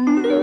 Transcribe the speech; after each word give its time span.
Mm-hmm. 0.00 0.39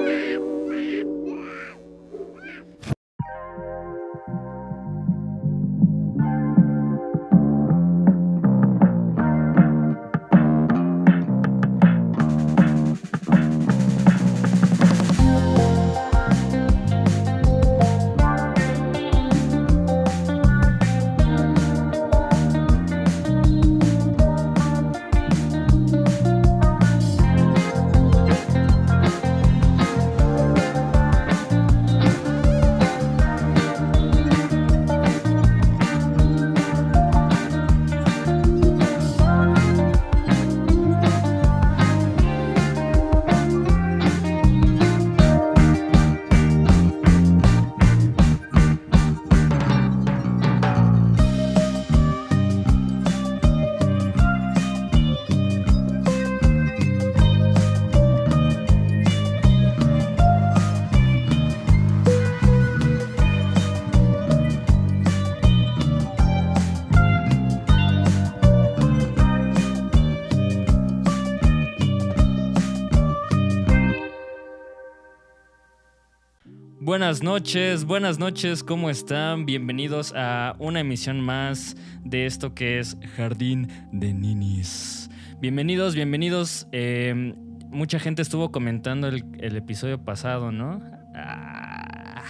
Buenas 77.07 77.23
noches, 77.23 77.85
buenas 77.85 78.19
noches, 78.19 78.65
¿cómo 78.65 78.89
están? 78.89 79.45
Bienvenidos 79.45 80.11
a 80.13 80.57
una 80.59 80.81
emisión 80.81 81.21
más 81.21 81.77
de 82.03 82.25
esto 82.25 82.53
que 82.53 82.79
es 82.79 82.97
Jardín 83.15 83.69
de 83.93 84.13
Ninis. 84.13 85.09
Bienvenidos, 85.39 85.95
bienvenidos. 85.95 86.67
Eh, 86.73 87.33
mucha 87.69 87.97
gente 87.99 88.21
estuvo 88.21 88.51
comentando 88.51 89.07
el, 89.07 89.23
el 89.39 89.55
episodio 89.55 90.03
pasado, 90.03 90.51
¿no? 90.51 90.81
Ah, 91.15 92.21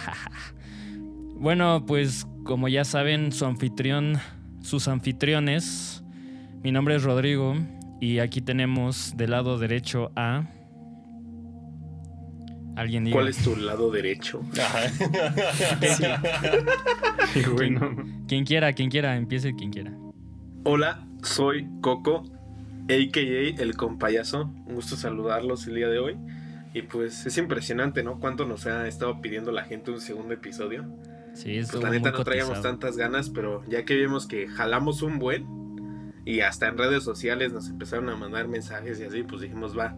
Bueno, 1.39 1.83
pues 1.87 2.27
como 2.43 2.67
ya 2.67 2.85
saben, 2.85 3.31
su 3.31 3.45
anfitrión, 3.45 4.19
sus 4.61 4.87
anfitriones, 4.87 6.03
mi 6.61 6.71
nombre 6.71 6.97
es 6.97 7.03
Rodrigo 7.03 7.55
y 7.99 8.19
aquí 8.19 8.41
tenemos 8.41 9.17
del 9.17 9.31
lado 9.31 9.57
derecho 9.57 10.11
a... 10.15 10.43
Alguien 12.77 13.05
diga. 13.05 13.15
¿Cuál 13.15 13.27
es 13.29 13.37
tu 13.43 13.55
lado 13.55 13.89
derecho? 13.91 14.41
Sí, 17.33 17.41
bueno. 17.51 17.95
Quien 18.27 18.45
quiera, 18.45 18.71
quien 18.73 18.89
quiera, 18.91 19.15
empiece 19.17 19.55
quien 19.55 19.71
quiera. 19.71 19.93
Hola, 20.63 21.07
soy 21.23 21.67
Coco, 21.81 22.23
a.k.a. 22.83 23.61
el 23.61 23.75
compayazo. 23.75 24.51
Un 24.67 24.75
gusto 24.75 24.95
saludarlos 24.95 25.65
el 25.67 25.75
día 25.75 25.87
de 25.87 25.99
hoy. 25.99 26.17
Y 26.73 26.83
pues 26.83 27.25
es 27.25 27.37
impresionante, 27.39 28.03
¿no? 28.03 28.19
Cuánto 28.19 28.45
nos 28.45 28.67
ha 28.67 28.87
estado 28.87 29.21
pidiendo 29.21 29.51
la 29.51 29.63
gente 29.63 29.89
un 29.89 29.99
segundo 29.99 30.33
episodio. 30.33 30.83
Sí, 31.33 31.53
Pues 31.55 31.65
estuvo 31.65 31.81
la 31.81 31.89
neta 31.89 32.11
no 32.11 32.23
traíamos 32.23 32.49
cotizado. 32.57 32.77
tantas 32.77 32.95
ganas, 32.97 33.29
pero 33.31 33.63
ya 33.67 33.85
que 33.85 33.95
vimos 33.95 34.27
que 34.27 34.47
jalamos 34.47 35.01
un 35.01 35.17
buen 35.17 36.13
y 36.25 36.41
hasta 36.41 36.67
en 36.67 36.77
redes 36.77 37.03
sociales 37.03 37.53
nos 37.53 37.69
empezaron 37.69 38.09
a 38.09 38.15
mandar 38.15 38.47
mensajes 38.47 38.99
y 38.99 39.03
así, 39.03 39.23
pues 39.23 39.41
dijimos, 39.41 39.75
va, 39.77 39.95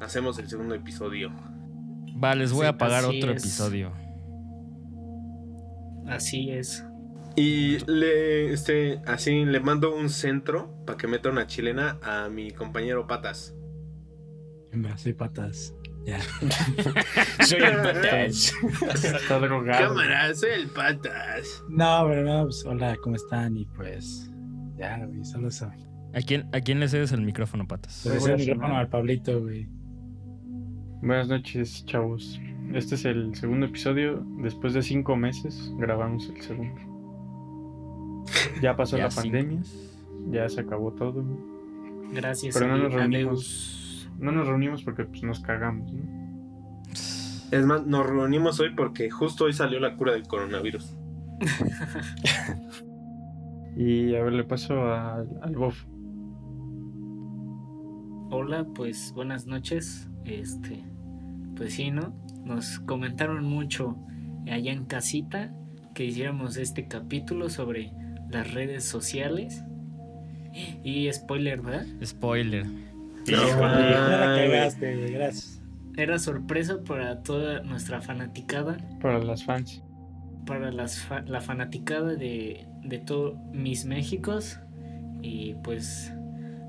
hacemos 0.00 0.38
el 0.38 0.48
segundo 0.48 0.74
episodio. 0.74 1.32
Va, 2.22 2.34
les 2.34 2.52
voy 2.52 2.62
Sí, 2.62 2.66
a 2.68 2.76
pagar 2.78 3.04
otro 3.04 3.32
es. 3.32 3.42
episodio. 3.42 3.92
Así 6.06 6.50
es. 6.50 6.84
Y 7.36 7.78
le, 7.90 8.52
este, 8.52 9.00
así 9.06 9.44
le 9.44 9.60
mando 9.60 9.94
un 9.94 10.08
centro 10.08 10.74
para 10.86 10.96
que 10.96 11.06
meta 11.06 11.28
una 11.28 11.46
chilena 11.46 11.98
a 12.02 12.28
mi 12.28 12.50
compañero 12.50 13.06
Patas. 13.06 13.54
Hombre, 14.72 14.96
soy 14.96 15.12
patas. 15.14 15.74
Ya. 16.04 16.20
Soy 17.44 17.58
el 17.60 17.76
patas. 17.82 18.52
Está 19.04 19.38
drogado. 19.40 19.88
Cámara, 19.88 20.32
soy 20.34 20.50
el 20.50 20.68
Patas. 20.68 21.64
No, 21.68 22.04
pero 22.08 22.22
no, 22.22 22.44
pues 22.44 22.64
hola, 22.64 22.96
¿cómo 23.02 23.16
están? 23.16 23.56
Y 23.56 23.64
pues, 23.66 24.30
ya, 24.76 25.04
güey, 25.04 25.24
solo 25.24 25.48
eso. 25.48 25.66
¿A 26.14 26.20
quién, 26.20 26.48
¿A 26.52 26.60
quién 26.60 26.78
le 26.78 26.88
cedes 26.88 27.10
el 27.12 27.22
micrófono, 27.22 27.66
patas? 27.66 28.04
Le 28.06 28.12
deseo 28.12 28.34
el 28.36 28.40
micrófono 28.40 28.76
al 28.76 28.88
Pablito, 28.88 29.40
güey. 29.42 29.68
Buenas 31.02 31.28
noches, 31.28 31.84
chavos. 31.86 32.40
Este 32.72 32.94
es 32.96 33.04
el 33.04 33.34
segundo 33.34 33.66
episodio. 33.66 34.24
Después 34.38 34.74
de 34.74 34.82
cinco 34.82 35.16
meses 35.16 35.72
grabamos 35.76 36.28
el 36.28 36.40
segundo. 36.40 36.80
Ya 38.60 38.74
pasó 38.76 38.96
Ya 38.96 39.04
la 39.04 39.10
cinco. 39.10 39.22
pandemia. 39.22 39.62
Ya 40.30 40.48
se 40.48 40.60
acabó 40.60 40.92
todo. 40.92 41.24
Gracias 42.12 42.54
Pero 42.54 42.68
no 42.68 42.78
nos 42.78 42.92
reunimos. 42.92 44.10
No 44.18 44.32
nos 44.32 44.46
reunimos 44.48 44.82
porque 44.82 45.04
pues, 45.04 45.22
nos 45.22 45.40
cagamos, 45.40 45.92
¿no? 45.92 46.16
Es 47.52 47.64
más, 47.64 47.86
nos 47.86 48.06
reunimos 48.06 48.58
hoy 48.58 48.70
porque 48.74 49.08
justo 49.10 49.44
hoy 49.44 49.52
salió 49.52 49.78
la 49.78 49.96
cura 49.96 50.12
del 50.12 50.26
coronavirus. 50.26 50.96
Y 53.78 54.14
a 54.14 54.22
ver, 54.24 54.32
le 54.32 54.42
paso 54.42 54.90
al, 54.90 55.28
al 55.42 55.54
Bof. 55.54 55.84
Hola, 58.30 58.66
pues 58.74 59.12
buenas 59.14 59.46
noches. 59.46 60.08
Este, 60.26 60.82
pues 61.56 61.74
sí, 61.74 61.90
¿no? 61.90 62.12
Nos 62.44 62.78
comentaron 62.80 63.44
mucho 63.44 63.96
allá 64.50 64.72
en 64.72 64.84
casita 64.84 65.52
que 65.94 66.04
hiciéramos 66.04 66.56
este 66.56 66.86
capítulo 66.88 67.48
sobre 67.48 67.92
las 68.30 68.52
redes 68.52 68.84
sociales. 68.84 69.62
Y 70.82 71.10
spoiler, 71.12 71.60
¿verdad? 71.60 71.86
Spoiler. 72.04 72.66
Ya 73.26 73.36
la 73.36 74.36
gracias. 75.12 75.62
Era 75.96 76.18
sorpresa 76.18 76.82
para 76.84 77.22
toda 77.22 77.62
nuestra 77.62 78.00
fanaticada, 78.00 78.76
Para 79.00 79.18
las 79.18 79.44
fans. 79.44 79.82
para 80.46 80.70
las 80.70 80.98
fa- 81.00 81.22
la 81.22 81.40
fanaticada 81.40 82.14
de, 82.14 82.66
de 82.84 82.98
todo 82.98 83.36
mis 83.52 83.84
Méxicos. 83.86 84.60
Y 85.22 85.54
pues 85.64 86.12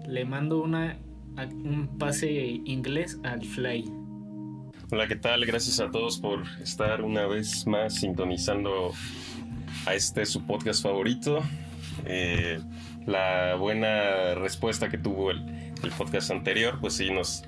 le 0.08 0.26
mando 0.26 0.64
una, 0.64 0.98
un 1.46 1.98
pase 1.98 2.32
inglés 2.66 3.20
al 3.24 3.46
Fly. 3.46 3.86
Hola, 4.92 5.08
¿qué 5.08 5.16
tal? 5.16 5.46
Gracias 5.46 5.80
a 5.80 5.92
todos 5.92 6.18
por 6.18 6.44
estar 6.62 7.02
una 7.04 7.28
vez 7.28 7.68
más 7.68 7.96
sintonizando 7.96 8.94
a 9.86 9.94
este 9.94 10.26
su 10.26 10.46
podcast 10.46 10.82
favorito. 10.82 11.44
Eh, 12.06 12.60
la 13.06 13.56
buena 13.56 14.36
respuesta 14.36 14.90
que 14.90 14.98
tuvo 14.98 15.32
el, 15.32 15.46
el 15.84 15.92
podcast 15.98 16.32
anterior, 16.32 16.80
pues 16.80 16.96
sí 16.96 17.12
nos 17.12 17.44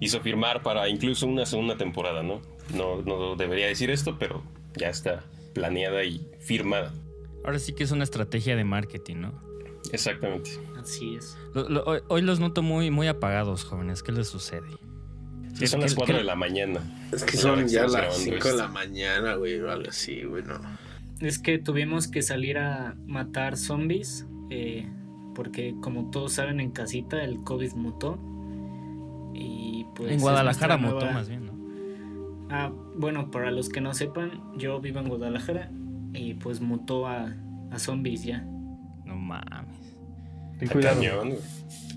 hizo 0.00 0.20
firmar 0.20 0.62
para 0.62 0.88
incluso 0.88 1.26
una 1.26 1.46
segunda 1.46 1.76
temporada, 1.76 2.22
¿no? 2.22 2.42
No, 2.74 3.02
no 3.02 3.36
debería 3.36 3.66
decir 3.66 3.90
esto, 3.90 4.18
pero 4.18 4.42
ya 4.76 4.88
está 4.88 5.24
planeada 5.54 6.04
y 6.04 6.26
firmada. 6.40 6.92
Ahora 7.44 7.58
sí 7.58 7.72
que 7.72 7.84
es 7.84 7.90
una 7.90 8.04
estrategia 8.04 8.54
de 8.54 8.64
marketing, 8.64 9.16
¿no? 9.16 9.51
Exactamente. 9.92 10.50
Así 10.80 11.14
es. 11.16 11.36
Lo- 11.54 11.68
lo- 11.68 11.84
hoy, 11.84 12.00
hoy 12.08 12.22
los 12.22 12.40
noto 12.40 12.62
muy, 12.62 12.90
muy 12.90 13.06
apagados, 13.08 13.64
jóvenes. 13.64 14.02
¿Qué 14.02 14.10
les 14.12 14.28
sucede? 14.28 14.66
Sí, 15.54 15.66
son 15.66 15.80
¿Qué- 15.80 15.84
las 15.84 15.92
qué- 15.92 15.96
4 15.96 16.14
qué- 16.14 16.18
de 16.20 16.24
la 16.24 16.34
mañana. 16.34 16.80
Es 17.12 17.24
que 17.24 17.36
son 17.36 17.68
ya 17.68 17.82
las 17.82 17.92
grabando 17.92 18.16
5 18.18 18.48
de 18.48 18.56
la 18.56 18.68
mañana, 18.68 19.34
güey, 19.34 19.60
o 19.60 19.70
algo 19.70 19.88
así, 19.90 20.22
güey, 20.24 20.42
no. 20.44 20.54
Es 21.20 21.38
que 21.38 21.58
tuvimos 21.58 22.08
que 22.08 22.22
salir 22.22 22.58
a 22.58 22.96
matar 23.06 23.56
zombies. 23.56 24.26
eh, 24.50 24.86
porque 25.34 25.74
como 25.80 26.10
todos 26.10 26.32
saben 26.34 26.60
en 26.60 26.72
casita 26.72 27.22
el 27.24 27.42
COVID 27.42 27.72
mutó. 27.74 28.18
Y 29.34 29.86
pues... 29.94 30.12
en 30.12 30.20
Guadalajara 30.20 30.76
mutó 30.76 30.96
nueva- 31.00 31.12
más 31.12 31.28
bien, 31.28 31.46
¿no? 31.46 31.52
Ah, 32.50 32.70
bueno, 32.96 33.30
para 33.30 33.50
los 33.50 33.68
que 33.70 33.80
no 33.80 33.94
sepan, 33.94 34.42
yo 34.58 34.80
vivo 34.80 35.00
en 35.00 35.08
Guadalajara. 35.08 35.70
Y 36.12 36.34
pues 36.34 36.60
mutó 36.60 37.06
a, 37.06 37.34
a 37.70 37.78
zombies 37.78 38.24
ya. 38.24 38.40
No 39.06 39.16
mames. 39.16 39.81
Ten 40.68 40.72
cuidado. 40.80 40.96
cañón, 41.00 41.28
güey. 41.30 41.40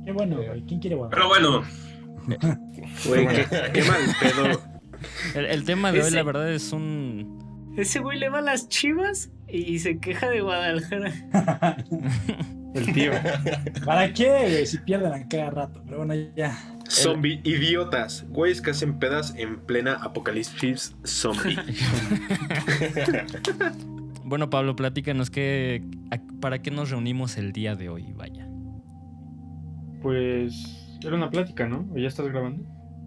Qué 0.05 0.11
bueno, 0.11 0.37
güey. 0.41 0.61
¿Quién 0.65 0.79
quiere 0.79 0.95
guardar? 0.95 1.15
Pero 1.17 1.27
bueno, 1.29 1.63
Güey, 3.05 3.27
qué, 3.27 3.45
qué 3.73 3.83
mal 3.83 4.01
pedo. 4.19 4.61
El, 5.35 5.45
el 5.45 5.63
tema 5.65 5.91
de 5.91 6.01
hoy, 6.01 6.11
la 6.11 6.23
verdad, 6.23 6.51
es 6.51 6.71
un. 6.71 7.73
Ese 7.77 7.99
güey 7.99 8.17
le 8.17 8.29
va 8.29 8.39
a 8.39 8.41
las 8.41 8.67
chivas 8.69 9.29
y 9.47 9.79
se 9.79 9.99
queja 9.99 10.29
de 10.29 10.41
Guadalajara. 10.41 11.13
El 12.73 12.91
tío. 12.93 13.11
¿Para 13.85 14.11
qué, 14.13 14.27
güey? 14.29 14.65
Si 14.65 14.77
pierden 14.79 15.13
a 15.13 15.27
cada 15.29 15.49
rato. 15.49 15.81
Pero 15.85 15.97
bueno, 16.03 16.13
ya. 16.35 16.57
Zombie 16.89 17.39
idiotas. 17.43 18.25
Güeyes 18.29 18.61
que 18.61 18.71
hacen 18.71 18.99
pedas 18.99 19.33
en 19.37 19.59
plena 19.61 19.93
apocalipsis 20.01 20.95
zombie. 21.05 21.57
Bueno, 24.27 24.49
Pablo, 24.49 24.75
platícanos 24.75 25.29
que, 25.29 25.83
para 26.41 26.59
qué 26.59 26.71
nos 26.71 26.89
reunimos 26.89 27.37
el 27.37 27.51
día 27.51 27.75
de 27.75 27.89
hoy, 27.89 28.11
vaya. 28.13 28.47
Pues 30.05 30.99
era 31.03 31.15
una 31.15 31.31
plática, 31.31 31.67
¿no? 31.67 31.83
¿O 31.91 31.97
ya 31.97 32.07
estás 32.07 32.27
grabando? 32.27 32.63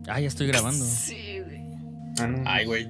Ah, 0.08 0.18
ya 0.20 0.26
estoy 0.26 0.48
grabando. 0.48 0.84
Sí, 0.84 1.38
güey. 1.44 1.60
Ah, 2.20 2.26
no. 2.26 2.42
Ay, 2.44 2.66
güey. 2.66 2.88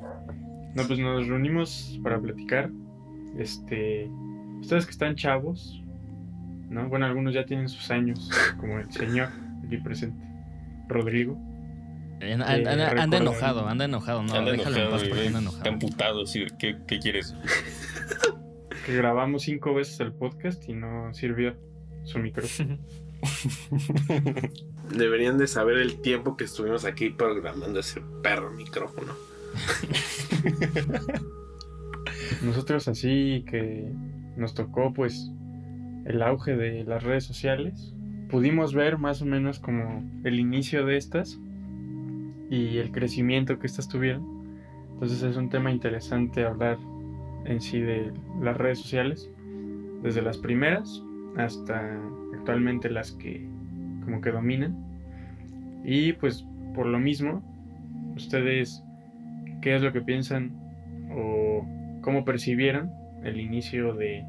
No, 0.75 0.82
pues 0.87 0.99
nos 0.99 1.26
reunimos 1.28 2.00
para 2.02 2.19
platicar. 2.19 2.70
Este. 3.37 4.08
Ustedes 4.62 4.87
que 4.87 4.93
están 4.93 5.14
chavos, 5.14 5.82
¿no? 6.70 6.88
Bueno, 6.88 7.05
algunos 7.05 7.34
ya 7.34 7.44
tienen 7.44 7.69
sus 7.69 7.90
años, 7.90 8.31
como 8.58 8.78
el 8.78 8.90
señor 8.90 9.28
aquí 9.66 9.76
presente, 9.76 10.25
Rodrigo. 10.88 11.38
Anda, 12.22 12.50
anda- 12.50 13.02
anda 13.02 13.16
enojado, 13.19 13.69
anda 13.69 13.84
enojado, 13.84 14.22
no, 14.22 14.32
Anda 14.34 14.52
déjalo 14.52 14.76
en 14.76 14.82
enojado, 14.84 14.90
paz 14.90 15.02
porque 15.06 15.26
anda 15.26 15.38
Está 15.40 15.50
enojado. 15.50 15.69
emputado, 15.70 16.26
sí. 16.26 16.46
¿Qué, 16.58 16.78
qué 16.87 16.99
quieres? 16.99 17.34
Que 18.87 18.96
grabamos 18.96 19.43
cinco 19.43 19.75
veces 19.75 20.00
el 20.00 20.14
podcast 20.14 20.66
y 20.66 20.72
no 20.72 21.12
sirvió 21.12 21.55
su 22.05 22.19
micrófono. 22.20 22.78
Deberían 24.91 25.38
de 25.38 25.47
saber 25.47 25.79
el 25.79 26.00
tiempo 26.00 26.37
que 26.37 26.44
estuvimos 26.44 26.85
aquí 26.85 27.11
programando 27.11 27.81
ese 27.81 28.03
perro 28.23 28.50
micrófono. 28.50 29.12
Nosotros 32.43 32.88
así 32.88 33.44
que 33.49 33.91
nos 34.37 34.55
tocó 34.55 34.93
pues 34.93 35.31
el 36.05 36.23
auge 36.23 36.56
de 36.56 36.85
las 36.85 37.03
redes 37.03 37.25
sociales, 37.25 37.94
pudimos 38.31 38.75
ver 38.75 38.99
más 38.99 39.23
o 39.23 39.26
menos 39.26 39.59
como 39.59 40.09
el 40.25 40.38
inicio 40.38 40.87
de 40.87 40.97
estas 40.97 41.38
y 42.50 42.79
el 42.79 42.93
crecimiento 42.93 43.59
que 43.59 43.67
estas 43.67 43.88
tuvieron. 43.88 44.47
Entonces 44.94 45.23
es 45.23 45.37
un 45.37 45.50
tema 45.50 45.70
interesante 45.70 46.44
hablar 46.44 46.79
en 47.44 47.61
sí 47.61 47.81
de 47.81 48.12
las 48.41 48.56
redes 48.56 48.79
sociales, 48.79 49.31
desde 50.03 50.23
las 50.23 50.38
primeras 50.38 51.03
hasta 51.37 51.99
actualmente 52.48 52.88
las 52.88 53.12
que 53.12 53.46
como 54.04 54.20
que 54.22 54.30
dominan. 54.30 54.74
Y 55.84 56.14
pues 56.14 56.46
por 56.74 56.86
lo 56.86 56.98
mismo, 56.98 57.42
ustedes, 58.16 58.82
¿qué 59.60 59.76
es 59.76 59.82
lo 59.82 59.92
que 59.92 60.00
piensan 60.00 60.52
o 61.10 61.66
cómo 62.00 62.24
percibieron 62.24 62.90
el 63.22 63.38
inicio 63.38 63.94
de, 63.94 64.24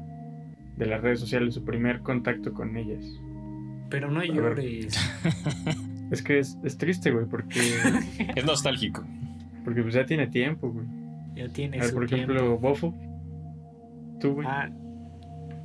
de 0.76 0.86
las 0.86 1.00
redes 1.00 1.20
sociales, 1.20 1.54
su 1.54 1.64
primer 1.64 2.00
contacto 2.00 2.52
con 2.52 2.76
ellas? 2.76 3.04
Pero 3.88 4.10
no 4.10 4.22
llores. 4.22 4.98
Es 6.10 6.22
que 6.22 6.40
es, 6.40 6.58
es 6.64 6.76
triste, 6.76 7.12
güey, 7.12 7.26
porque, 7.26 7.60
Es 8.34 8.44
nostálgico. 8.44 9.04
porque 9.64 9.80
pues 9.80 9.94
ya 9.94 10.04
tiene 10.04 10.26
tiempo, 10.26 10.68
güey. 10.72 10.84
Ya 11.36 11.48
tiene 11.48 11.76
A 11.76 11.82
ver, 11.82 11.90
su 11.90 11.94
por 11.94 12.06
tiempo. 12.08 12.32
ejemplo, 12.32 12.58
Bofo, 12.58 12.92
tú, 14.20 14.32
güey. 14.34 14.46
Ah, 14.50 14.68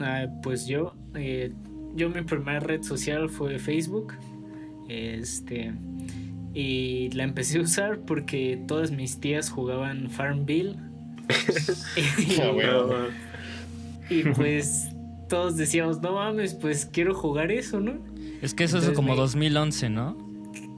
ah, 0.01 0.27
pues 0.43 0.67
yo, 0.67 0.93
eh, 1.15 1.51
yo 1.95 2.09
mi 2.09 2.21
primera 2.21 2.59
red 2.59 2.83
social 2.83 3.30
fue 3.30 3.57
Facebook. 3.59 4.13
Este. 4.89 5.74
Y 6.53 7.09
la 7.12 7.24
empecé 7.24 7.57
a 7.57 7.62
usar 7.62 8.00
porque 8.00 8.62
todas 8.68 8.92
mis 8.92 9.19
tías 9.19 9.50
jugaban 9.50 10.09
Farmville. 10.09 10.75
Ah, 12.42 12.51
bueno. 12.53 12.88
Pero, 12.88 13.07
y 14.09 14.24
pues 14.36 14.89
todos 15.27 15.57
decíamos, 15.57 16.00
no 16.01 16.13
mames, 16.13 16.53
pues 16.53 16.86
quiero 16.86 17.15
jugar 17.15 17.51
eso, 17.51 17.80
¿no? 17.80 17.94
Es 18.44 18.53
que 18.53 18.65
eso 18.65 18.77
es 18.77 18.89
como 18.91 19.13
me- 19.13 19.18
2011, 19.18 19.89
¿no? 19.89 20.15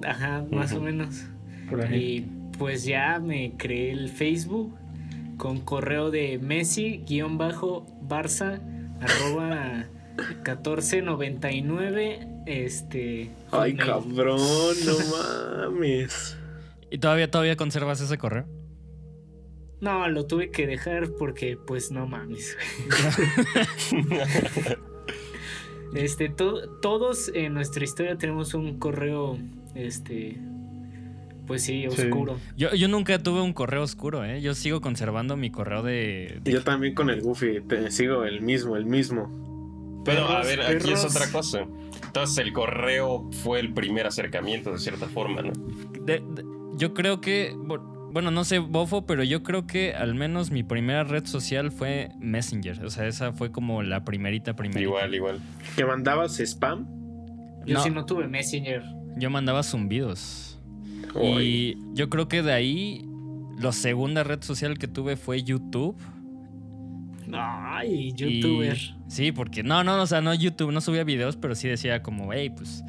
Ajá, 0.06 0.46
más 0.52 0.72
o 0.74 0.80
menos. 0.82 1.26
por 1.70 1.82
ahí. 1.86 2.00
Y 2.00 2.26
pues 2.58 2.86
ya 2.86 3.20
me 3.20 3.52
creé 3.58 3.92
el 3.92 4.08
Facebook 4.10 4.74
con 5.38 5.60
correo 5.60 6.10
de 6.12 6.40
Messi-Barça 6.40 8.62
arroba 9.02 9.86
1499 10.18 12.28
este 12.46 13.30
ay, 13.52 13.72
Hotmail. 13.72 13.78
cabrón, 13.78 14.40
no 14.86 14.94
mames. 15.72 16.38
¿Y 16.90 16.98
todavía, 17.00 17.30
todavía 17.30 17.58
conservas 17.58 18.00
ese 18.02 18.18
correo? 18.18 18.46
no 19.80 20.08
lo 20.10 20.26
tuve 20.26 20.50
que 20.50 20.66
dejar 20.66 21.12
porque 21.20 21.56
pues 21.56 21.92
no 21.92 22.08
mames 22.08 22.58
este 25.96 26.30
to- 26.30 26.68
todos 26.82 27.32
en 27.34 27.54
nuestra 27.54 27.84
historia 27.84 28.18
tenemos 28.18 28.54
un 28.56 28.78
correo 28.80 29.38
este 29.76 30.38
pues 31.46 31.62
sí 31.64 31.86
Sí. 31.92 32.02
oscuro 32.02 32.38
Yo, 32.58 32.74
yo 32.74 32.88
nunca 32.88 33.20
tuve 33.20 33.42
un 33.42 33.54
correo 33.54 33.84
oscuro, 33.84 34.26
¿eh? 34.26 34.42
Yo 34.42 34.54
sigo 34.54 34.82
conservando 34.82 35.38
mi 35.38 35.50
correo 35.50 35.82
de... 35.82 36.40
de- 36.44 36.52
Yo 36.52 36.62
también 36.64 36.94
con 36.94 37.10
el 37.10 37.22
Goofy, 37.22 37.62
te 37.62 37.90
sigo 37.92 38.26
el 38.26 38.42
mismo, 38.42 38.76
el 38.76 38.86
mismo. 38.86 39.57
Pero 40.08 40.26
a 40.26 40.42
Perros, 40.42 40.48
ver, 40.48 40.62
aquí 40.78 40.92
es 40.92 41.06
otra 41.06 41.32
cosa. 41.32 41.66
Entonces 42.08 42.38
el 42.40 42.52
correo 42.54 43.30
fue 43.44 43.60
el 43.60 43.74
primer 43.74 44.08
acercamiento 44.08 44.72
de 44.72 44.80
cierta 44.80 45.06
forma, 45.08 45.42
¿no? 45.44 45.52
de- 46.04 46.20
de- 46.22 46.46
yo 46.78 46.94
creo 46.96 47.22
que... 47.22 47.54
bu- 47.56 48.10
Bueno, 48.12 48.32
no 48.32 48.44
sé, 48.46 48.58
Bofo, 48.60 49.06
pero 49.06 49.24
yo 49.24 49.44
creo 49.44 49.68
que 49.68 49.94
al 49.94 50.16
menos 50.16 50.50
mi 50.50 50.64
primera 50.64 51.04
red 51.04 51.26
social 51.26 51.72
fue 51.72 52.10
Messenger. 52.20 52.84
O 52.86 52.90
sea, 52.90 53.06
esa 53.08 53.34
fue 53.34 53.52
como 53.52 53.84
la 53.84 54.04
primerita, 54.06 54.56
primerita. 54.56 54.82
Igual, 54.82 55.14
igual. 55.14 55.40
¿Que 55.76 55.86
mandabas 55.86 56.40
spam? 56.40 56.88
yo 57.66 57.74
No. 57.76 57.84
sí 57.84 57.90
no 57.90 58.06
tuve 58.06 58.28
Messenger 58.28 58.82
Yo 59.18 59.30
mandaba 59.30 59.62
zumbidos. 59.64 60.58
Y 61.22 61.78
yo 61.94 62.10
creo 62.10 62.28
que 62.28 62.42
de 62.44 62.54
ahí 62.54 63.06
la 63.60 63.72
segunda 63.72 64.24
red 64.24 64.42
social 64.42 64.78
que 64.78 64.88
tuve 64.88 65.18
fue 65.18 65.44
YouTube. 65.44 65.98
Ay 67.34 68.10
Y- 68.10 68.14
youtuber 68.14 68.78
sí, 69.08 69.32
porque 69.32 69.64
no, 69.64 69.84
no, 69.84 70.02
o 70.02 70.08
sea, 70.08 70.22
no 70.22 70.34
YouTube, 70.34 70.72
no 70.72 70.82
subía 70.82 71.04
videos, 71.04 71.36
pero 71.38 71.56
sí 71.56 71.68
decía 71.68 72.02
como, 72.04 72.32
hey, 72.34 72.50
pues 72.50 72.84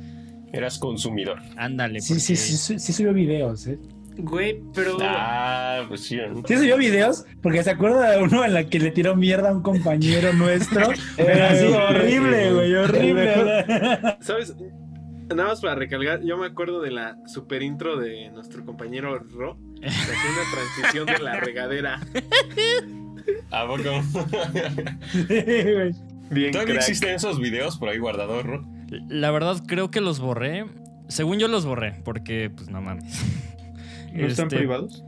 Eras 0.52 0.78
consumidor. 0.78 1.40
ándale. 1.56 2.00
Sí, 2.00 2.18
sí, 2.20 2.32
porque- 2.32 2.36
sí, 2.36 2.56
sí, 2.56 2.78
sí 2.78 2.92
subió 2.92 3.12
videos, 3.12 3.66
¿eh? 3.66 3.78
Güey, 4.20 4.60
pero 4.74 4.96
Ah, 5.00 5.84
pues 5.88 6.04
sí. 6.06 6.16
¿no? 6.16 6.42
Sí 6.48 6.56
subió 6.56 6.76
videos, 6.76 7.24
porque 7.40 7.62
se 7.62 7.70
acuerda 7.70 8.10
de 8.10 8.22
uno 8.22 8.44
en 8.44 8.52
la 8.52 8.64
que 8.64 8.80
le 8.80 8.90
tiró 8.90 9.14
mierda 9.14 9.50
a 9.50 9.52
un 9.52 9.62
compañero 9.62 10.32
nuestro. 10.32 10.88
Pero 11.16 11.44
así 11.44 11.66
Eh, 11.66 11.76
horrible, 11.76 12.52
güey, 12.52 12.74
horrible. 12.74 13.32
¿Sabes? 14.20 14.56
Nada 15.28 15.50
más 15.50 15.60
para 15.60 15.74
recalcar, 15.76 16.22
yo 16.24 16.36
me 16.36 16.46
acuerdo 16.46 16.80
de 16.80 16.90
la 16.90 17.16
super 17.26 17.62
intro 17.62 17.96
de 17.96 18.30
nuestro 18.30 18.64
compañero 18.64 19.18
Ro. 19.18 19.56
que 19.80 19.86
Hacía 19.86 20.30
una 20.32 20.50
transición 20.82 21.06
de 21.06 21.18
la 21.22 21.38
regadera. 21.38 22.00
¿A 23.50 23.66
poco? 23.66 23.82
Bien 26.30 26.52
Todavía 26.52 26.74
crack. 26.74 26.88
existen 26.88 27.14
esos 27.14 27.40
videos 27.40 27.78
por 27.78 27.88
ahí 27.88 27.98
guardados, 27.98 28.44
¿no? 28.44 28.68
La 29.08 29.30
verdad 29.30 29.62
creo 29.66 29.90
que 29.90 30.00
los 30.00 30.20
borré. 30.20 30.66
Según 31.08 31.38
yo 31.38 31.48
los 31.48 31.64
borré, 31.64 32.00
porque 32.04 32.50
pues 32.54 32.68
no 32.68 32.82
mames. 32.82 33.24
¿No 34.12 34.26
están 34.26 34.46
este, 34.46 34.58
privados? 34.58 35.04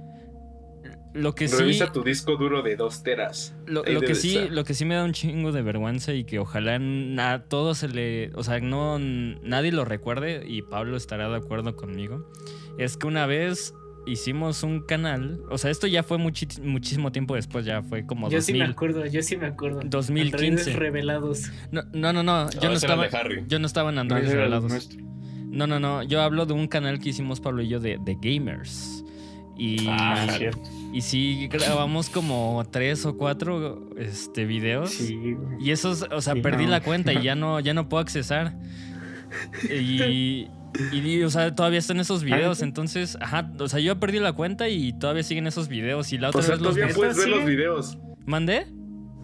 Lo 1.12 1.34
que 1.34 1.48
sí, 1.48 1.56
Revisa 1.56 1.90
tu 1.90 2.04
disco 2.04 2.36
duro 2.36 2.62
de 2.62 2.76
dos 2.76 3.02
teras. 3.02 3.54
lo, 3.66 3.82
que 3.82 4.14
sí, 4.14 4.36
estar. 4.36 4.52
lo 4.52 4.64
que 4.64 4.74
sí 4.74 4.84
me 4.84 4.94
da 4.94 5.04
un 5.04 5.12
chingo 5.12 5.50
de 5.50 5.60
vergüenza 5.60 6.14
y 6.14 6.22
que 6.24 6.38
ojalá 6.38 6.78
a 7.18 7.42
todos 7.42 7.78
se 7.78 7.88
le, 7.88 8.30
o 8.36 8.44
sea, 8.44 8.60
no 8.60 8.98
nadie 9.00 9.72
lo 9.72 9.84
recuerde 9.84 10.44
y 10.46 10.62
Pablo 10.62 10.96
estará 10.96 11.28
de 11.28 11.36
acuerdo 11.36 11.74
conmigo, 11.74 12.30
es 12.78 12.96
que 12.96 13.08
una 13.08 13.26
vez 13.26 13.74
hicimos 14.07 14.62
un 14.62 14.80
canal, 14.80 15.40
o 15.50 15.59
sea, 15.59 15.71
esto 15.71 15.87
ya 15.87 16.02
fue 16.02 16.19
muchísimo 16.19 17.12
tiempo 17.12 17.35
después, 17.35 17.64
ya 17.64 17.83
fue 17.83 18.07
como 18.07 18.28
yo 18.30 18.40
sí 18.40 18.52
me 18.52 18.61
2000. 18.61 18.73
acuerdo, 18.73 19.07
yo 19.07 19.23
sí 19.23 19.37
me 19.37 19.47
acuerdo. 19.47 19.80
2015. 19.85 20.47
Androides 20.47 20.76
revelados. 20.76 21.50
No, 21.71 21.83
no, 21.92 22.12
no, 22.12 22.23
no, 22.23 22.50
yo 22.50 22.61
Ah, 22.62 22.66
no 22.69 22.73
estaba 22.73 23.09
yo 23.47 23.59
no 23.59 23.66
estaba 23.66 23.88
en 23.90 23.95
No, 23.97 24.00
Android 24.02 24.23
ese 24.25 24.33
era 24.33 24.45
el 24.47 24.50
revelados. 24.52 24.88
No, 25.50 25.66
no, 25.66 25.80
no. 25.80 26.02
Yo 26.04 26.23
hablo 26.23 26.47
de 26.47 26.52
un 26.52 26.69
canal 26.69 27.00
que 27.00 27.09
hicimos 27.09 27.40
Pablo 27.40 27.62
y 27.62 27.69
yo 27.69 27.80
de, 27.80 27.99
de 28.04 28.16
gamers. 28.21 29.04
Y, 29.59 29.85
Ah, 29.88 30.26
cierto. 30.38 30.62
y 30.92 31.00
sí 31.02 31.49
grabamos 31.49 32.09
como 32.09 32.64
tres 32.71 33.04
o 33.04 33.16
cuatro 33.19 33.90
este, 33.99 34.47
videos. 34.47 34.90
Sí, 34.90 35.16
güey. 35.35 35.59
Y 35.61 35.73
esos, 35.73 36.07
o 36.11 36.21
sea, 36.23 36.35
Sí, 36.35 36.40
perdí 36.40 36.64
no. 36.64 36.71
la 36.71 36.80
cuenta 36.83 37.12
y 37.12 37.23
ya 37.23 37.35
no, 37.35 37.61
ya 37.61 37.75
no 37.75 37.88
puedo 37.88 38.00
accesar. 38.00 38.54
Y, 39.71 40.47
y, 40.92 41.22
o 41.22 41.30
sea, 41.30 41.54
todavía 41.54 41.78
están 41.78 42.00
esos 42.00 42.22
videos. 42.24 42.58
¿neta? 42.58 42.64
Entonces, 42.68 43.16
ajá, 43.20 43.50
o 43.58 43.68
sea, 43.68 43.80
yo 43.80 43.98
perdí 43.98 44.18
la 44.18 44.32
cuenta 44.32 44.68
y 44.68 44.92
todavía 44.92 45.22
siguen 45.22 45.46
esos 45.46 45.68
videos. 45.68 46.12
Y 46.12 46.18
la 46.18 46.28
otra 46.28 46.40
O 46.40 46.42
sea, 46.42 46.54
vez 46.54 46.62
los 46.62 46.74
todavía 46.74 46.94
puedes 46.94 47.16
ver 47.16 47.24
¿Sigue? 47.26 47.36
los 47.36 47.46
videos. 47.46 47.98
¿Mandé? 48.26 48.66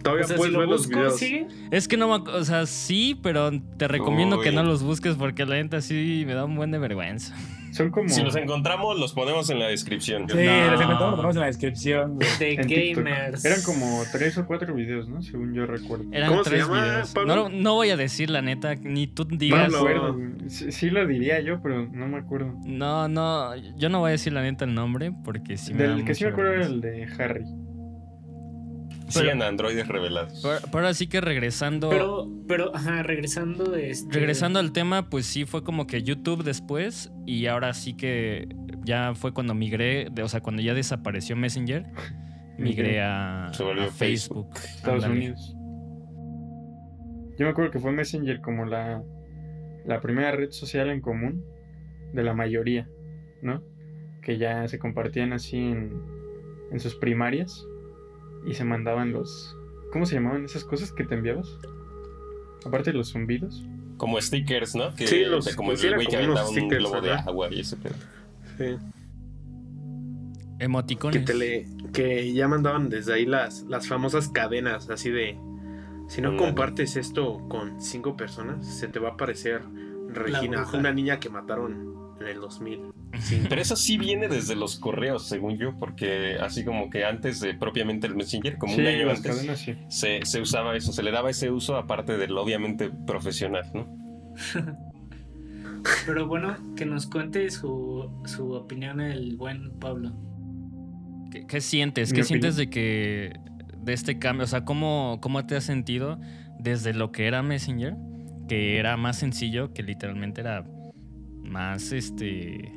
Todavía 0.03 0.25
O 0.25 0.27
sea, 0.27 0.37
puedes 0.37 0.51
si 0.51 0.53
lo 0.53 0.59
ver 0.59 0.69
los 0.69 0.87
videos. 0.87 1.17
sigue. 1.17 1.47
Es 1.71 1.87
que 1.87 1.97
no, 1.97 2.11
o 2.11 2.43
sea, 2.43 2.65
sí, 2.65 3.19
pero 3.21 3.51
te 3.77 3.87
recomiendo 3.87 4.39
que 4.41 4.51
no 4.51 4.63
los 4.63 4.83
busques 4.83 5.15
porque 5.15 5.45
la 5.45 5.55
neta 5.55 5.81
sí 5.81 6.23
me 6.25 6.33
da 6.33 6.45
un 6.45 6.55
buen 6.55 6.71
de 6.71 6.77
vergüenza. 6.77 7.35
Son 7.77 7.91
como. 7.91 8.09
Si 8.09 8.21
los 8.23 8.35
encontramos, 8.35 8.99
los 8.99 9.13
ponemos 9.13 9.49
en 9.49 9.59
la 9.59 9.67
descripción. 9.67 10.27
Sí, 10.27 10.35
No. 10.35 10.41
les 10.71 10.81
encontramos, 10.81 11.09
lo 11.11 11.15
ponemos 11.15 11.35
en 11.35 11.41
la 11.41 11.45
descripción. 11.47 12.17
De 12.17 12.55
gamers. 12.55 13.45
Eran 13.45 13.61
como 13.61 14.03
tres 14.11 14.37
o 14.37 14.45
cuatro 14.45 14.73
videos, 14.73 15.07
¿no? 15.07 15.21
Según 15.21 15.53
yo 15.53 15.65
recuerdo. 15.65 16.05
Eran 16.11 16.29
¿Cómo 16.29 16.43
se 16.43 16.49
tres 16.49 16.63
llama, 16.63 16.83
videos. 16.83 17.13
Pablo? 17.13 17.35
No, 17.35 17.49
no 17.49 17.73
voy 17.75 17.89
a 17.91 17.97
decir 17.97 18.29
la 18.29 18.41
neta, 18.41 18.75
ni 18.75 19.07
tú 19.07 19.23
No 19.23 19.29
me 19.31 19.37
digas. 19.37 19.73
Acuerdo. 19.73 20.13
güey. 20.15 20.27
Sí, 20.49 20.71
sí 20.71 20.89
lo 20.89 21.05
diría 21.05 21.39
yo, 21.41 21.61
pero 21.61 21.87
no 21.87 22.07
me 22.07 22.17
acuerdo. 22.17 22.53
No, 22.65 23.07
no, 23.07 23.55
yo 23.77 23.89
no 23.89 23.99
voy 23.99 24.09
a 24.09 24.11
decir 24.11 24.33
la 24.33 24.41
neta 24.41 24.65
el 24.65 24.73
nombre 24.73 25.11
porque 25.23 25.57
sí 25.57 25.73
me 25.73 25.83
da 25.83 25.95
Del 25.95 26.05
que 26.05 26.15
sí 26.15 26.23
me 26.23 26.31
acuerdo 26.31 26.53
era 26.53 26.65
el 26.65 26.81
de 26.81 27.05
Harry. 27.19 27.45
Sigan 29.07 29.41
a 29.41 29.47
androides 29.47 29.87
revelados. 29.87 30.39
Pero, 30.43 30.59
pero 30.65 30.77
ahora 30.79 30.93
sí 30.93 31.07
que 31.07 31.21
regresando. 31.21 31.89
Pero, 31.89 32.27
pero, 32.47 32.75
ajá, 32.75 33.03
regresando. 33.03 33.75
Este, 33.75 34.13
Regresando 34.13 34.59
al 34.59 34.71
tema, 34.73 35.09
pues 35.09 35.25
sí 35.25 35.45
fue 35.45 35.63
como 35.63 35.87
que 35.87 36.03
YouTube 36.03 36.43
después 36.43 37.11
y 37.25 37.45
ahora 37.47 37.73
sí 37.73 37.93
que 37.95 38.47
ya 38.83 39.13
fue 39.15 39.33
cuando 39.33 39.53
migré, 39.53 40.07
de- 40.11 40.23
o 40.23 40.27
sea, 40.29 40.41
cuando 40.41 40.61
ya 40.61 40.73
desapareció 40.73 41.35
Messenger, 41.35 41.85
migré 42.57 43.01
a, 43.01 43.49
Se 43.53 43.63
volvió 43.63 43.83
a 43.83 43.87
Facebook. 43.87 44.49
Estados. 44.55 45.05
Unidos. 45.05 45.53
Yo 47.37 47.45
me 47.45 47.49
acuerdo 47.51 47.71
que 47.71 47.79
fue 47.79 47.91
Messenger 47.91 48.41
como 48.41 48.65
la, 48.65 49.03
la 49.85 50.01
primera 50.01 50.31
red 50.31 50.51
social 50.51 50.89
en 50.89 51.01
común 51.01 51.43
de 52.13 52.23
la 52.23 52.33
mayoría, 52.33 52.89
¿no? 53.41 53.61
Que 54.21 54.37
ya 54.37 54.67
se 54.67 54.79
compartían 54.79 55.33
así 55.33 55.57
en, 55.57 56.01
en 56.71 56.79
sus 56.79 56.95
primarias 56.95 57.63
y 58.45 58.53
se 58.53 58.63
mandaban 58.63 59.11
los... 59.11 59.55
¿Cómo 59.91 60.05
se 60.05 60.15
llamaban 60.15 60.45
esas 60.45 60.63
cosas 60.63 60.91
que 60.91 61.03
te 61.05 61.15
enviabas? 61.15 61.57
Aparte 62.65 62.91
de 62.91 62.97
los 62.97 63.11
zumbidos. 63.11 63.65
Como 63.97 64.19
stickers, 64.21 64.75
¿no? 64.75 64.93
Que, 64.93 65.07
Sí, 65.07 65.23
los- 65.25 65.55
como 65.55 65.75
sí, 65.75 65.87
el 65.87 65.95
güey 65.95 66.07
que 66.07 66.17
aventaba 66.17 66.47
un 66.47 66.55
stickers, 66.55 66.79
globo 66.83 67.01
de 67.01 67.11
agua 67.13 67.47
y 67.51 67.61
ese 67.61 67.77
pedo. 67.77 67.95
Sí. 68.57 68.77
Emoticones. 70.59 71.19
Que, 71.19 71.25
te 71.25 71.33
le- 71.33 71.67
que 71.93 72.33
ya 72.33 72.47
mandaban 72.47 72.89
desde 72.89 73.13
ahí 73.13 73.25
las, 73.25 73.63
las 73.63 73.87
famosas 73.87 74.29
cadenas, 74.29 74.89
así 74.89 75.09
de... 75.09 75.37
Si 76.09 76.21
no 76.21 76.31
Mm. 76.33 76.37
compartes 76.37 76.95
esto 76.95 77.45
con 77.49 77.81
cinco 77.81 78.15
personas, 78.15 78.65
se 78.65 78.87
te 78.87 78.97
va 78.99 79.09
a 79.09 79.11
aparecer 79.13 79.61
Regina, 80.09 80.65
una 80.73 80.93
niña 80.93 81.19
que 81.19 81.29
mataron 81.29 81.93
en 82.19 82.27
el 82.27 82.41
2000. 82.41 82.79
Pero 83.49 83.61
eso 83.61 83.75
sí 83.75 83.97
viene 83.97 84.27
desde 84.27 84.55
los 84.55 84.77
correos, 84.77 85.27
según 85.27 85.57
yo, 85.57 85.77
porque 85.77 86.37
así 86.39 86.63
como 86.63 86.89
que 86.89 87.05
antes 87.05 87.39
de 87.39 87.53
propiamente 87.53 88.07
el 88.07 88.15
Messenger, 88.15 88.57
como 88.57 88.75
sí, 88.75 88.81
un 88.81 88.87
año 88.87 89.09
antes, 89.09 89.21
cadenas 89.21 89.59
sí. 89.59 89.75
se, 89.89 90.25
se 90.25 90.41
usaba 90.41 90.75
eso, 90.75 90.91
se 90.93 91.03
le 91.03 91.11
daba 91.11 91.29
ese 91.29 91.49
uso 91.49 91.77
aparte 91.77 92.17
del 92.17 92.37
obviamente 92.37 92.91
profesional, 93.05 93.69
¿no? 93.73 93.87
Pero 96.05 96.27
bueno, 96.27 96.57
que 96.75 96.85
nos 96.85 97.07
cuente 97.07 97.49
su, 97.49 98.11
su 98.25 98.51
opinión 98.53 98.99
el 98.99 99.35
buen 99.37 99.71
Pablo. 99.79 100.11
¿Qué, 101.31 101.45
qué 101.47 101.61
sientes? 101.61 102.11
Mi 102.11 102.15
¿Qué 102.15 102.21
opinión. 102.23 102.41
sientes 102.41 102.55
de 102.57 102.69
que 102.69 103.39
de 103.81 103.93
este 103.93 104.19
cambio? 104.19 104.43
O 104.43 104.47
sea, 104.47 104.65
¿cómo, 104.65 105.19
¿cómo 105.21 105.45
te 105.45 105.55
has 105.55 105.63
sentido 105.63 106.19
desde 106.59 106.93
lo 106.93 107.11
que 107.11 107.27
era 107.27 107.41
Messenger? 107.41 107.95
Que 108.47 108.77
era 108.77 108.97
más 108.97 109.17
sencillo, 109.17 109.73
que 109.73 109.83
literalmente 109.83 110.41
era 110.41 110.65
más 111.47 111.91
este. 111.91 112.71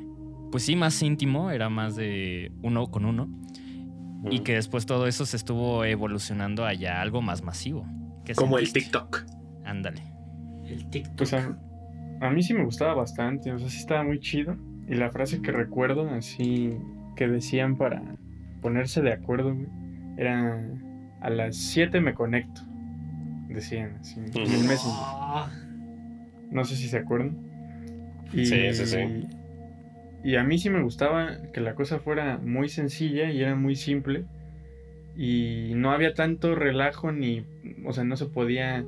Pues 0.51 0.63
sí, 0.63 0.75
más 0.75 1.01
íntimo, 1.01 1.51
era 1.51 1.69
más 1.69 1.95
de 1.95 2.51
uno 2.61 2.87
con 2.87 3.05
uno. 3.05 3.29
Y 4.29 4.39
que 4.41 4.53
después 4.53 4.85
todo 4.85 5.07
eso 5.07 5.25
se 5.25 5.35
estuvo 5.37 5.83
evolucionando 5.83 6.65
a 6.65 6.73
ya 6.73 7.01
algo 7.01 7.21
más 7.21 7.41
masivo. 7.41 7.87
¿Qué 8.25 8.35
Como 8.35 8.59
el? 8.59 8.71
TikTok. 8.71 9.23
Ándale. 9.65 10.03
El 10.67 10.89
TikTok. 10.89 11.15
Pues 11.17 11.33
a, 11.33 11.57
a 12.21 12.29
mí 12.29 12.43
sí 12.43 12.53
me 12.53 12.63
gustaba 12.63 12.93
bastante, 12.93 13.51
o 13.51 13.57
sea, 13.57 13.69
sí 13.69 13.77
estaba 13.79 14.03
muy 14.03 14.19
chido. 14.19 14.55
Y 14.87 14.95
la 14.95 15.09
frase 15.09 15.41
que 15.41 15.51
recuerdo 15.51 16.09
así 16.09 16.77
que 17.15 17.27
decían 17.27 17.77
para 17.77 18.03
ponerse 18.61 19.01
de 19.01 19.13
acuerdo, 19.13 19.55
güey, 19.55 19.67
era 20.17 20.59
a 21.21 21.29
las 21.29 21.55
7 21.55 21.99
me 22.01 22.13
conecto. 22.13 22.61
Decían 23.47 23.97
así. 24.01 24.19
en 24.19 24.27
el 24.51 24.63
Messenger. 24.67 24.99
Ah, 25.01 25.49
No 26.51 26.63
sé 26.63 26.75
si 26.75 26.87
se 26.87 26.97
acuerdan. 26.97 27.37
Y, 28.33 28.45
Sí, 28.45 28.73
sí, 28.73 28.85
sí. 28.85 29.27
Y 30.23 30.35
a 30.35 30.43
mí 30.43 30.57
sí 30.59 30.69
me 30.69 30.81
gustaba 30.83 31.37
que 31.51 31.61
la 31.61 31.73
cosa 31.75 31.99
fuera 31.99 32.37
muy 32.37 32.69
sencilla 32.69 33.31
y 33.31 33.41
era 33.41 33.55
muy 33.55 33.75
simple. 33.75 34.25
Y 35.15 35.73
no 35.75 35.91
había 35.91 36.13
tanto 36.13 36.55
relajo 36.55 37.11
ni, 37.11 37.45
o 37.85 37.91
sea, 37.91 38.03
no 38.03 38.15
se 38.15 38.27
podía 38.27 38.85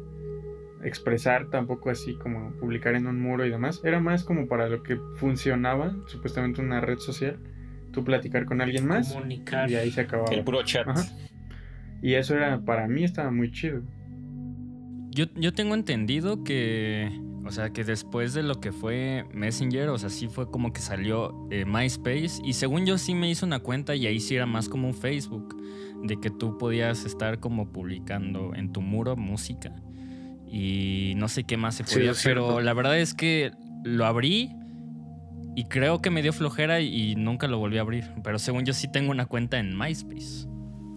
expresar 0.84 1.50
tampoco 1.50 1.90
así 1.90 2.16
como 2.16 2.52
publicar 2.54 2.96
en 2.96 3.08
un 3.08 3.20
muro 3.20 3.46
y 3.46 3.50
demás. 3.50 3.82
Era 3.84 4.00
más 4.00 4.24
como 4.24 4.48
para 4.48 4.70
lo 4.70 4.84
que 4.84 4.98
funcionaba, 5.16 5.96
supuestamente 6.08 6.62
una 6.62 6.82
red 6.82 7.00
social, 7.00 7.40
tú 7.92 8.04
platicar 8.04 8.46
con 8.46 8.62
alguien 8.62 8.88
más 8.88 9.14
comunicar. 9.14 9.70
y 9.70 9.76
ahí 9.76 9.92
se 9.92 10.02
acababa. 10.02 10.34
El 10.34 10.44
puro 10.44 10.64
chat. 10.64 10.88
Ajá. 10.88 11.04
Y 12.02 12.16
eso 12.16 12.36
era, 12.36 12.60
para 12.60 12.88
mí 12.88 13.04
estaba 13.04 13.32
muy 13.32 13.52
chido. 13.52 13.82
Yo, 15.12 15.26
yo 15.36 15.54
tengo 15.54 15.74
entendido 15.74 16.44
que, 16.44 17.10
o 17.46 17.52
sea, 17.52 17.72
que 17.72 17.84
después 17.84 18.34
de 18.34 18.44
lo 18.44 18.56
que 18.56 18.72
fue 18.72 19.26
Messenger, 19.34 19.90
o 19.90 19.98
sea, 19.98 20.10
sí 20.10 20.28
fue 20.28 20.50
como 20.50 20.72
que 20.72 20.82
salió 20.82 21.48
eh, 21.52 21.66
MySpace 21.66 22.42
y 22.44 22.54
según 22.54 22.86
yo 22.86 22.98
sí 22.98 23.14
me 23.14 23.30
hice 23.30 23.46
una 23.46 23.60
cuenta 23.60 23.96
y 23.96 24.08
ahí 24.08 24.20
sí 24.20 24.36
era 24.36 24.46
más 24.46 24.70
como 24.70 24.88
un 24.88 24.94
Facebook, 24.94 25.56
de 26.04 26.20
que 26.20 26.30
tú 26.30 26.58
podías 26.58 27.06
estar 27.06 27.40
como 27.40 27.72
publicando 27.72 28.54
en 28.56 28.72
tu 28.72 28.82
muro 28.82 29.16
música 29.16 29.74
y 30.48 31.14
no 31.16 31.28
sé 31.28 31.44
qué 31.44 31.58
más 31.58 31.76
se 31.76 31.86
Sí, 31.86 31.96
podía, 31.96 32.12
es 32.12 32.22
pero 32.24 32.62
la 32.62 32.74
verdad 32.74 32.98
es 33.00 33.14
que 33.14 33.52
lo 33.84 34.06
abrí 34.06 34.52
y 35.56 35.66
creo 35.66 36.02
que 36.02 36.10
me 36.10 36.22
dio 36.22 36.34
flojera 36.34 36.82
y, 36.82 37.12
y 37.12 37.16
nunca 37.16 37.48
lo 37.48 37.58
volví 37.58 37.78
a 37.78 37.82
abrir, 37.82 38.06
pero 38.24 38.40
según 38.40 38.66
yo 38.66 38.74
sí 38.74 38.92
tengo 38.92 39.12
una 39.12 39.26
cuenta 39.26 39.60
en 39.60 39.78
MySpace. 39.78 40.48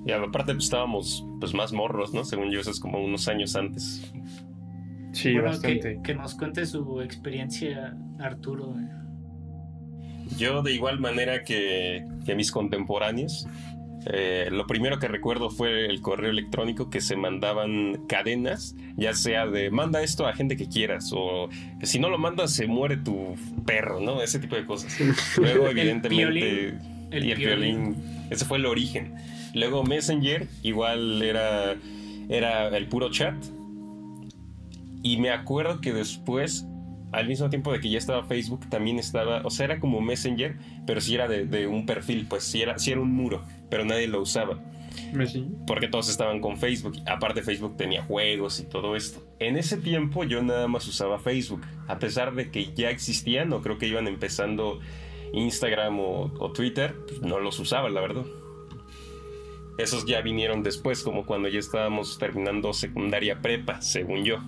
Y 0.07 0.13
aparte 0.13 0.55
pues, 0.55 0.65
estábamos 0.65 1.27
pues 1.41 1.53
más 1.53 1.73
morros, 1.73 2.15
¿no? 2.15 2.25
Según 2.25 2.53
yo, 2.53 2.61
eso 2.61 2.71
es 2.71 2.79
como 2.79 3.03
unos 3.05 3.27
años 3.27 3.57
antes. 3.57 4.13
Sí, 5.17 5.33
Bueno, 5.33 5.49
bastante. 5.49 5.97
que, 5.97 6.03
que 6.03 6.15
nos 6.15 6.35
cuente 6.35 6.67
su 6.67 7.01
experiencia, 7.01 7.97
Arturo. 8.19 8.75
Yo 10.37 10.63
de 10.63 10.73
igual 10.75 10.99
manera 11.01 11.43
que, 11.43 12.05
que 12.27 12.35
mis 12.35 12.51
contemporáneos, 12.51 13.47
eh, 14.13 14.49
lo 14.51 14.67
primero 14.67 14.99
que 14.99 15.09
recuerdo 15.09 15.49
fue 15.51 15.87
el 15.87 16.01
correo 16.03 16.31
electrónico 16.31 16.91
que 16.91 17.01
se 17.01 17.17
mandaban 17.17 18.07
cadenas, 18.09 18.75
ya 18.97 19.15
sea 19.15 19.47
de 19.47 19.71
manda 19.71 20.03
esto 20.03 20.27
a 20.27 20.35
gente 20.35 20.57
que 20.57 20.69
quieras 20.69 21.11
o 21.15 21.49
si 21.83 21.99
no 21.99 22.11
lo 22.11 22.19
mandas 22.19 22.53
se 22.53 22.67
muere 22.67 22.97
tu 22.99 23.37
perro, 23.65 24.01
¿no? 24.01 24.21
Ese 24.21 24.39
tipo 24.39 24.55
de 24.57 24.65
cosas. 24.67 24.97
Luego 25.39 25.69
evidentemente... 25.69 26.79
El 27.13 27.25
y 27.25 27.31
el 27.31 27.39
violín. 27.39 27.95
violín. 27.95 27.97
Ese 28.31 28.45
fue 28.45 28.59
el 28.59 28.67
origen. 28.67 29.15
Luego 29.55 29.85
Messenger, 29.85 30.47
igual 30.63 31.23
era, 31.23 31.77
era 32.29 32.69
el 32.77 32.87
puro 32.89 33.11
chat. 33.11 33.37
Y 35.07 35.19
me 35.19 35.31
acuerdo 35.31 35.81
que 35.81 35.93
después, 35.93 36.67
al 37.13 37.29
mismo 37.29 37.49
tiempo 37.49 37.73
de 37.73 37.79
que 37.79 37.89
ya 37.89 37.97
estaba 37.97 38.25
Facebook, 38.25 38.69
también 38.69 38.99
estaba, 38.99 39.41
o 39.45 39.51
sea, 39.51 39.67
era 39.67 39.79
como 39.79 40.01
Messenger, 40.01 40.57
pero 40.85 41.01
sí 41.01 41.15
era 41.15 41.29
de, 41.29 41.47
de 41.47 41.69
un 41.69 41.87
perfil, 41.87 42.27
pues 42.29 42.43
sí 42.43 42.61
era, 42.61 42.77
sí 42.81 42.91
era 42.91 43.01
un 43.01 43.13
muro, 43.13 43.45
pero 43.71 43.85
nadie 43.85 44.09
lo 44.09 44.21
usaba, 44.21 44.61
porque 45.65 45.87
todos 45.87 46.09
estaban 46.09 46.41
con 46.41 46.57
Facebook. 46.57 46.97
Aparte 47.07 47.43
Facebook 47.43 47.77
tenía 47.77 48.03
juegos 48.03 48.59
y 48.59 48.65
todo 48.65 48.97
esto. 48.97 49.23
En 49.39 49.57
ese 49.57 49.77
tiempo 49.77 50.25
yo 50.25 50.43
nada 50.43 50.67
más 50.67 50.89
usaba 50.89 51.21
Facebook, 51.21 51.65
a 51.87 52.01
pesar 52.01 52.35
de 52.35 52.51
que 52.51 52.75
ya 52.75 52.91
existían, 52.91 53.53
o 53.53 53.63
creo 53.63 53.79
que 53.79 53.87
iban 53.87 54.09
empezando 54.09 54.81
Instagram 55.33 56.01
o, 56.01 56.33
o 56.37 56.51
Twitter, 56.51 56.97
pues 57.07 57.23
no 57.23 57.39
los 57.39 57.61
usaba, 57.61 57.89
la 57.91 58.01
verdad. 58.01 58.25
Esos 59.79 60.05
ya 60.05 60.21
vinieron 60.21 60.65
después, 60.65 61.05
como 61.05 61.27
cuando 61.27 61.49
ya 61.49 61.61
estábamos 61.61 62.19
terminando 62.19 62.73
secundaria 62.73 63.41
prepa, 63.41 63.81
según 63.83 64.25
yo. 64.25 64.39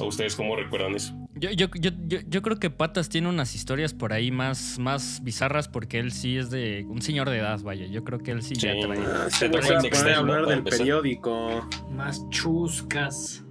¿O 0.00 0.06
ustedes 0.06 0.34
cómo 0.36 0.56
recuerdan 0.56 0.94
eso? 0.94 1.14
Yo, 1.34 1.50
yo, 1.50 1.66
yo, 1.74 1.90
yo, 2.06 2.18
yo 2.28 2.42
creo 2.42 2.58
que 2.58 2.70
Patas 2.70 3.08
tiene 3.08 3.28
unas 3.28 3.54
historias 3.54 3.92
por 3.94 4.12
ahí 4.12 4.30
más, 4.30 4.78
más 4.78 5.20
bizarras 5.24 5.68
porque 5.68 5.98
él 5.98 6.12
sí 6.12 6.36
es 6.36 6.50
de 6.50 6.84
un 6.88 7.02
señor 7.02 7.28
de 7.30 7.38
edad, 7.38 7.60
vaya. 7.62 7.86
Yo 7.86 8.04
creo 8.04 8.18
que 8.20 8.30
él 8.30 8.42
sí, 8.42 8.54
ya 8.54 8.72
Sí. 8.72 8.80
trae. 8.82 8.98
Ah, 9.00 9.26
Se 9.30 9.48
va 9.48 9.58
a 9.58 10.14
a 10.14 10.18
hablar 10.18 10.46
del 10.46 10.58
empezar. 10.58 10.78
periódico. 10.80 11.68
Más 11.90 12.28
chuscas. 12.30 13.44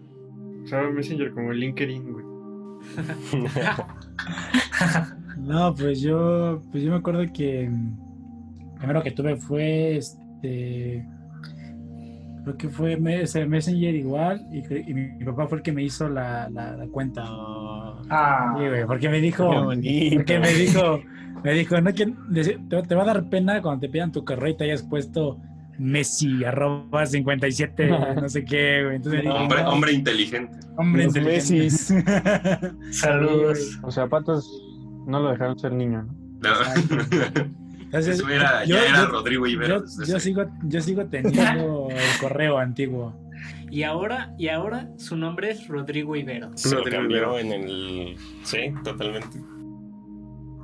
Usaba 0.63 0.89
Messenger 0.91 1.31
como 1.31 1.51
LinkedIn, 1.53 2.11
güey. 2.13 2.25
No, 5.37 5.73
pues 5.73 6.01
yo, 6.01 6.61
pues 6.71 6.83
yo 6.83 6.91
me 6.91 6.97
acuerdo 6.97 7.21
que 7.33 7.67
mm, 7.67 8.75
primero 8.77 9.01
que 9.01 9.11
tuve 9.11 9.35
fue 9.37 9.97
este, 9.97 11.03
creo 12.43 12.57
que 12.57 12.69
fue 12.69 12.97
Mes- 12.97 13.35
Messenger 13.47 13.95
igual 13.95 14.45
y, 14.51 14.59
y 14.89 14.93
mi, 14.93 15.07
mi 15.13 15.25
papá 15.25 15.47
fue 15.47 15.57
el 15.59 15.63
que 15.63 15.71
me 15.71 15.83
hizo 15.83 16.09
la, 16.09 16.49
la, 16.49 16.75
la 16.77 16.87
cuenta. 16.87 17.23
Ah, 18.09 18.55
Sí, 18.57 18.67
güey, 18.67 18.85
porque 18.85 19.09
me 19.09 19.19
dijo, 19.21 19.49
qué 19.49 19.57
bonito. 19.57 20.15
porque 20.17 20.39
me 20.39 20.53
dijo, 20.53 20.99
me 21.43 21.53
dijo, 21.53 21.81
no 21.81 21.93
que 21.93 22.13
te, 22.33 22.81
te 22.83 22.95
va 22.95 23.03
a 23.03 23.05
dar 23.05 23.29
pena 23.29 23.61
cuando 23.61 23.81
te 23.81 23.89
pidan 23.89 24.11
tu 24.11 24.23
correo 24.25 24.49
y 24.53 24.57
te 24.57 24.63
hayas 24.65 24.83
puesto 24.83 25.37
Messi 25.79 26.43
arroba 26.43 27.05
57 27.05 27.87
no 28.21 28.29
sé 28.29 28.43
qué, 28.45 28.83
güey. 28.83 28.95
Entonces 28.97 29.23
me 29.23 29.29
dijo, 29.29 29.41
Hombre, 29.41 29.63
no, 29.63 29.69
hombre 29.71 29.93
inteligente. 29.93 30.57
hombre 30.77 31.05
Los 31.05 31.15
inteligente. 31.15 31.63
Messis. 31.63 31.93
Saludos. 32.99 33.79
O 33.83 33.89
sea, 33.91 34.07
Patos 34.07 34.47
no 35.07 35.19
lo 35.21 35.31
dejaron 35.31 35.57
ser 35.57 35.73
niño, 35.73 36.03
¿no? 36.03 36.49
No. 36.49 37.51
Entonces, 37.93 38.19
Eso 38.19 38.29
era, 38.29 38.63
yo- 38.63 38.75
ya 38.77 38.85
era 38.85 38.99
yo- 39.01 39.07
Rodrigo 39.07 39.47
Ibero. 39.47 39.83
Yo, 40.07 40.19
sigo, 40.19 40.45
yo 40.63 40.81
sigo 40.81 41.05
teniendo 41.07 41.87
el 41.89 42.19
correo 42.21 42.57
antiguo. 42.57 43.13
Y 43.69 43.83
ahora, 43.83 44.33
y 44.37 44.47
ahora 44.49 44.89
su 44.97 45.15
nombre 45.17 45.51
es 45.51 45.67
Rodrigo 45.67 46.15
Ibero. 46.15 46.51
Se 46.55 46.69
lo 46.69 46.77
Rodrigo 46.77 46.97
cambió 46.99 47.17
Ibero. 47.17 47.39
en 47.39 47.51
el. 47.51 48.15
Sí, 48.43 48.57
totalmente. 48.83 49.39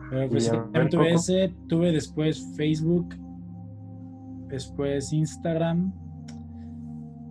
Pero 0.09 0.29
pues 0.29 0.49
ver, 0.71 0.89
tuve 0.89 1.05
Coco. 1.09 1.15
ese, 1.19 1.53
tuve 1.67 1.91
después 1.91 2.53
Facebook, 2.55 3.13
después 4.47 5.11
Instagram. 5.11 5.93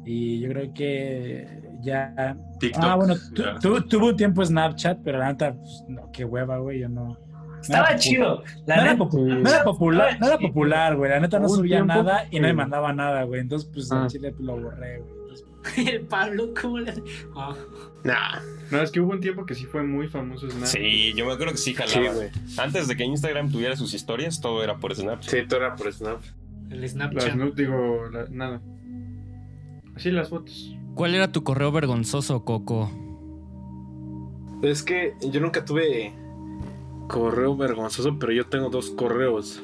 Y 0.04 0.40
yo 0.40 0.48
creo 0.50 0.72
que 0.74 1.62
ya. 1.82 2.36
TikTok. 2.60 2.84
Ah, 2.84 2.96
bueno, 2.96 3.14
tu- 3.34 3.42
ya. 3.42 3.58
tu- 3.58 3.80
tuve 3.82 4.10
un 4.10 4.16
tiempo 4.16 4.44
Snapchat, 4.44 5.00
pero 5.02 5.18
la 5.18 5.32
neta, 5.32 5.54
pues, 5.54 5.84
no, 5.88 6.10
qué 6.12 6.24
hueva, 6.24 6.58
güey, 6.58 6.80
yo 6.80 6.88
no. 6.88 7.16
Estaba 7.62 7.84
Nada 7.86 7.96
chido. 7.98 8.42
La 8.66 8.76
no 8.76 8.82
era, 8.82 8.92
neta, 8.94 9.08
no 9.16 9.48
era 9.48 9.64
popular, 9.64 10.18
no 10.20 10.26
era 10.26 10.38
popular, 10.38 10.96
güey. 10.96 11.10
La 11.10 11.20
neta 11.20 11.38
no 11.40 11.48
subía 11.48 11.78
tiempo 11.78 11.94
nada 11.94 12.26
y 12.30 12.38
no 12.40 12.46
me 12.48 12.54
mandaba 12.54 12.92
nada, 12.92 13.22
güey. 13.24 13.40
Entonces, 13.40 13.68
pues 13.72 13.90
Ah. 13.90 14.02
al 14.04 14.08
chile 14.10 14.30
pues, 14.32 14.44
lo 14.44 14.60
borré, 14.60 15.00
güey. 15.00 15.10
Entonces, 15.20 15.46
el 15.94 16.00
Pablo, 16.06 16.52
¿cómo 16.60 16.78
le.? 16.78 16.92
Nah, 18.04 18.38
No, 18.70 18.80
es 18.82 18.90
que 18.92 19.00
hubo 19.00 19.12
un 19.12 19.20
tiempo 19.20 19.44
que 19.46 19.54
sí 19.54 19.64
fue 19.64 19.82
muy 19.82 20.06
famoso 20.08 20.48
Snap. 20.48 20.66
Sí, 20.66 21.12
yo 21.14 21.26
me 21.26 21.32
acuerdo 21.32 21.52
que 21.52 21.58
sí 21.58 21.74
sí, 21.74 21.74
jalaba. 21.74 22.14
güey. 22.14 22.28
Antes 22.58 22.86
de 22.88 22.96
que 22.96 23.04
Instagram 23.04 23.50
tuviera 23.50 23.74
sus 23.76 23.94
historias, 23.94 24.40
todo 24.40 24.62
era 24.62 24.76
por 24.76 24.94
Snapchat. 24.94 25.30
Sí, 25.30 25.46
todo 25.48 25.60
era 25.60 25.74
por 25.74 25.92
Snap. 25.92 26.20
el 26.70 26.80
Las 26.82 26.90
Snapchat. 26.92 27.34
no 27.34 27.50
digo, 27.50 28.04
la- 28.12 28.26
nada. 28.30 28.60
Así 29.96 30.10
las 30.10 30.28
fotos. 30.28 30.76
¿Cuál 30.94 31.14
era 31.14 31.32
tu 31.32 31.42
correo 31.42 31.72
vergonzoso, 31.72 32.44
Coco? 32.44 32.90
Es 34.62 34.82
que 34.82 35.14
yo 35.30 35.40
nunca 35.40 35.64
tuve 35.64 36.12
correo 37.08 37.56
vergonzoso, 37.56 38.18
pero 38.18 38.32
yo 38.32 38.46
tengo 38.46 38.70
dos 38.70 38.90
correos. 38.90 39.62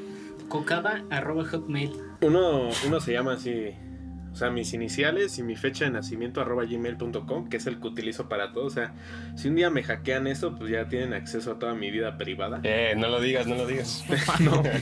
Cocada 0.48 1.04
arroba 1.10 1.44
hotmail. 1.44 1.92
Uno, 2.20 2.68
uno 2.86 3.00
se 3.00 3.12
llama 3.12 3.34
así, 3.34 3.70
o 4.32 4.36
sea, 4.36 4.50
mis 4.50 4.72
iniciales 4.72 5.38
y 5.38 5.42
mi 5.42 5.56
fecha 5.56 5.84
de 5.84 5.90
nacimiento 5.90 6.40
arroba 6.40 6.64
gmail.com, 6.64 7.48
que 7.48 7.58
es 7.58 7.66
el 7.66 7.80
que 7.80 7.88
utilizo 7.88 8.28
para 8.28 8.52
todo. 8.52 8.66
O 8.66 8.70
sea, 8.70 8.94
si 9.36 9.48
un 9.48 9.56
día 9.56 9.70
me 9.70 9.82
hackean 9.82 10.26
eso, 10.26 10.54
pues 10.56 10.70
ya 10.70 10.88
tienen 10.88 11.12
acceso 11.12 11.52
a 11.52 11.58
toda 11.58 11.74
mi 11.74 11.90
vida 11.90 12.16
privada. 12.16 12.60
Eh, 12.62 12.94
no 12.96 13.08
lo 13.08 13.20
digas, 13.20 13.46
no 13.46 13.56
lo 13.56 13.66
digas. 13.66 14.04
No. 14.40 14.62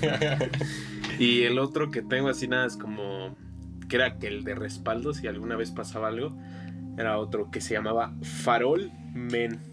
Y 1.19 1.43
el 1.43 1.59
otro 1.59 1.90
que 1.90 2.00
tengo 2.00 2.29
así 2.29 2.49
nada 2.49 2.67
es 2.67 2.79
como, 2.79 3.37
que 3.90 3.97
era 3.97 4.17
que 4.17 4.26
el 4.26 4.43
de 4.43 4.55
respaldo, 4.55 5.12
si 5.12 5.26
alguna 5.26 5.55
vez 5.55 5.71
pasaba 5.71 6.09
algo, 6.09 6.35
era 6.97 7.19
otro 7.19 7.50
que 7.50 7.61
se 7.61 7.75
llamaba 7.75 8.14
Farol 8.23 8.90
Men. 9.12 9.70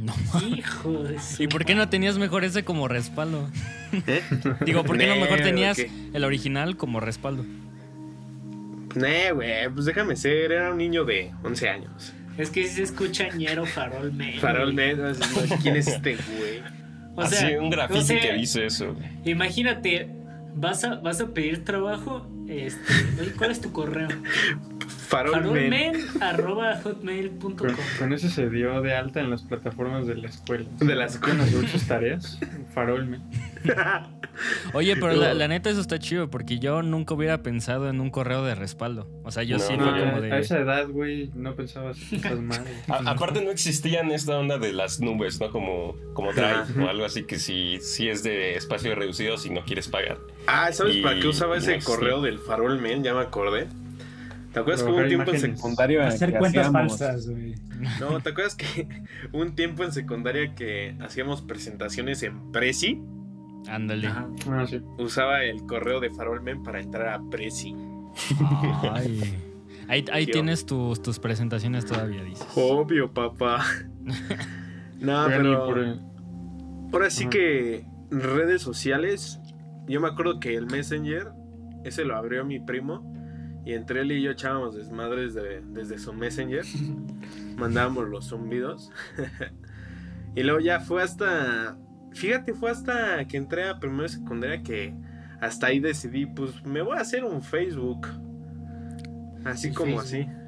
No. 0.00 0.14
Hijo 0.56 1.04
de 1.04 1.18
su 1.20 1.42
¿Y 1.42 1.46
por 1.48 1.64
qué 1.64 1.74
no 1.74 1.88
tenías 1.88 2.18
mejor 2.18 2.44
ese 2.44 2.64
como 2.64 2.88
respaldo? 2.88 3.48
¿Eh? 4.06 4.22
Digo, 4.64 4.84
¿por 4.84 4.98
qué 4.98 5.06
no 5.06 5.16
mejor 5.16 5.40
tenías 5.40 5.78
el 5.78 6.24
original 6.24 6.76
como 6.76 7.00
respaldo? 7.00 7.44
Nee, 8.94 9.32
güey, 9.32 9.68
pues 9.72 9.86
déjame 9.86 10.16
ser, 10.16 10.52
era 10.52 10.70
un 10.70 10.78
niño 10.78 11.04
de 11.04 11.32
11 11.42 11.68
años. 11.68 12.12
Es 12.38 12.50
que 12.50 12.66
si 12.66 12.76
se 12.76 12.82
escucha 12.82 13.28
ñero 13.30 13.66
farol 13.66 14.12
men. 14.12 14.38
Farol 14.38 14.74
no, 14.74 14.82
¿quién 15.62 15.76
es 15.76 15.86
este 15.86 16.16
güey? 16.16 16.62
O 17.14 17.26
sea, 17.26 17.46
Así 17.46 17.56
un 17.56 17.70
graffiti 17.70 18.00
o 18.00 18.02
sea, 18.04 18.20
que 18.20 18.32
dice 18.34 18.66
eso. 18.66 18.96
Imagínate, 19.24 20.08
vas 20.54 20.84
a, 20.84 20.96
vas 20.96 21.20
a 21.20 21.28
pedir 21.28 21.64
trabajo. 21.64 22.26
Este, 22.58 22.92
oye, 23.20 23.32
¿cuál 23.32 23.50
es 23.50 23.60
tu 23.60 23.72
correo? 23.72 24.08
Farol 25.08 25.52
Men. 25.52 25.94
Farolmen 26.00 26.82
hotmail.com. 26.82 27.54
Con, 27.56 27.76
con 27.98 28.12
ese 28.12 28.30
se 28.30 28.48
dio 28.48 28.80
de 28.80 28.94
alta 28.94 29.20
en 29.20 29.30
las 29.30 29.42
plataformas 29.42 30.06
de 30.06 30.16
la 30.16 30.28
escuela. 30.28 30.64
De 30.78 30.94
la 30.94 31.06
escuela. 31.06 31.44
Hacer 31.44 31.68
sus 31.68 31.86
tareas. 31.86 32.38
Farolme. 32.72 33.20
Oye, 34.72 34.96
pero 34.96 35.14
la, 35.14 35.34
la 35.34 35.46
neta 35.48 35.70
eso 35.70 35.80
está 35.80 35.98
chido 35.98 36.30
porque 36.30 36.58
yo 36.58 36.82
nunca 36.82 37.14
hubiera 37.14 37.42
pensado 37.42 37.88
en 37.90 38.00
un 38.00 38.10
correo 38.10 38.42
de 38.44 38.54
respaldo. 38.54 39.08
O 39.24 39.30
sea, 39.30 39.42
yo 39.42 39.58
No. 39.58 39.62
sí 39.62 39.76
No, 39.76 39.90
fue 39.90 40.00
como 40.00 40.16
a 40.16 40.20
de... 40.20 40.38
esa 40.40 40.58
edad, 40.58 40.88
güey, 40.88 41.30
no 41.34 41.54
pensabas 41.54 41.98
cosas 42.10 42.40
malas. 42.40 42.66
A- 42.88 43.10
aparte 43.10 43.44
no 43.44 43.50
existían 43.50 44.10
esta 44.10 44.38
onda 44.38 44.58
de 44.58 44.72
las 44.72 45.00
nubes, 45.00 45.40
¿no? 45.40 45.50
Como, 45.50 45.94
como 46.14 46.32
Drive 46.32 46.82
o 46.82 46.88
algo 46.88 47.04
así 47.04 47.24
que 47.24 47.38
si, 47.38 47.78
si 47.80 48.08
es 48.08 48.22
de 48.22 48.56
espacio 48.56 48.94
reducido 48.94 49.36
si 49.36 49.50
no 49.50 49.64
quieres 49.64 49.88
pagar. 49.88 50.18
Ah, 50.46 50.72
¿sabes 50.72 50.96
Y- 50.96 51.02
para 51.02 51.20
qué 51.20 51.28
usaba 51.28 51.56
ese 51.56 51.76
no 51.78 51.84
correo 51.84 52.22
del 52.22 52.38
Farol 52.38 52.80
Men? 52.80 53.04
Ya 53.04 53.14
me 53.14 53.20
acordé. 53.20 53.68
¿Te 54.52 54.60
acuerdas 54.60 54.82
que 54.82 54.90
hubo 54.90 54.98
un 54.98 55.08
tiempo 55.08 55.30
en 55.32 55.40
secundaria? 55.40 56.06
hacer 56.06 56.32
que 56.32 56.38
cuentas 56.38 56.66
hacíamos. 56.66 56.98
falsas, 56.98 57.26
güey. 57.28 57.54
No, 57.98 58.20
¿te 58.20 58.28
acuerdas 58.30 58.54
que 58.54 58.86
hubo 59.32 59.40
un 59.42 59.54
tiempo 59.54 59.82
en 59.82 59.92
secundaria 59.92 60.54
que 60.54 60.94
hacíamos 61.00 61.40
presentaciones 61.42 62.22
en 62.22 62.52
Prezi? 62.52 63.00
Ándale. 63.68 64.06
Ajá. 64.08 64.28
Ah, 64.50 64.66
sí. 64.66 64.80
Usaba 64.98 65.44
el 65.44 65.64
correo 65.66 66.00
de 66.00 66.10
Farol 66.10 66.42
Men 66.42 66.62
para 66.62 66.80
entrar 66.80 67.08
a 67.08 67.20
Prezi. 67.30 67.74
Ay. 68.90 69.38
Ahí, 69.88 70.04
ahí 70.12 70.26
tienes 70.26 70.64
tus, 70.64 71.02
tus 71.02 71.18
presentaciones 71.18 71.84
todavía, 71.86 72.22
dices. 72.22 72.46
Obvio, 72.54 73.12
papá. 73.12 73.64
no, 75.00 75.24
pero 75.26 75.66
por 75.66 75.78
ahora 76.92 77.10
sí 77.10 77.24
Ajá. 77.24 77.30
que 77.30 77.86
redes 78.10 78.62
sociales. 78.62 79.40
Yo 79.88 80.00
me 80.00 80.08
acuerdo 80.08 80.38
que 80.38 80.54
el 80.54 80.66
Messenger, 80.66 81.32
ese 81.84 82.04
lo 82.04 82.16
abrió 82.16 82.44
mi 82.44 82.60
primo. 82.60 83.10
Y 83.64 83.74
entre 83.74 84.00
él 84.00 84.12
y 84.12 84.22
yo 84.22 84.30
echábamos 84.32 84.74
desmadres 84.74 85.34
de- 85.34 85.62
desde 85.62 85.98
su 85.98 86.12
Messenger. 86.12 86.64
Mandábamos 87.56 88.08
los 88.08 88.28
zumbidos. 88.28 88.90
y 90.36 90.42
luego 90.42 90.60
ya 90.60 90.80
fue 90.80 91.02
hasta. 91.02 91.76
Fíjate, 92.14 92.52
fue 92.54 92.70
hasta 92.70 93.24
que 93.26 93.36
entré 93.36 93.68
a 93.68 93.78
primero 93.78 94.08
secundaria 94.08 94.62
que 94.62 94.94
hasta 95.40 95.68
ahí 95.68 95.80
decidí, 95.80 96.26
pues 96.26 96.64
me 96.64 96.82
voy 96.82 96.96
a 96.96 97.00
hacer 97.00 97.24
un 97.24 97.42
Facebook. 97.42 98.06
Así 99.44 99.72
como 99.72 99.98
Facebook. 100.00 100.30
así. 100.30 100.42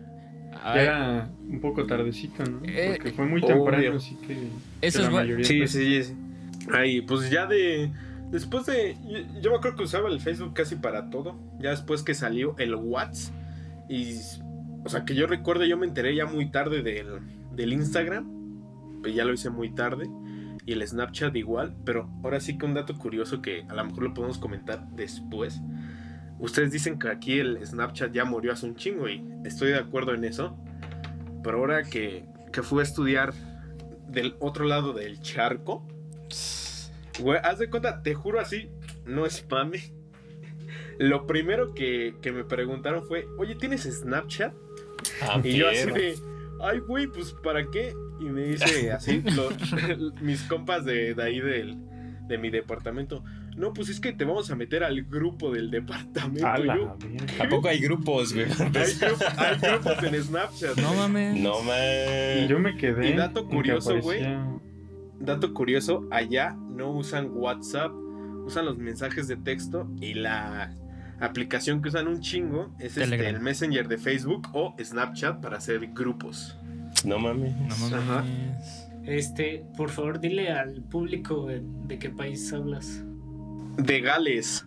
Ya 0.53 0.73
Ay, 0.73 0.81
era 0.83 1.29
un 1.49 1.61
poco 1.61 1.85
tardecito, 1.87 2.45
¿no? 2.45 2.61
Eh, 2.65 2.93
Porque 2.97 3.13
fue 3.13 3.27
muy 3.27 3.43
obvio. 3.43 3.55
temprano, 3.57 3.97
así 3.97 4.15
que. 4.17 4.35
Eso 4.35 4.51
que 4.81 4.87
es 4.87 4.97
la 5.01 5.09
bu- 5.11 5.13
mayoría 5.13 5.45
Sí, 5.45 5.67
sí, 5.67 6.03
sí. 6.05 6.15
Ahí, 6.73 7.01
pues 7.03 7.29
ya 7.31 7.47
de. 7.47 7.91
Después 8.31 8.67
de. 8.67 8.97
Yo, 9.05 9.41
yo 9.41 9.51
me 9.51 9.57
acuerdo 9.57 9.77
que 9.79 9.83
usaba 9.85 10.09
el 10.09 10.21
Facebook 10.21 10.55
casi 10.55 10.77
para 10.77 11.11
todo. 11.11 11.39
Ya 11.59 11.71
después 11.71 12.03
que 12.03 12.15
salió 12.15 12.55
el 12.59 12.75
WhatsApp. 12.77 13.35
Y. 13.89 14.15
O 14.85 14.89
sea, 14.89 15.05
que 15.05 15.15
yo 15.15 15.27
recuerdo, 15.27 15.65
yo 15.65 15.77
me 15.77 15.87
enteré 15.87 16.15
ya 16.15 16.27
muy 16.27 16.51
tarde 16.51 16.83
del, 16.83 17.07
del 17.53 17.73
Instagram. 17.73 18.31
Pues 19.03 19.15
ya 19.15 19.25
lo 19.25 19.33
hice 19.35 19.51
muy 19.51 19.71
tarde. 19.75 20.09
Y 20.67 20.73
el 20.73 20.87
Snapchat 20.87 21.35
igual. 21.37 21.75
Pero 21.85 22.11
ahora 22.23 22.41
sí 22.41 22.59
que 22.59 22.67
un 22.67 22.75
dato 22.75 22.95
curioso 22.97 23.43
que 23.43 23.65
a 23.69 23.75
lo 23.75 23.85
mejor 23.85 24.03
lo 24.05 24.15
podemos 24.15 24.39
comentar 24.39 24.87
después. 24.91 25.61
Ustedes 26.39 26.73
dicen 26.73 26.99
que 26.99 27.09
aquí 27.09 27.39
el 27.39 27.65
Snapchat 27.65 28.13
ya 28.13 28.25
murió 28.25 28.53
hace 28.53 28.67
un 28.67 28.77
chingo. 28.77 29.09
Y 29.09 29.25
estoy 29.45 29.69
de 29.69 29.79
acuerdo 29.79 30.15
en 30.15 30.25
eso. 30.25 30.57
Pero 31.43 31.59
ahora 31.59 31.83
que, 31.83 32.27
que 32.53 32.63
fui 32.63 32.81
a 32.81 32.83
estudiar 32.83 33.35
del 34.09 34.37
otro 34.41 34.65
lado 34.65 34.93
del 34.93 35.21
charco. 35.21 35.87
Güey, 37.21 37.39
haz 37.43 37.59
de 37.59 37.71
cuenta, 37.71 38.03
te 38.03 38.15
juro 38.15 38.41
así, 38.41 38.71
no 39.05 39.27
es 39.27 39.47
mame. 39.51 39.93
Lo 40.99 41.27
primero 41.27 41.75
que, 41.75 42.17
que 42.23 42.33
me 42.33 42.45
preguntaron 42.45 43.07
fue, 43.07 43.27
oye, 43.39 43.55
¿tienes 43.55 43.83
Snapchat? 43.83 44.55
Ah, 45.23 45.41
Y 45.43 45.57
yo 45.57 45.69
así 45.69 45.91
de, 45.91 46.15
ay, 46.61 46.79
güey, 46.79 47.07
pues 47.07 47.33
¿para 47.33 47.69
qué? 47.71 47.95
Y 48.21 48.25
me 48.25 48.43
dice 48.45 48.93
así, 48.93 49.23
los- 49.37 49.55
mis 50.23 50.43
compas 50.43 50.85
de, 50.85 51.15
de 51.15 51.23
ahí 51.23 51.41
del, 51.41 51.77
de 52.29 52.39
mi 52.39 52.51
departamento, 52.51 53.25
no, 53.57 53.73
pues 53.73 53.89
es 53.89 54.01
que 54.01 54.13
te 54.13 54.25
vamos 54.25 54.51
a 54.51 54.57
meter 54.57 54.83
al 54.83 55.03
grupo 55.05 55.53
del 55.53 55.71
departamento. 55.71 56.47
A 56.47 56.59
Y 56.59 56.65
la 56.65 56.77
yo, 56.77 56.97
verga. 56.99 57.45
¿A 57.45 57.49
poco 57.49 57.69
hay 57.69 57.79
grupos, 57.81 58.33
güey? 58.35 58.47
hay, 58.47 58.95
grupo- 58.95 59.25
hay 59.37 59.59
grupos 59.61 60.03
en 60.03 60.23
Snapchat. 60.25 60.77
No 60.79 60.95
mames. 60.95 61.41
No 61.41 61.63
man. 61.63 62.49
Yo 62.49 62.59
me 62.59 62.77
quedé. 62.77 63.11
Y 63.11 63.13
dato 63.15 63.47
curioso, 63.49 64.01
güey. 64.01 64.25
Dato 65.21 65.55
curioso, 65.55 66.07
allá 66.11 66.57
no 66.71 66.91
usan 66.91 67.31
WhatsApp, 67.33 67.93
usan 68.45 68.65
los 68.67 68.77
mensajes 68.79 69.29
de 69.29 69.37
texto 69.37 69.89
y 70.01 70.15
la 70.15 70.75
aplicación 71.21 71.81
que 71.81 71.89
usan 71.89 72.09
un 72.09 72.21
chingo 72.21 72.75
es 72.81 72.97
este, 72.97 73.29
el 73.29 73.41
Messenger 73.41 73.87
de 73.89 73.97
Facebook 73.99 74.49
o 74.53 74.75
Snapchat 74.83 75.41
para 75.41 75.59
hacer 75.59 75.87
grupos. 75.95 76.59
No 77.05 77.19
mames. 77.19 77.55
No 77.57 77.77
mames. 77.77 77.93
Ajá. 77.93 78.25
Este, 79.05 79.65
por 79.77 79.91
favor, 79.91 80.21
dile 80.21 80.51
al 80.51 80.83
público 80.83 81.47
de, 81.47 81.63
de 81.87 81.99
qué 81.99 82.09
país 82.09 82.53
hablas. 82.53 83.05
De 83.77 84.01
Gales, 84.01 84.67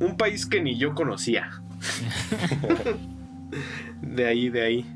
un 0.00 0.16
país 0.16 0.46
que 0.46 0.60
ni 0.60 0.76
yo 0.76 0.94
conocía. 0.94 1.62
de 4.02 4.26
ahí, 4.26 4.50
de 4.50 4.62
ahí. 4.62 4.86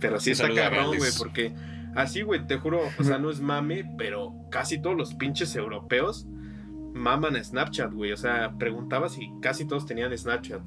Pero 0.00 0.20
sí 0.20 0.32
está 0.32 0.52
cabrón, 0.52 0.96
güey, 0.96 1.10
porque 1.16 1.54
así, 1.94 2.22
güey, 2.22 2.46
te 2.46 2.58
juro, 2.58 2.80
o 2.98 3.04
sea, 3.04 3.18
no 3.18 3.30
es 3.30 3.40
mame, 3.40 3.90
pero 3.96 4.34
casi 4.50 4.80
todos 4.80 4.96
los 4.96 5.14
pinches 5.14 5.54
europeos 5.56 6.26
maman 6.92 7.36
a 7.36 7.44
Snapchat, 7.44 7.92
güey. 7.92 8.12
O 8.12 8.16
sea, 8.16 8.54
preguntabas 8.58 9.18
y 9.18 9.30
casi 9.40 9.66
todos 9.66 9.86
tenían 9.86 10.16
Snapchat. 10.16 10.60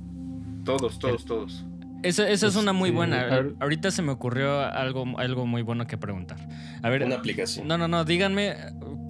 Todos, 0.63 0.99
todos, 0.99 1.25
todos. 1.25 1.65
Esa, 2.03 2.29
esa 2.29 2.47
es 2.47 2.55
una 2.55 2.73
muy 2.73 2.89
Este, 2.89 2.95
buena. 2.97 3.43
Ahorita 3.59 3.91
se 3.91 4.01
me 4.01 4.11
ocurrió 4.11 4.59
algo, 4.61 5.17
algo 5.17 5.45
muy 5.45 5.61
bueno 5.61 5.87
que 5.87 5.97
preguntar. 5.97 6.37
A 6.83 6.89
ver, 6.89 7.03
Una 7.03 7.15
aplicación. 7.15 7.67
no, 7.67 7.77
no, 7.77 7.87
no, 7.87 8.05
díganme 8.05 8.55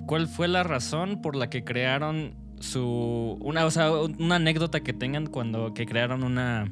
cuál 0.05 0.27
fue 0.27 0.47
la 0.47 0.63
razón 0.63 1.21
por 1.21 1.35
la 1.35 1.49
que 1.49 1.63
crearon 1.63 2.35
su 2.59 3.37
una, 3.41 3.65
o 3.65 3.71
sea, 3.71 3.91
una 3.91 4.35
anécdota 4.35 4.79
que 4.79 4.93
tengan 4.93 5.27
cuando 5.27 5.73
que 5.73 5.85
crearon 5.85 6.23
una 6.23 6.71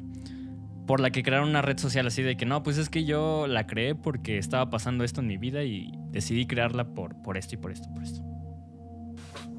por 0.86 1.00
la 1.00 1.10
que 1.10 1.22
crearon 1.22 1.48
una 1.48 1.62
red 1.62 1.78
social 1.78 2.06
así 2.06 2.22
de 2.22 2.36
que 2.36 2.46
no, 2.46 2.62
pues 2.62 2.78
es 2.78 2.88
que 2.88 3.04
yo 3.04 3.46
la 3.48 3.66
creé 3.66 3.94
porque 3.94 4.38
estaba 4.38 4.70
pasando 4.70 5.02
esto 5.04 5.20
en 5.20 5.26
mi 5.26 5.36
vida 5.36 5.64
y 5.64 5.90
decidí 6.10 6.46
crearla 6.46 6.94
por, 6.94 7.20
por 7.22 7.36
esto 7.36 7.54
y 7.56 7.58
por 7.58 7.72
esto, 7.72 7.88
por 7.92 8.04
esto. 8.04 8.20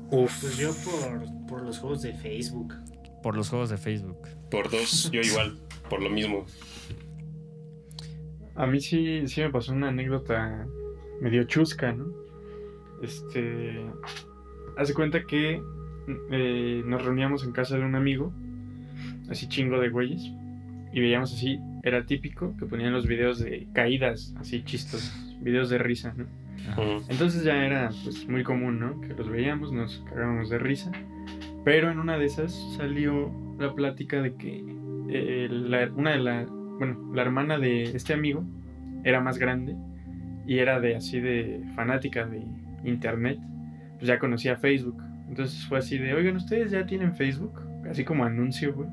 Uf. 0.10 0.40
Pues 0.42 0.58
yo 0.58 0.72
por, 0.74 1.46
por 1.48 1.62
los 1.64 1.80
juegos 1.80 2.02
de 2.02 2.14
Facebook. 2.14 2.76
Por 3.22 3.36
los 3.36 3.50
juegos 3.50 3.70
de 3.70 3.78
Facebook. 3.78 4.20
Por 4.50 4.70
dos, 4.72 5.12
yo 5.12 5.20
igual, 5.22 5.60
por 5.90 6.02
lo 6.02 6.10
mismo. 6.10 6.46
A 8.56 8.66
mí 8.66 8.80
sí, 8.80 9.28
sí 9.28 9.42
me 9.42 9.52
pasó 9.52 9.74
una 9.74 9.90
anécdota 9.90 10.68
medio 11.22 11.44
chusca, 11.44 11.92
¿no? 11.92 12.08
Este. 13.02 13.86
Hace 14.78 14.94
cuenta 14.94 15.24
que 15.24 15.62
eh, 16.32 16.82
nos 16.86 17.04
reuníamos 17.04 17.44
en 17.44 17.52
casa 17.52 17.78
de 17.78 17.84
un 17.84 17.96
amigo, 17.96 18.32
así 19.30 19.48
chingo 19.48 19.80
de 19.80 19.90
güeyes, 19.90 20.32
y 20.94 21.00
veíamos 21.00 21.34
así, 21.34 21.60
era 21.84 22.06
típico 22.06 22.56
que 22.58 22.66
ponían 22.66 22.94
los 22.94 23.08
videos 23.08 23.40
de 23.40 23.68
caídas, 23.74 24.36
así 24.40 24.64
chistos, 24.64 25.12
videos 25.42 25.70
de 25.70 25.78
risa, 25.78 26.14
¿no? 26.16 26.26
Entonces 27.10 27.44
ya 27.44 27.66
era 27.66 27.90
pues 28.04 28.28
muy 28.28 28.44
común, 28.44 28.80
¿no? 28.80 29.00
Que 29.02 29.14
los 29.14 29.30
veíamos, 29.30 29.72
nos 29.72 30.04
cagábamos 30.10 30.50
de 30.50 30.60
risa. 30.60 30.92
Pero 31.64 31.92
en 31.92 32.00
una 32.00 32.18
de 32.18 32.26
esas 32.26 32.54
salió 32.78 33.32
la 33.60 33.74
plática 33.74 34.22
de 34.22 34.36
que 34.36 34.64
eh, 35.10 35.48
la- 35.50 35.90
una 35.96 36.12
de 36.12 36.20
la, 36.20 36.46
bueno, 36.78 37.12
la 37.14 37.22
hermana 37.22 37.58
de 37.58 37.84
este 37.84 38.14
amigo 38.14 38.44
era 39.04 39.22
más 39.22 39.38
grande 39.38 39.76
y 40.46 40.60
era 40.60 40.80
de 40.80 40.96
así 40.96 41.20
de 41.20 41.62
fanática 41.76 42.26
de 42.26 42.44
internet, 42.84 43.40
pues 43.96 44.08
ya 44.08 44.20
conocía 44.20 44.56
Facebook. 44.58 45.02
Entonces 45.28 45.66
fue 45.66 45.80
así 45.80 45.98
de, 45.98 46.14
oigan, 46.14 46.36
ustedes 46.38 46.72
ya 46.72 46.86
tienen 46.86 47.14
Facebook, 47.16 47.60
así 47.90 48.04
como 48.04 48.24
anuncio, 48.24 48.74
güey. 48.74 48.90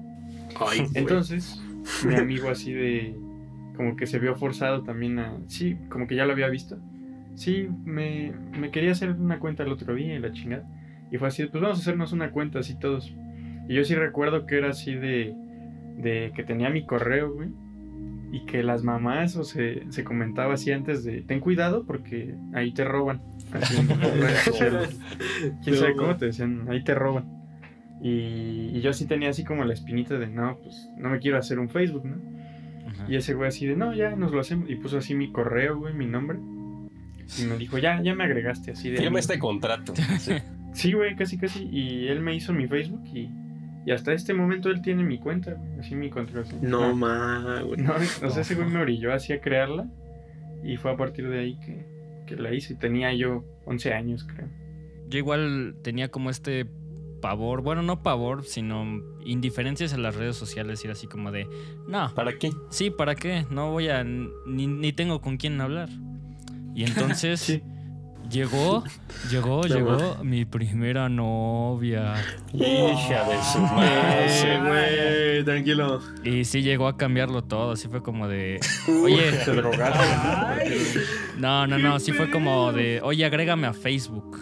Ay. 0.61 0.87
Entonces, 0.95 1.63
mi 2.07 2.15
amigo 2.17 2.49
así 2.49 2.73
de. 2.73 3.15
Como 3.77 3.97
que 3.97 4.07
se 4.07 4.19
vio 4.21 4.37
forzado 4.37 4.83
también 4.83 5.19
a. 5.19 5.37
Sí, 5.49 5.77
como 5.89 6.07
que 6.07 6.15
ya 6.17 6.27
lo 6.27 6.33
había 6.33 6.49
visto. 6.49 6.79
Sí, 7.35 7.69
me, 7.85 8.33
me 8.59 8.71
quería 8.71 8.93
hacer 8.93 9.11
una 9.13 9.41
cuenta 9.41 9.65
el 9.65 9.73
otro 9.73 9.95
día 9.95 10.15
y 10.15 10.19
la 10.21 10.33
chingada. 10.33 10.65
Y 11.11 11.19
fue 11.19 11.29
así, 11.29 11.45
pues 11.47 11.61
vamos 11.63 11.79
a 11.79 11.81
hacernos 11.83 12.13
una 12.13 12.31
cuenta 12.31 12.61
así 12.61 12.79
todos. 12.79 13.15
Y 13.69 13.75
yo 13.75 13.85
sí 13.85 13.95
recuerdo 13.95 14.47
que 14.47 14.59
era 14.59 14.71
así 14.71 14.95
de. 14.95 15.35
De 15.97 16.33
que 16.35 16.43
tenía 16.43 16.71
mi 16.71 16.85
correo, 16.87 17.33
güey. 17.33 17.49
Y 18.33 18.47
que 18.47 18.63
las 18.65 18.83
mamás 18.83 19.37
o 19.37 19.45
se, 19.45 19.85
se 19.91 20.03
comentaba 20.03 20.55
así 20.55 20.73
antes 20.73 21.05
de. 21.05 21.23
Ten 21.23 21.41
cuidado 21.41 21.85
porque 21.87 22.35
ahí 22.53 22.73
te 22.73 22.85
roban. 22.85 23.23
Así. 23.53 23.77
¿Quién 25.63 25.77
sabe 25.77 25.95
cómo 25.95 26.17
te 26.17 26.27
decían? 26.27 26.67
Ahí 26.69 26.83
te 26.83 26.95
roban. 26.95 27.45
Y, 28.03 28.71
y 28.75 28.81
yo 28.81 28.93
sí 28.93 29.07
tenía 29.07 29.31
así 29.31 29.45
como 29.45 29.65
la 29.65 29.73
espinita 29.73 30.19
de, 30.19 30.27
no, 30.27 30.59
pues 30.59 30.91
no 30.99 31.11
me 31.11 31.21
quiero 31.21 31.39
hacer 31.39 31.59
un 31.59 31.71
Facebook, 31.71 32.05
¿no? 32.05 32.17
Ajá. 32.89 33.07
Y 33.09 33.17
ese 33.17 33.35
güey 33.35 33.49
así 33.49 33.67
de, 33.67 33.77
no, 33.77 33.95
ya 33.95 34.17
nos 34.17 34.33
lo 34.33 34.41
hacemos. 34.41 34.69
Y 34.69 34.75
puso 34.77 34.99
así 34.99 35.15
mi 35.15 35.31
correo, 35.31 35.79
güey, 35.79 35.95
mi 35.95 36.07
nombre. 36.07 36.39
Y 37.39 37.45
me 37.47 37.57
dijo, 37.57 37.79
ya, 37.79 38.03
ya 38.03 38.15
me 38.15 38.25
agregaste 38.25 38.73
así 38.73 38.91
de... 38.91 38.99
Firma 38.99 39.19
este 39.19 39.39
contrato. 39.39 39.95
Sí. 40.19 40.33
Sí, 40.75 40.93
güey, 40.93 41.15
casi, 41.15 41.39
casi. 41.39 41.69
Y 41.71 42.09
él 42.09 42.21
me 42.21 42.35
hizo 42.35 42.53
mi 42.53 42.67
Facebook 42.67 43.05
y, 43.07 43.31
y 43.87 43.91
hasta 43.93 44.13
este 44.13 44.35
momento 44.35 44.71
él 44.71 44.81
tiene 44.83 45.03
mi 45.05 45.19
cuenta, 45.19 45.55
güey, 45.55 45.81
así 45.81 45.95
mi 45.95 46.11
contraseña. 46.11 46.69
No, 46.69 46.85
Ah, 46.85 46.95
ma, 46.95 47.61
güey. 47.63 47.81
no, 47.83 47.93
o 47.95 48.31
sea, 48.31 48.43
ese 48.43 48.55
güey 48.55 48.69
me 48.69 48.81
orilló 48.81 49.13
así 49.13 49.33
a 49.33 49.41
crearla. 49.41 49.87
Y 50.63 50.77
fue 50.79 50.93
a 50.93 50.97
partir 50.97 51.29
de 51.29 51.41
ahí 51.41 51.59
que, 51.61 51.85
que 52.27 52.37
la 52.37 52.55
hice. 52.55 52.75
Tenía 52.75 53.13
yo 53.13 53.45
11 53.67 53.93
años, 53.93 54.25
creo. 54.25 54.49
Yo 55.09 55.19
igual 55.19 55.77
tenía 55.83 56.09
como 56.11 56.31
este 56.31 56.67
pavor, 57.21 57.63
bueno, 57.63 57.83
no 57.83 58.03
pavor, 58.03 58.45
sino 58.45 58.85
indiferencias 59.25 59.93
en 59.93 60.03
las 60.03 60.15
redes 60.15 60.37
sociales 60.37 60.83
y 60.83 60.87
era 60.87 60.93
así 60.93 61.07
como 61.07 61.31
de, 61.33 61.47
no, 61.87 62.11
¿Para 62.15 62.33
qué? 62.39 62.51
sí, 62.71 62.91
¿para 62.91 63.15
qué? 63.15 63.45
No 63.51 63.71
voy 63.73 63.89
a, 63.89 64.05
ni, 64.05 64.67
ni 64.67 64.93
tengo 64.93 65.21
con 65.21 65.37
quién 65.37 65.61
hablar. 65.61 65.89
Y 66.75 66.85
entonces 66.85 67.41
Sí. 67.41 67.63
Llegó, 68.31 68.85
llegó, 69.31 69.63
llegó 69.65 70.19
mi 70.23 70.45
primera 70.45 71.09
novia. 71.09 72.15
Hija 72.53 73.25
de 73.29 73.43
su 73.53 73.59
madre. 73.61 74.61
güey, 74.61 75.45
tranquilo. 75.45 76.01
Y 76.25 76.45
sí 76.45 76.63
llegó 76.63 76.89
a 76.89 76.97
cambiarlo 76.97 77.43
todo, 77.45 77.73
así 77.73 77.89
fue 77.89 78.03
como 78.03 78.29
de, 78.29 78.61
oye, 79.03 79.33
Se 79.45 79.53
drogaron. 79.53 79.99
no, 81.39 81.67
no, 81.67 81.79
no, 81.79 82.01
sí 82.01 82.13
fue 82.13 82.31
como 82.31 82.73
de, 82.73 83.01
oye, 83.03 83.25
agrégame 83.25 83.67
a 83.67 83.73
Facebook. 83.73 84.39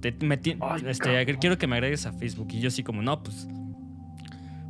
Te- 0.00 0.16
me 0.24 0.36
ti- 0.38 0.56
Ay, 0.60 0.82
este, 0.86 1.24
quiero 1.38 1.58
que 1.58 1.66
me 1.66 1.76
agregues 1.76 2.06
a 2.06 2.12
Facebook. 2.12 2.48
Y 2.52 2.60
yo 2.60 2.68
así 2.68 2.82
como, 2.82 3.02
no, 3.02 3.22
pues, 3.22 3.46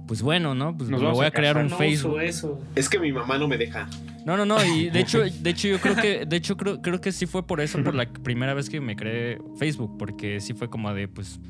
pues 0.08 0.22
bueno, 0.22 0.54
¿no? 0.56 0.76
Pues 0.76 0.90
Nos 0.90 1.00
me 1.00 1.10
voy 1.10 1.26
a 1.26 1.30
crear 1.30 1.56
un 1.56 1.68
no 1.68 1.76
Facebook. 1.76 2.20
eso. 2.20 2.60
Es 2.74 2.88
que 2.88 2.98
mi 2.98 3.12
mamá 3.12 3.38
no 3.38 3.46
me 3.46 3.56
deja. 3.56 3.88
No, 4.24 4.36
no, 4.36 4.44
no, 4.44 4.64
y 4.64 4.90
de 4.90 5.00
hecho, 5.00 5.20
de 5.22 5.50
hecho 5.50 5.68
yo 5.68 5.80
creo 5.80 5.96
que, 5.96 6.26
de 6.26 6.36
hecho 6.36 6.56
creo, 6.56 6.82
creo 6.82 7.00
que 7.00 7.12
sí 7.12 7.26
fue 7.26 7.46
por 7.46 7.60
eso, 7.60 7.82
por 7.82 7.94
la 7.94 8.06
primera 8.06 8.54
vez 8.54 8.68
que 8.68 8.80
me 8.80 8.96
creé 8.96 9.38
Facebook, 9.58 9.96
porque 9.98 10.40
sí 10.40 10.52
fue 10.52 10.68
como 10.68 10.92
de, 10.92 11.08
pues, 11.08 11.40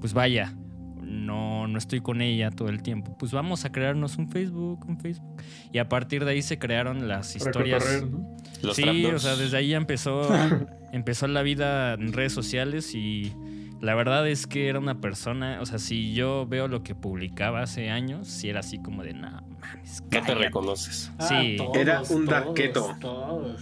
pues 0.00 0.12
vaya, 0.12 0.54
no, 1.02 1.66
no 1.66 1.78
estoy 1.78 2.00
con 2.00 2.20
ella 2.22 2.50
todo 2.50 2.68
el 2.68 2.82
tiempo, 2.82 3.16
pues 3.18 3.32
vamos 3.32 3.64
a 3.64 3.72
crearnos 3.72 4.16
un 4.16 4.28
Facebook, 4.28 4.84
un 4.86 4.98
Facebook, 5.00 5.42
y 5.72 5.78
a 5.78 5.88
partir 5.88 6.24
de 6.24 6.32
ahí 6.32 6.42
se 6.42 6.58
crearon 6.58 7.08
las 7.08 7.34
historias. 7.34 8.04
¿no? 8.08 8.36
Los 8.62 8.76
sí, 8.76 9.06
o 9.06 9.18
sea, 9.18 9.36
desde 9.36 9.56
ahí 9.56 9.74
empezó, 9.74 10.28
empezó 10.92 11.26
la 11.26 11.42
vida 11.42 11.94
en 11.94 12.12
redes 12.12 12.32
sociales 12.32 12.94
y 12.94 13.32
la 13.80 13.94
verdad 13.94 14.28
es 14.28 14.46
que 14.46 14.68
era 14.68 14.78
una 14.78 15.00
persona, 15.00 15.58
o 15.60 15.66
sea, 15.66 15.78
si 15.78 16.12
yo 16.14 16.46
veo 16.46 16.68
lo 16.68 16.82
que 16.82 16.94
publicaba 16.94 17.62
hace 17.62 17.90
años, 17.90 18.28
sí 18.28 18.48
era 18.48 18.60
así 18.60 18.78
como 18.78 19.02
de, 19.02 19.14
no 19.14 19.42
mames, 19.60 20.02
No 20.02 20.08
te 20.08 20.20
cállate". 20.20 20.34
reconoces. 20.34 21.10
Sí. 21.20 21.56
Ah, 21.60 21.64
todos, 21.64 21.76
Era 21.76 22.00
un 22.02 22.06
todos, 22.08 22.26
darqueto. 22.26 22.96
Todos. 23.00 23.60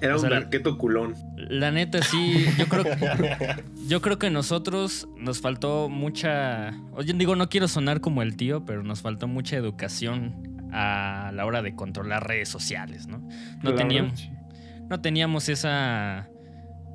Era 0.00 0.16
O 0.16 0.20
un 0.22 0.30
darqueto 0.30 0.76
culón. 0.78 1.14
La 1.36 1.70
neta, 1.70 2.02
sí, 2.02 2.44
yo 2.58 2.66
creo, 2.66 2.84
yo 3.88 4.02
creo 4.02 4.18
que 4.18 4.30
nosotros 4.30 5.06
nos 5.16 5.40
faltó 5.40 5.88
mucha. 5.88 6.70
Oye, 6.94 7.12
digo, 7.12 7.36
no 7.36 7.48
quiero 7.48 7.68
sonar 7.68 8.00
como 8.00 8.22
el 8.22 8.36
tío, 8.36 8.64
pero 8.64 8.82
nos 8.82 9.00
faltó 9.00 9.28
mucha 9.28 9.56
educación 9.56 10.68
a 10.72 11.30
la 11.34 11.46
hora 11.46 11.62
de 11.62 11.76
controlar 11.76 12.26
redes 12.26 12.48
sociales, 12.48 13.06
¿no? 13.06 13.22
No 13.62 13.74
teníamos, 13.76 14.18
sí. 14.18 14.30
no 14.88 15.00
teníamos 15.00 15.48
esa. 15.48 16.28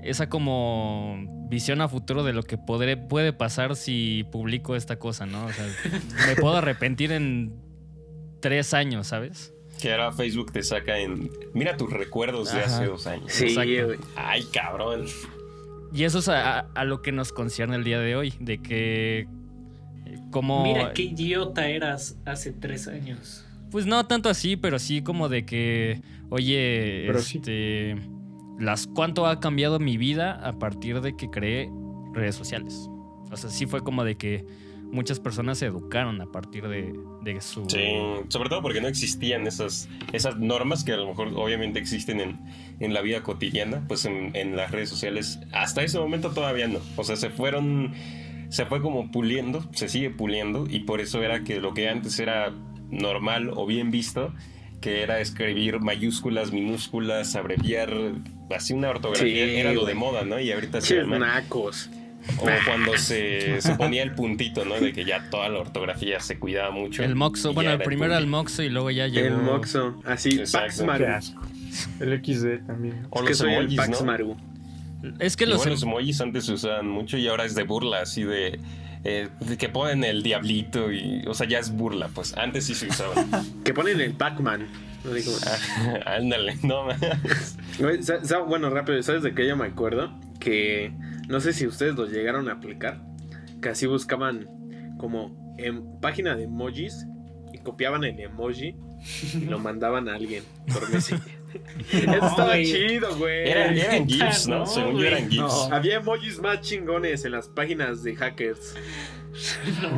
Esa 0.10 0.30
como 0.30 1.17
visión 1.50 1.82
a 1.82 1.88
futuro 1.89 2.24
de 2.24 2.34
lo 2.34 2.43
que 2.43 2.58
podré, 2.58 2.98
puede 2.98 3.34
pasar 3.34 3.76
si 3.76 4.26
publico 4.32 4.76
esta 4.76 4.98
cosa, 5.00 5.26
¿no? 5.26 5.46
O 5.46 5.52
sea, 5.52 5.65
me 6.28 6.36
puedo 6.36 6.56
arrepentir 6.58 7.12
en 7.12 7.54
tres 8.39 8.74
años, 8.74 9.08
¿sabes? 9.08 9.54
Que 9.82 9.91
ahora 9.91 10.12
Facebook 10.12 10.52
te 10.52 10.63
saca 10.63 10.98
en. 10.98 11.30
Mira 11.54 11.78
tus 11.78 11.91
recuerdos 11.91 12.52
de 12.54 12.62
Ajá. 12.62 12.78
hace 12.78 12.86
dos 12.86 13.06
años. 13.08 13.32
Sí, 13.32 13.46
Exacto. 13.56 14.04
Ay, 14.15 14.43
cabrón. 14.52 15.06
Y 15.93 16.04
eso 16.04 16.20
es 16.20 16.28
a, 16.30 16.60
a- 16.60 16.67
a 16.74 16.84
lo 16.84 17.02
que 17.02 17.12
nos 17.12 17.32
concierne 17.32 17.76
el 17.76 17.84
día 17.84 18.00
de 18.00 18.15
hoy, 18.15 18.34
de 18.39 18.62
que 18.62 19.28
como... 20.32 20.63
Mira 20.63 20.93
qué 20.93 21.04
idiota 21.04 21.70
eras 21.70 22.17
hace 22.26 22.52
tres 22.52 22.88
años. 22.88 23.46
Pues 23.72 23.86
no 23.86 24.06
tanto 24.06 24.30
así, 24.30 24.58
pero 24.58 24.80
sí 24.80 25.02
como 25.02 25.30
de 25.30 25.46
que, 25.46 26.02
oye, 26.30 27.04
Pero 27.08 27.20
sí. 27.22 27.41
Las 28.58 28.88
cuánto 28.88 29.28
ha 29.28 29.39
cambiado 29.39 29.80
mi 29.80 29.98
vida 29.98 30.34
a 30.48 30.54
partir 30.54 31.02
de 31.02 31.15
que 31.15 31.30
creé 31.30 31.72
redes 32.13 32.36
sociales. 32.36 32.89
O 33.32 33.38
sea, 33.38 33.50
sí 33.50 33.65
fue 33.65 33.84
como 33.84 34.04
de 34.04 34.15
que 34.15 34.46
muchas 34.91 35.20
personas 35.20 35.58
se 35.58 35.65
educaron 35.65 36.22
a 36.22 36.28
partir 36.28 36.67
de, 36.67 36.93
de 37.22 37.41
su... 37.41 37.65
Sí, 37.70 37.86
sobre 38.30 38.50
todo 38.50 38.62
porque 38.62 38.82
no 38.82 38.88
existían 38.88 39.46
esas, 39.48 39.89
esas 40.13 40.38
normas 40.38 40.84
que 40.84 40.93
a 40.93 40.98
lo 40.98 41.08
mejor 41.08 41.30
obviamente 41.36 41.80
existen 41.80 42.20
en, 42.20 42.39
en 42.80 42.93
la 42.93 43.02
vida 43.02 43.22
cotidiana, 43.22 43.84
pues 43.88 44.06
en, 44.06 44.36
en 44.36 44.56
las 44.56 44.72
redes 44.72 44.89
sociales. 44.89 45.39
Hasta 45.52 45.84
ese 45.84 46.00
momento 46.00 46.32
todavía 46.32 46.67
no. 46.67 46.80
O 46.96 47.04
sea, 47.04 47.15
se 47.15 47.30
fueron, 47.30 47.93
se 48.50 48.65
fue 48.65 48.82
como 48.82 49.12
puliendo, 49.12 49.63
se 49.74 49.89
sigue 49.89 50.10
puliendo 50.10 50.67
y 50.70 50.80
por 50.80 51.02
eso 51.02 51.22
era 51.22 51.43
que 51.43 51.60
lo 51.60 51.74
que 51.74 51.89
antes 51.89 52.20
era 52.20 52.54
normal 52.89 53.52
o 53.54 53.65
bien 53.65 53.91
visto, 53.91 54.34
que 54.80 55.02
era 55.02 55.20
escribir 55.20 55.80
mayúsculas, 55.82 56.54
minúsculas, 56.54 57.36
abreviar, 57.36 57.91
así 58.56 58.74
una 58.74 58.90
ortografía, 58.90 59.46
Sí, 59.46 59.56
era 59.56 59.74
lo 59.74 59.86
de 59.86 59.94
moda, 59.96 60.24
¿no? 60.24 60.40
Y 60.40 60.52
ahorita 60.52 60.82
se 60.82 60.98
llama- 60.98 61.20
nacos. 61.20 61.90
O 62.40 62.46
cuando 62.66 62.98
se, 62.98 63.62
se 63.62 63.76
ponía 63.76 64.04
el 64.04 64.14
puntito, 64.14 64.66
¿no? 64.66 64.78
De 64.80 64.92
que 64.92 65.06
ya 65.06 65.30
toda 65.30 65.48
la 65.48 65.60
ortografía 65.60 66.20
se 66.20 66.38
cuidaba 66.38 66.72
mucho. 66.72 67.02
El 67.04 67.16
Moxo, 67.16 67.54
bueno, 67.54 67.72
el 67.72 67.80
primero 67.80 68.18
el. 68.18 68.28
Moxo 68.28 68.64
y 68.64 68.70
luego 68.70 68.92
ya 68.92 69.08
llegó... 69.08 69.28
El 69.28 69.38
Moxo. 69.38 70.02
Así, 70.04 70.32
Exacto. 70.38 70.68
Pax 70.68 70.82
Maru. 70.84 71.06
Qué 71.06 71.10
asco. 71.12 71.42
El 72.02 72.22
XD 72.26 72.66
también. 72.68 73.08
O 73.12 73.20
Es 73.20 73.24
que 73.24 73.30
los 73.30 73.38
soy 73.38 73.54
el 73.54 73.76
Pax 73.76 74.02
¿no? 74.02 74.06
Maru. 74.06 74.36
Es 75.20 75.38
que 75.38 75.46
los... 75.46 75.66
los 75.66 75.84
emojis 75.84 76.20
antes 76.20 76.46
se 76.46 76.54
usaban 76.54 76.88
mucho 76.90 77.18
y 77.18 77.28
ahora 77.28 77.46
es 77.46 77.56
de 77.56 77.64
burla, 77.64 78.02
así 78.02 78.24
de, 78.24 78.60
eh, 79.04 79.30
que 79.58 79.70
ponen 79.70 80.04
el 80.04 80.24
diablito 80.24 80.92
y, 80.92 81.24
o 81.28 81.34
sea, 81.34 81.48
ya 81.48 81.60
es 81.60 81.72
burla, 81.72 82.10
pues 82.10 82.36
antes 82.38 82.66
sí 82.66 82.74
se 82.76 82.88
usaban. 82.88 83.28
Que 83.64 83.74
ponen 83.74 84.02
el 84.02 84.14
Pac-Man. 84.14 84.68
Ah, 85.46 85.58
Ándale, 86.18 86.58
no 86.64 86.88
Bueno, 88.48 88.70
rápido, 88.70 89.02
¿sabes 89.04 89.24
de 89.24 89.34
qué 89.34 89.48
yo 89.48 89.56
me 89.56 89.66
acuerdo? 89.66 90.18
Que 90.40 90.92
no 91.28 91.40
sé 91.40 91.54
si 91.54 91.66
ustedes 91.68 91.96
lo 91.96 92.06
llegaron 92.06 92.50
a 92.50 92.54
aplicar. 92.54 93.02
que 93.62 93.70
así 93.70 93.86
buscaban 93.86 94.48
como 94.98 95.56
en 95.58 96.00
página 96.02 96.36
de 96.36 96.44
emojis 96.44 97.06
y 97.54 97.60
copiaban 97.60 98.04
el 98.04 98.20
emoji 98.20 98.76
y 99.34 99.46
lo 99.46 99.60
mandaban 99.60 100.10
a 100.10 100.16
alguien 100.16 100.44
por 100.74 100.90
Messenger. 100.94 101.37
Eso 101.92 102.12
estaba 102.28 102.56
chido, 102.58 103.16
güey. 103.18 103.50
Era- 103.50 103.72
eran 103.74 104.08
GIFs, 104.08 104.48
¿no? 104.48 104.60
no, 104.60 104.66
Según 104.66 104.98
yo 105.00 105.06
eran 105.08 105.30
GIFs. 105.30 105.42
No, 105.70 105.76
había 105.76 105.96
emojis 105.98 106.40
más 106.40 106.62
chingones 106.62 107.24
en 107.26 107.32
las 107.32 107.48
páginas 107.48 108.04
de 108.04 108.16
hackers. 108.16 108.76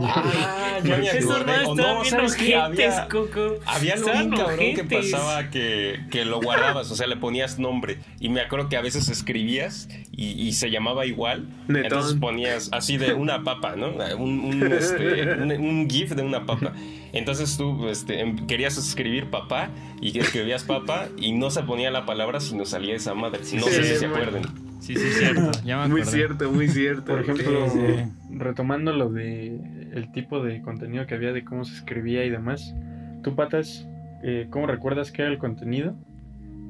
Ah, 0.03 0.79
ya 0.83 0.97
me 0.97 1.07
Esos 1.07 1.31
acordé. 1.35 1.63
no 1.63 1.75
no, 1.75 1.99
ojetes, 1.99 2.55
Había, 2.55 3.07
Coco. 3.07 3.55
había 3.65 3.93
algo 3.93 4.05
Estaban 4.07 4.29
bien 4.29 4.41
cabrón 4.41 4.75
que 4.75 4.83
pasaba 4.83 5.49
que, 5.49 5.99
que 6.11 6.25
lo 6.25 6.41
guardabas, 6.41 6.91
o 6.91 6.95
sea, 6.95 7.07
le 7.07 7.15
ponías 7.17 7.59
nombre. 7.59 7.99
Y 8.19 8.29
me 8.29 8.41
acuerdo 8.41 8.69
que 8.69 8.77
a 8.77 8.81
veces 8.81 9.07
escribías 9.09 9.87
y, 10.11 10.31
y 10.31 10.53
se 10.53 10.69
llamaba 10.71 11.05
igual. 11.05 11.47
Netón. 11.67 11.83
Entonces 11.85 12.17
ponías 12.19 12.69
así 12.71 12.97
de 12.97 13.13
una 13.13 13.43
papa, 13.43 13.75
¿no? 13.75 13.89
Un, 14.17 14.39
un, 14.39 14.73
este, 14.73 15.23
un- 15.33 15.51
un 15.51 15.89
GIF 15.89 16.11
de 16.15 16.21
una 16.23 16.45
papa. 16.45 16.73
Entonces 17.13 17.57
tú 17.57 17.87
este, 17.89 18.19
em- 18.21 18.45
querías 18.47 18.77
escribir 18.77 19.29
papá 19.29 19.69
y 20.01 20.17
escribías 20.19 20.63
papa 20.63 21.07
y 21.17 21.31
no 21.33 21.49
se 21.49 21.63
ponía 21.63 21.89
la 21.91 22.05
palabra 22.05 22.39
sino 22.39 22.65
salía 22.65 22.95
esa 22.95 23.13
madre. 23.13 23.39
No 23.39 23.45
Sí, 23.65 23.71
sé 23.73 23.83
si 23.83 23.95
se 23.97 24.07
bueno. 24.07 24.41
Sí, 24.89 24.95
sí, 24.95 25.07
es 25.07 25.17
cierto. 25.19 25.51
Ya 25.63 25.77
me 25.77 25.87
Muy 25.87 26.03
cierto, 26.03 26.51
muy 26.51 26.67
cierto. 26.67 27.11
Por 27.11 27.21
ejemplo, 27.21 27.69
Sí, 27.69 27.79
sí. 27.79 28.11
retomando 28.31 28.91
lo 28.91 29.11
de 29.11 29.55
el 29.93 30.11
tipo 30.11 30.43
de 30.43 30.63
contenido 30.63 31.05
que 31.05 31.13
había, 31.13 31.31
de 31.31 31.43
cómo 31.45 31.63
se 31.63 31.75
escribía 31.75 32.25
y 32.25 32.31
demás, 32.31 32.73
tú 33.21 33.35
patas, 33.35 33.87
eh, 34.23 34.47
¿cómo 34.49 34.65
recuerdas 34.65 35.11
que 35.11 35.21
era 35.21 35.29
el 35.29 35.37
contenido 35.37 35.95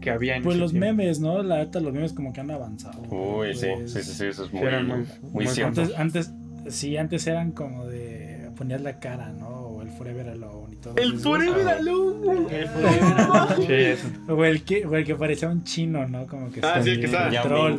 que 0.00 0.10
había 0.10 0.36
en 0.36 0.42
Pues 0.42 0.56
los 0.58 0.70
tiempo? 0.72 0.86
memes, 0.86 1.18
¿no? 1.20 1.42
La 1.42 1.58
neta, 1.58 1.80
los 1.80 1.92
memes 1.92 2.12
como 2.12 2.32
que 2.32 2.40
han 2.40 2.50
avanzado. 2.50 3.02
Uy, 3.10 3.54
sí, 3.54 3.66
Pues, 3.74 3.92
sí, 3.92 4.02
sí, 4.02 4.12
sí, 4.14 4.26
eso 4.26 4.44
es 4.44 4.52
muy, 4.52 4.62
muy- 4.64 4.82
muy 4.84 5.06
muy 5.32 5.46
cierto. 5.48 5.80
Antes, 5.82 5.98
antes, 5.98 6.32
sí, 6.68 6.96
antes 6.96 7.26
eran 7.26 7.52
como 7.52 7.86
de 7.86 8.31
ponías 8.62 8.80
la 8.80 8.98
cara, 8.98 9.28
¿no? 9.30 9.48
O 9.48 9.82
el 9.82 9.88
Forever 9.90 10.28
Alone 10.28 10.72
y 10.72 10.76
todo 10.76 10.96
¡El. 10.96 11.18
Forever 11.18 11.66
Ah, 11.68 11.76
Alone! 11.78 12.46
El 12.60 12.68
Forever 12.68 13.14
Alone. 13.18 13.96
O 14.28 14.44
el 14.44 14.62
que, 14.62 14.86
o 14.86 14.96
el 14.96 15.04
que 15.04 15.14
parecía 15.14 15.48
un 15.48 15.64
chino, 15.64 16.06
¿no? 16.08 16.26
Como 16.26 16.50
que 16.50 16.60
Ah, 16.62 16.80
sí, 16.82 16.90
el 16.90 17.00
que 17.00 17.06
estaba- 17.06 17.30
troll. 17.42 17.78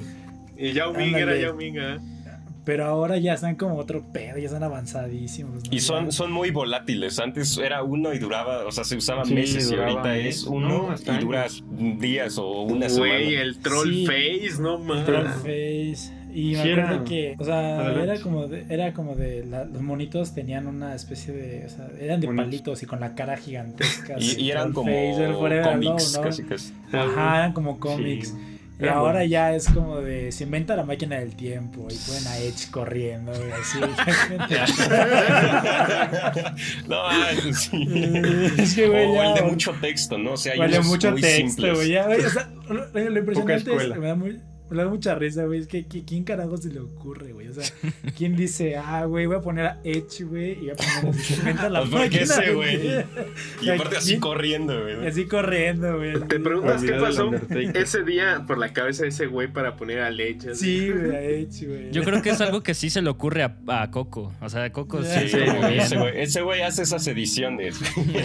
Y 0.58 0.72
Yao 0.74 0.94
Ming 0.94 1.16
era. 1.16 1.36
Yao 1.38 1.56
Ming, 1.56 1.76
¿eh? 1.78 1.98
Pero 2.66 2.86
ahora 2.86 3.18
ya 3.18 3.34
están 3.34 3.56
como 3.56 3.76
otro 3.76 4.02
pedo, 4.14 4.38
ya 4.38 4.46
están 4.46 4.64
avanzadísimos. 4.64 5.56
¿no? 5.56 5.62
Y 5.70 5.82
son, 5.82 6.14
son 6.14 6.32
muy 6.32 6.50
volátiles. 6.50 7.20
Antes 7.20 7.58
era 7.58 7.84
uno 7.84 8.14
y 8.14 8.20
duraba, 8.20 8.66
o 8.66 8.72
sea, 8.72 8.86
se 8.86 8.96
usaba 8.96 9.26
Sí, 9.26 9.34
meses 9.34 9.70
y 9.70 9.76
ahorita 9.76 10.16
es 10.16 10.24
meses. 10.24 10.44
uno 10.46 10.70
No, 10.70 10.92
hasta 10.92 11.16
y 11.16 11.20
dura 11.20 11.46
días 12.00 12.38
o 12.38 12.62
una 12.62 12.88
Güey, 12.88 12.90
semana. 12.90 13.42
el 13.42 13.60
troll 13.60 13.90
Sí. 13.94 14.06
face, 14.06 14.62
no 14.62 14.78
mames. 14.80 15.06
Trollface. 15.06 16.23
Y 16.36 16.56
me 16.56 16.64
Sí, 16.64 16.72
acuerdo 16.72 16.96
era- 16.96 17.04
que, 17.04 17.36
o 17.38 17.44
sea, 17.46 17.80
Adelante. 17.80 18.12
era 18.12 18.20
como 18.22 18.48
de, 18.48 18.66
era 18.70 18.94
como 18.94 19.16
de 19.16 19.46
la- 19.46 19.66
los 19.66 19.82
monitos 19.82 20.34
tenían 20.34 20.66
una 20.68 20.96
especie 20.96 21.32
de, 21.34 21.66
o 21.66 21.70
sea, 21.70 21.88
eran 22.00 22.20
de 22.22 22.28
Monitos. 22.28 22.46
palitos 22.46 22.84
y 22.84 22.86
con 22.88 23.00
la 23.00 23.14
cara 23.16 23.38
gigantesca. 23.38 24.16
Y, 24.20 24.50
eran 24.50 24.74
como 24.74 24.92
Forever 24.92 25.64
cómics, 25.74 26.14
¿no? 26.18 26.22
casi 26.24 26.44
casi. 26.44 26.74
Ajá, 26.92 27.38
eran 27.38 27.54
como 27.54 27.80
cómics. 27.80 28.30
Sí. 28.30 28.36
Y 28.80 28.88
ahora 28.88 29.24
ya 29.24 29.54
es 29.56 29.70
como 29.70 30.02
de 30.02 30.32
se 30.32 30.44
inventa 30.46 30.76
la 30.76 30.84
máquina 30.84 31.18
del 31.20 31.36
tiempo 31.36 31.88
y 31.90 31.96
ponen 31.96 32.28
a 32.28 32.38
Edge 32.40 32.70
corriendo 32.72 33.32
y 33.32 33.52
así. 33.52 33.78
no, 36.88 36.98
sí. 37.54 37.88
es 38.58 38.76
que 38.76 38.88
güey, 38.88 39.06
o 39.08 39.14
ya, 39.16 39.30
el 39.30 39.36
de 39.36 39.42
mucho 39.44 39.74
texto, 39.80 40.18
¿no? 40.18 40.34
O 40.34 40.38
sea, 40.38 40.54
hay 40.54 40.60
vale 40.60 40.80
mucho 40.82 41.12
muy 41.12 41.22
texto, 41.22 41.48
simples. 41.48 41.76
güey. 41.76 41.90
ya, 41.92 42.06
güey, 42.08 42.26
o 42.26 42.30
sea, 42.30 42.50
lo, 42.68 43.10
lo 43.10 43.20
impresionante 43.20 43.76
es 43.76 43.98
me 43.98 44.08
da, 44.08 44.16
muy- 44.16 44.40
me 44.70 44.78
da 44.84 44.90
mucha 44.90 45.16
risa, 45.16 45.46
güey. 45.46 45.60
Es 45.60 45.68
que 45.68 45.86
¿qui- 45.88 46.04
¿quién 46.06 46.24
carajo 46.24 46.58
se 46.58 46.70
le 46.72 46.80
ocurre, 46.80 47.32
güey? 47.34 47.48
O 47.50 47.54
sea, 47.54 47.64
¿quién 48.18 48.36
dice, 48.36 48.76
ah, 48.78 49.06
güey, 49.06 49.26
voy 49.28 49.36
a 49.36 49.42
poner 49.42 49.66
a 49.66 49.80
Edge, 49.84 50.24
güey, 50.24 50.52
y 50.54 50.56
voy 50.62 50.70
a 50.72 50.76
poner 50.76 51.16
inventa 51.38 51.70
la 51.70 51.80
Pues, 51.82 51.92
¿por 51.92 52.00
qué 52.02 52.06
máquina 52.06 52.24
ese, 52.24 52.42
del 52.42 52.56
güey? 52.56 53.06
Y 53.62 53.70
aparte 53.70 53.98
así 53.98 54.18
corriendo, 54.20 54.82
güey. 54.82 55.08
así 55.08 55.26
corriendo, 55.26 55.98
güey. 55.98 56.14
Te 56.28 56.40
preguntas 56.40 56.84
qué 56.84 56.94
pasó 56.94 57.32
ese 57.76 58.04
día 58.04 58.44
por 58.48 58.58
la 58.58 58.74
cabeza 58.74 59.04
de 59.04 59.10
ese 59.10 59.28
güey 59.28 59.48
para 59.52 59.76
poner 59.76 60.00
a 60.00 60.10
leche. 60.10 60.56
Sí, 60.56 60.90
güey, 60.90 61.12
a 61.16 61.22
Edge, 61.22 61.68
güey. 61.68 61.92
Yo 61.92 62.04
creo 62.04 62.22
que 62.22 62.32
es 62.32 62.42
algo 62.42 62.64
que 62.64 62.74
sí 62.74 62.90
se 62.90 63.02
le 63.02 63.10
ocurre 63.10 63.44
a, 63.44 63.56
a 63.68 63.92
Coco. 63.92 64.34
O 64.42 64.50
sea, 64.50 64.72
Coco 64.72 65.04
sí, 65.04 65.30
Sí, 65.30 65.38
es 65.38 65.52
como 65.54 65.68
bien- 65.68 65.80
ese 65.82 65.98
güey, 65.98 66.22
ese 66.22 66.42
güey 66.42 66.62
hace 66.62 66.84
esas 66.84 67.06
ediciones. 67.08 67.78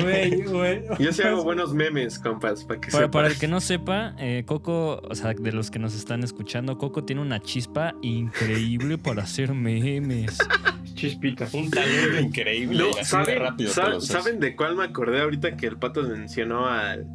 Güey, 0.03 0.43
güey. 0.45 0.83
Yo 0.99 1.13
sí 1.13 1.23
hago 1.23 1.45
buenos 1.45 1.75
memes, 1.75 2.19
compas, 2.19 2.65
para 2.65 2.81
que 2.81 3.09
para 3.09 3.29
el 3.29 3.39
que 3.39 3.49
no 3.49 3.61
sepa, 3.61 4.15
eh, 4.19 4.45
Coco, 4.47 5.01
o 5.09 5.15
sea, 5.15 5.35
de 5.35 5.53
los 5.53 5.71
que 5.71 5.79
nos 5.79 5.95
están 5.95 6.23
escuchando, 6.23 6.38
Coco 6.79 7.05
tiene 7.05 7.21
una 7.23 7.41
chispa 7.41 7.95
increíble 8.03 8.99
para 8.99 9.23
hacer 9.23 9.53
memes. 9.55 10.39
Chispita. 10.95 11.49
Un 11.53 11.71
talento 11.71 12.19
increíble. 12.21 12.79
No, 12.79 12.91
así 12.91 12.99
de 12.99 13.05
¿saben, 13.05 13.39
rápido. 13.41 14.01
¿Saben 14.01 14.41
de 14.41 14.57
cuál 14.57 14.77
me 14.77 14.85
acordé 14.85 15.21
ahorita 15.21 15.57
que 15.57 15.67
el 15.67 15.77
pato 15.79 16.03
mencionó 16.03 16.67
al, 16.67 17.07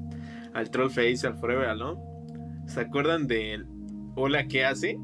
al 0.54 0.70
Trollface, 0.70 1.28
al 1.28 1.36
Forever, 1.38 1.76
¿no? 1.76 1.98
¿Se 2.68 2.80
acuerdan 2.80 3.28
del 3.28 3.66
Hola, 4.16 4.48
¿qué 4.48 4.64
hace? 4.64 4.98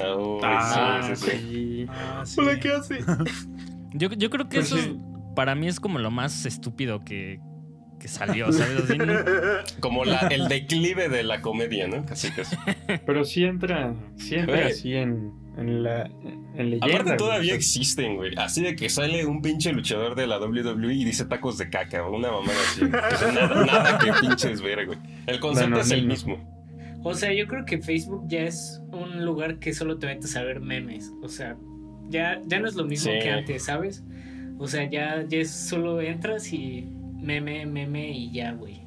Ah, 0.00 0.16
uy, 0.16 0.40
Ah, 0.42 1.00
sí, 1.14 1.14
sí, 1.16 1.30
sí. 1.30 1.86
Ah, 1.88 2.22
sí. 2.24 2.40
Hola, 2.40 2.58
¿qué 2.58 2.72
hace? 2.72 2.98
Yo, 3.94 4.08
yo 4.08 4.30
creo 4.30 4.48
que 4.48 4.56
Pues 4.56 4.72
eso 4.72 4.76
sí. 4.78 4.96
es- 4.96 5.34
para 5.36 5.54
mí 5.54 5.66
es 5.68 5.78
como 5.80 5.98
lo 5.98 6.10
más 6.10 6.44
estúpido 6.46 7.00
que, 7.00 7.40
que 8.02 8.08
salió, 8.08 8.50
¿sabes? 8.52 8.82
Así, 8.84 8.98
no- 8.98 9.14
Como 9.80 10.04
la, 10.04 10.18
el 10.28 10.48
declive 10.48 11.08
de 11.08 11.22
la 11.22 11.40
comedia, 11.40 11.86
¿no? 11.86 12.04
Casi 12.04 12.30
casi. 12.32 12.56
Pero 13.06 13.24
sí 13.24 13.44
entra, 13.44 13.94
sí 14.16 14.34
entra 14.34 14.66
así 14.66 14.94
en, 14.94 15.32
en 15.56 15.82
la 15.84 16.06
en 16.56 16.70
leyenda. 16.70 16.86
Aparte 16.86 17.12
todavía 17.16 17.54
existen, 17.54 18.16
güey. 18.16 18.32
Así 18.36 18.62
de 18.62 18.74
que 18.74 18.88
sale 18.88 19.24
un 19.24 19.40
pinche 19.40 19.72
luchador 19.72 20.16
de 20.16 20.26
la 20.26 20.38
WWE 20.40 20.92
y 20.94 21.04
dice 21.04 21.24
tacos 21.26 21.56
de 21.58 21.70
caca 21.70 22.04
o 22.04 22.14
una 22.16 22.32
mamada 22.32 22.58
así. 22.70 22.82
O 22.84 23.16
sea, 23.16 23.32
nada, 23.32 23.64
nada 23.66 23.98
que 23.98 24.10
pinches 24.20 24.60
ver, 24.60 24.86
güey. 24.86 24.98
El 25.26 25.38
concepto 25.40 25.70
Bueno, 25.70 25.82
es 25.84 25.90
el 25.92 26.02
no. 26.08 26.12
mismo. 26.12 27.00
O 27.04 27.14
sea, 27.14 27.32
yo 27.32 27.46
creo 27.46 27.64
que 27.64 27.78
Facebook 27.80 28.24
ya 28.28 28.42
es 28.42 28.80
un 28.92 29.24
lugar 29.24 29.58
que 29.58 29.72
solo 29.72 29.98
te 29.98 30.06
metes 30.06 30.36
a 30.36 30.42
ver 30.42 30.60
memes. 30.60 31.10
O 31.22 31.28
sea, 31.28 31.56
ya, 32.08 32.40
ya 32.46 32.60
no 32.60 32.68
es 32.68 32.74
lo 32.74 32.84
mismo 32.84 33.12
Sí. 33.12 33.18
que 33.20 33.30
antes, 33.30 33.64
¿sabes? 33.64 34.04
O 34.58 34.66
sea, 34.68 34.88
ya, 34.90 35.24
ya 35.28 35.38
es 35.38 35.50
solo 35.50 36.00
entras 36.00 36.52
y 36.52 36.88
meme, 37.22 37.66
meme 37.66 38.10
y 38.10 38.32
ya, 38.32 38.52
güey. 38.52 38.82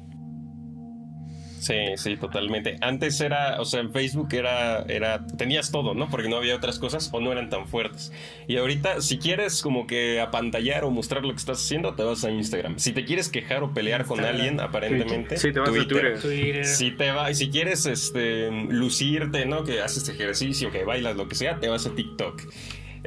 Sí, 1.66 1.74
sí, 1.96 2.16
totalmente. 2.16 2.76
Antes 2.80 3.20
era, 3.20 3.60
o 3.60 3.64
sea, 3.64 3.80
en 3.80 3.92
Facebook 3.92 4.28
era, 4.32 4.82
era, 4.82 5.26
tenías 5.26 5.72
todo, 5.72 5.94
¿no? 5.94 6.08
Porque 6.08 6.28
no 6.28 6.36
había 6.36 6.54
otras 6.54 6.78
cosas 6.78 7.10
o 7.12 7.20
no 7.20 7.32
eran 7.32 7.50
tan 7.50 7.66
fuertes. 7.66 8.12
Y 8.46 8.56
ahorita, 8.56 9.00
si 9.00 9.18
quieres 9.18 9.62
como 9.62 9.86
que 9.86 10.20
apantallar 10.20 10.84
o 10.84 10.90
mostrar 10.90 11.24
lo 11.24 11.30
que 11.30 11.38
estás 11.38 11.64
haciendo, 11.64 11.94
te 11.94 12.04
vas 12.04 12.22
a 12.24 12.30
Instagram. 12.30 12.78
Si 12.78 12.92
te 12.92 13.04
quieres 13.04 13.28
quejar 13.28 13.64
o 13.64 13.74
pelear 13.74 14.04
con 14.04 14.20
alguien, 14.24 14.60
aparentemente, 14.60 15.38
Sí, 15.38 15.52
te 15.52 15.58
vas 15.58 15.70
a 15.70 15.72
Twitter. 15.72 16.20
Twitter. 16.20 16.64
Si 16.64 16.92
te 16.92 17.10
va, 17.10 17.34
si 17.34 17.50
quieres 17.50 17.86
este, 17.86 18.50
lucirte, 18.50 19.46
¿no? 19.46 19.64
Que 19.64 19.80
haces 19.80 20.08
ejercicio, 20.08 20.70
que 20.70 20.84
bailas, 20.84 21.16
lo 21.16 21.26
que 21.26 21.34
sea, 21.34 21.58
te 21.58 21.68
vas 21.68 21.84
a 21.86 21.94
TikTok. 21.94 22.42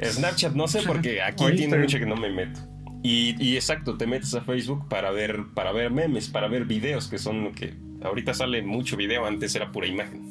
Snapchat 0.02 0.52
no 0.52 0.68
sé 0.68 0.82
porque 0.86 1.22
aquí 1.22 1.44
tiene 1.56 1.78
mucho 1.78 1.98
que 1.98 2.06
no 2.06 2.16
me 2.16 2.30
meto. 2.30 2.60
Y, 3.02 3.34
y 3.42 3.56
exacto, 3.56 3.96
te 3.96 4.06
metes 4.06 4.34
a 4.34 4.42
Facebook 4.42 4.86
para 4.88 5.10
ver, 5.10 5.46
para 5.54 5.72
ver 5.72 5.90
memes, 5.90 6.28
para 6.28 6.48
ver 6.48 6.66
videos, 6.66 7.08
que 7.08 7.18
son 7.18 7.44
lo 7.44 7.52
que 7.52 7.74
ahorita 8.02 8.34
sale 8.34 8.62
mucho 8.62 8.96
video, 8.96 9.24
antes 9.26 9.54
era 9.54 9.72
pura 9.72 9.86
imagen. 9.86 10.22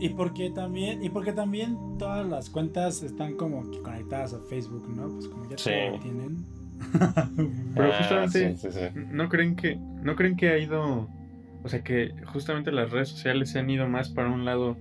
Y 0.00 0.08
porque 0.10 0.50
también, 0.50 1.02
y 1.02 1.08
porque 1.08 1.32
también 1.32 1.76
todas 1.98 2.26
las 2.26 2.50
cuentas 2.50 3.02
están 3.02 3.36
como 3.36 3.70
que 3.70 3.80
conectadas 3.80 4.34
a 4.34 4.40
Facebook, 4.40 4.88
¿no? 4.94 5.08
Pues 5.08 5.28
como 5.28 5.48
ya 5.48 5.56
Sí. 5.56 5.70
todo 5.70 5.96
lo 5.96 6.00
tienen. 6.00 6.36
Pero 7.74 7.92
Ah, 7.92 7.96
justamente, 7.98 8.56
sí, 8.56 8.70
sí, 8.70 8.78
sí. 8.78 9.00
¿no 9.12 9.28
creen 9.28 9.54
que 9.56 9.76
no 9.76 10.16
creen 10.16 10.36
que 10.36 10.48
ha 10.50 10.58
ido, 10.58 11.08
o 11.62 11.68
sea, 11.68 11.82
que 11.82 12.10
justamente 12.26 12.72
las 12.72 12.90
redes 12.90 13.08
sociales 13.10 13.50
se 13.50 13.60
han 13.60 13.70
ido 13.70 13.88
más 13.88 14.08
para 14.10 14.28
un 14.30 14.44
lado 14.44 14.76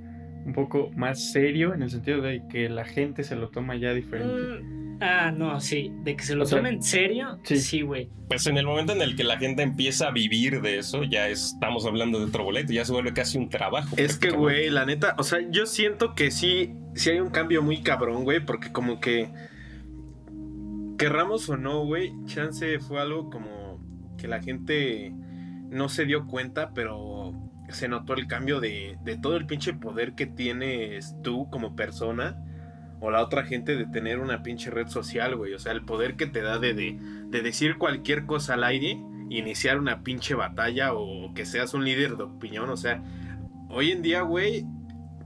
un 0.46 0.54
poco 0.54 0.90
más 0.96 1.32
serio 1.32 1.74
en 1.74 1.84
el 1.84 1.90
sentido 1.92 2.22
de 2.22 2.42
que 2.50 2.68
la 2.68 2.84
gente 2.84 3.24
se 3.24 3.36
lo 3.36 3.50
toma 3.50 3.76
ya 3.76 3.94
diferente? 3.94 4.64
Mm, 4.64 4.83
Ah, 5.06 5.32
no, 5.32 5.60
sí. 5.60 5.92
De 6.04 6.16
que 6.16 6.24
se 6.24 6.34
lo 6.34 6.44
O 6.44 6.46
sea, 6.46 6.60
tomen 6.60 6.76
en 6.76 6.82
serio, 6.82 7.38
sí. 7.44 7.58
sí, 7.58 7.82
güey. 7.82 8.10
Pues 8.30 8.48
en 8.48 8.58
el 8.58 8.66
momento 8.66 8.94
en 8.94 9.02
el 9.02 9.18
que 9.18 9.26
la 9.26 9.38
gente 9.38 9.62
empieza 9.62 10.08
a 10.08 10.12
vivir 10.12 10.62
de 10.62 10.78
eso, 10.78 11.04
ya 11.04 11.28
estamos 11.28 11.86
hablando 11.86 12.20
de 12.20 12.26
otro 12.26 12.46
boleto, 12.46 12.72
ya 12.72 12.86
se 12.86 12.94
vuelve 12.94 13.12
casi 13.12 13.38
un 13.38 13.50
trabajo. 13.50 13.98
Es 13.98 14.18
que, 14.18 14.30
güey, 14.30 14.70
la 14.70 14.86
neta, 14.86 15.16
o 15.18 15.24
sea, 15.24 15.40
yo 15.52 15.66
siento 15.66 16.16
que 16.16 16.32
sí, 16.32 16.74
sí 16.96 17.10
hay 17.10 17.20
un 17.20 17.32
cambio 17.32 17.62
muy 17.62 17.82
cabrón, 17.82 18.24
güey, 18.24 18.40
porque 18.40 18.72
como 18.72 19.02
que, 19.02 19.30
querramos 20.98 21.50
o 21.50 21.58
no, 21.58 21.84
güey, 21.84 22.14
chance 22.26 22.80
fue 22.80 23.02
algo 23.02 23.30
como 23.30 23.84
que 24.18 24.30
la 24.30 24.42
gente 24.42 25.12
no 25.70 25.90
se 25.90 26.06
dio 26.06 26.28
cuenta, 26.28 26.72
pero 26.74 27.34
se 27.68 27.90
notó 27.90 28.14
el 28.14 28.28
cambio 28.28 28.62
de, 28.62 28.98
de 29.04 29.18
todo 29.18 29.36
el 29.36 29.48
pinche 29.48 29.74
poder 29.74 30.14
que 30.14 30.28
tienes 30.28 31.14
tú 31.24 31.50
como 31.50 31.76
persona 31.76 32.38
o 33.04 33.12
la 33.12 33.22
otra 33.22 33.44
gente 33.44 33.76
de 33.76 33.86
tener 33.86 34.20
una 34.20 34.44
pinche 34.44 34.72
red 34.72 34.88
social, 34.88 35.36
güey. 35.36 35.54
O 35.54 35.60
sea, 35.60 35.74
el 35.74 35.84
poder 35.84 36.16
que 36.16 36.26
te 36.26 36.42
da 36.42 36.58
de, 36.58 36.74
de, 36.74 36.98
de 37.28 37.42
decir 37.42 37.78
cualquier 37.78 38.26
cosa 38.26 38.54
al 38.54 38.64
aire, 38.64 38.98
iniciar 39.30 39.78
una 39.78 40.04
pinche 40.04 40.36
batalla 40.36 40.94
o 40.94 41.34
que 41.34 41.46
seas 41.46 41.74
un 41.74 41.84
líder 41.84 42.16
de 42.16 42.24
opinión. 42.24 42.70
O 42.70 42.78
sea, 42.78 43.04
hoy 43.68 43.92
en 43.92 44.04
día, 44.04 44.22
güey, 44.22 44.66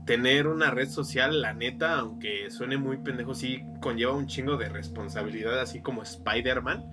tener 0.06 0.48
una 0.48 0.72
red 0.72 0.88
social, 0.88 1.40
la 1.40 1.54
neta, 1.54 2.00
aunque 2.00 2.50
suene 2.50 2.78
muy 2.78 2.96
pendejo, 2.96 3.32
sí 3.36 3.62
conlleva 3.80 4.12
un 4.12 4.26
chingo 4.26 4.56
de 4.56 4.68
responsabilidad, 4.68 5.60
así 5.60 5.80
como 5.80 6.02
Spider-Man. 6.02 6.84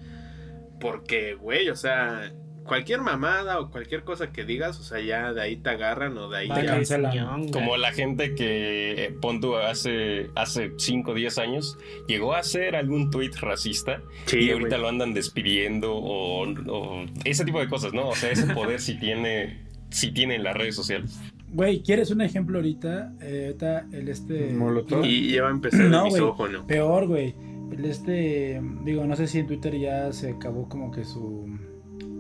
Porque, 0.80 1.34
güey, 1.34 1.70
o 1.70 1.76
sea, 1.76 2.32
cualquier 2.66 3.02
mamada 3.02 3.60
o 3.60 3.70
cualquier 3.70 4.04
cosa 4.04 4.32
que 4.32 4.44
digas, 4.44 4.80
o 4.80 4.84
sea, 4.84 5.00
ya 5.00 5.34
de 5.34 5.42
ahí 5.42 5.56
te 5.58 5.70
agarran 5.70 6.18
o 6.18 6.30
de 6.30 6.38
ahí 6.40 6.50
Te 6.50 6.66
cancelan. 6.66 7.50
Como 7.50 7.78
la 7.78 7.94
gente 7.94 8.36
que, 8.36 9.06
eh, 9.06 9.16
pon 9.22 9.40
tú, 9.40 9.56
hace, 9.56 10.30
hace 10.36 10.72
5 10.78 11.12
o 11.12 11.14
10 11.14 11.38
años, 11.38 11.78
llegó 12.08 12.34
a 12.34 12.40
hacer 12.40 12.76
algún 12.76 13.12
tweet 13.12 13.32
racista 13.40 14.02
Sí, 14.26 14.40
y 14.40 14.52
ahorita 14.52 14.78
lo 14.78 14.90
andan 14.90 15.14
despidiendo 15.14 15.96
o, 15.96 16.44
o 16.48 17.06
ese 17.24 17.46
tipo 17.46 17.60
de 17.60 17.68
cosas, 17.68 17.94
¿no? 17.94 18.10
O 18.10 18.16
sea, 18.16 18.32
ese 18.32 18.54
poder 18.54 18.82
sí 18.82 19.00
tiene, 19.00 19.62
sí 19.90 20.12
tiene 20.12 20.36
en 20.36 20.44
las 20.44 20.56
redes 20.56 20.76
sociales. 20.76 21.20
Güey, 21.54 21.82
¿quieres 21.84 22.12
un 22.12 22.22
ejemplo 22.22 22.58
ahorita? 22.58 23.14
Eh, 23.22 23.46
ahorita 23.48 23.88
el 23.94 24.10
este... 24.10 24.52
Molotov. 24.52 25.06
Y 25.06 25.32
ya 25.32 25.44
va 25.44 25.50
a 25.50 25.52
empezar 25.52 25.82
el 25.82 25.92
No, 25.92 26.06
misógono. 26.06 26.68
Peor, 26.68 27.08
güey. 27.08 27.34
El 27.72 27.86
este, 27.86 28.62
digo, 28.84 29.06
no 29.06 29.16
sé 29.16 29.28
si 29.28 29.40
en 29.40 29.48
Twitter 29.48 29.78
ya 29.78 30.12
se 30.12 30.32
acabó 30.32 30.68
como 30.68 30.92
que 30.92 31.04
su 31.04 31.48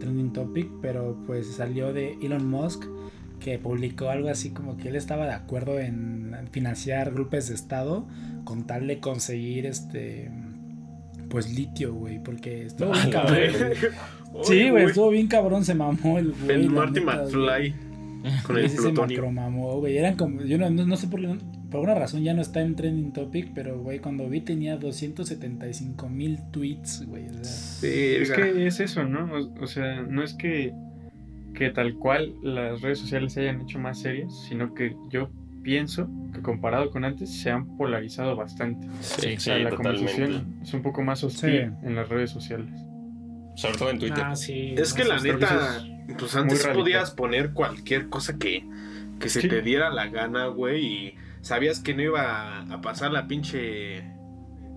trending 0.05 0.33
topic, 0.33 0.69
pero 0.81 1.17
pues 1.25 1.47
salió 1.47 1.91
de 1.93 2.13
Elon 2.21 2.47
Musk 2.49 2.85
que 3.39 3.59
publicó 3.59 4.09
algo 4.09 4.29
así 4.29 4.51
como 4.51 4.77
que 4.77 4.87
él 4.89 4.95
estaba 4.95 5.25
de 5.25 5.33
acuerdo 5.33 5.79
en 5.79 6.33
financiar 6.51 7.11
grupos 7.11 7.49
de 7.49 7.55
estado 7.55 8.07
con 8.43 8.65
tal 8.65 8.87
de 8.87 8.99
conseguir 8.99 9.65
este 9.65 10.31
pues 11.29 11.53
litio, 11.53 11.93
güey, 11.93 12.21
porque 12.23 12.65
estuvo 12.65 12.91
bien 12.91 13.09
cabrón. 13.11 13.37
Sí, 14.43 14.69
güey, 14.69 14.85
estuvo 14.85 15.09
bien 15.09 15.27
cabrón, 15.27 15.65
se 15.65 15.73
mamó 15.73 16.17
el 16.19 16.33
güey. 16.33 16.67
Marty. 16.69 17.01
McFly 17.01 17.75
con 18.45 18.57
el 18.57 18.69
Sí, 18.69 18.75
se 18.77 18.81
plutonio. 18.83 19.17
macromamó, 19.17 19.79
güey. 19.79 19.97
Eran 19.97 20.15
como, 20.15 20.41
yo 20.43 20.57
no, 20.57 20.69
no, 20.69 20.85
no 20.85 20.95
sé 20.97 21.07
por 21.07 21.19
qué, 21.21 21.35
por 21.69 21.79
alguna 21.81 21.95
razón 21.95 22.23
ya 22.23 22.33
no 22.33 22.41
está 22.41 22.61
en 22.61 22.75
trending 22.75 23.13
topic, 23.13 23.51
pero 23.53 23.79
güey, 23.79 23.99
cuando 23.99 24.27
vi 24.29 24.41
tenía 24.41 24.77
275 24.77 26.09
mil 26.09 26.39
tweets, 26.51 27.05
güey. 27.07 27.25
O 27.27 27.43
sea, 27.43 27.89
Es 27.89 28.31
que 28.31 28.67
es 28.67 28.79
eso, 28.79 29.03
¿no? 29.03 29.25
O, 29.33 29.63
o 29.63 29.67
sea, 29.67 30.01
no 30.01 30.23
es 30.23 30.33
que, 30.33 30.73
que 31.53 31.69
tal 31.69 31.95
cual 31.95 32.33
las 32.43 32.81
redes 32.81 32.99
sociales 32.99 33.33
se 33.33 33.41
hayan 33.41 33.61
hecho 33.61 33.79
más 33.79 33.99
serias, 33.99 34.33
sino 34.47 34.73
que 34.73 34.95
yo 35.09 35.29
pienso 35.63 36.07
que 36.33 36.41
comparado 36.41 36.91
con 36.91 37.05
antes 37.05 37.41
se 37.41 37.49
han 37.49 37.77
polarizado 37.77 38.35
bastante. 38.35 38.87
Sí, 39.01 39.35
O 39.35 39.39
sea, 39.39 39.57
sí, 39.57 39.63
la 39.63 39.69
totalmente. 39.71 39.75
conversación 40.05 40.55
es 40.61 40.73
un 40.73 40.81
poco 40.81 41.01
más 41.01 41.23
hostil 41.23 41.49
Sí. 41.51 41.57
en 41.87 41.95
las 41.95 42.07
redes 42.09 42.29
sociales. 42.29 42.69
Sobre 43.55 43.77
todo 43.77 43.89
en 43.89 43.99
Twitter. 43.99 44.23
Ah, 44.23 44.35
sí. 44.35 44.75
Es 44.77 44.93
que 44.93 45.05
la 45.05 45.19
neta, 45.19 45.81
pues 46.19 46.35
antes 46.35 46.67
podías 46.67 47.11
poner 47.11 47.53
cualquier 47.53 48.09
cosa 48.09 48.37
que, 48.37 48.63
que 49.19 49.29
se 49.29 49.41
Sí. 49.41 49.47
te 49.47 49.61
diera 49.61 49.89
la 49.89 50.07
gana, 50.07 50.47
güey, 50.47 50.85
y 50.85 51.13
sabías 51.45 51.79
que 51.79 51.93
no 51.93 52.01
iba 52.01 52.61
a 52.61 52.81
pasar 52.81 53.11
la 53.11 53.27
pinche, 53.27 54.03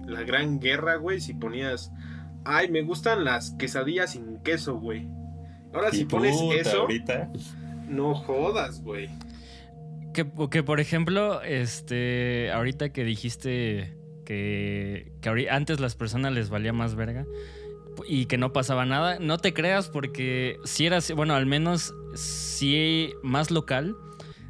la 0.07 0.23
gran 0.23 0.61
guerra, 0.61 0.97
güey, 0.97 1.19
si 1.19 1.33
ponías, 1.33 1.91
ay, 2.45 2.71
me 2.71 2.83
gustan 2.83 3.25
las 3.25 3.53
quesadillas 3.53 4.13
sin 4.13 4.39
queso, 4.43 4.79
güey. 4.79 5.09
Ahora 5.73 5.91
si 5.91 6.05
pones 6.05 6.37
eso, 6.53 6.83
ahorita. 6.83 7.31
no 7.89 8.15
jodas, 8.15 8.83
güey. 8.83 9.09
Que, 10.13 10.27
que, 10.51 10.63
por 10.63 10.79
ejemplo, 10.79 11.41
este, 11.41 12.51
ahorita 12.53 12.91
que 12.91 13.03
dijiste 13.03 13.97
que, 14.27 15.13
que 15.23 15.49
antes 15.51 15.81
las 15.81 15.97
personas 15.97 16.35
les 16.35 16.51
valía 16.51 16.75
más 16.75 16.95
verga 16.95 17.25
y 18.07 18.27
que 18.27 18.37
no 18.37 18.53
pasaba 18.53 18.85
nada, 18.85 19.19
no 19.21 19.39
te 19.39 19.55
creas 19.55 19.89
porque 19.89 20.59
si 20.65 20.85
era 20.85 20.99
bueno, 21.17 21.35
al 21.35 21.47
menos 21.47 21.95
si 22.15 23.15
más 23.23 23.51
local, 23.51 23.97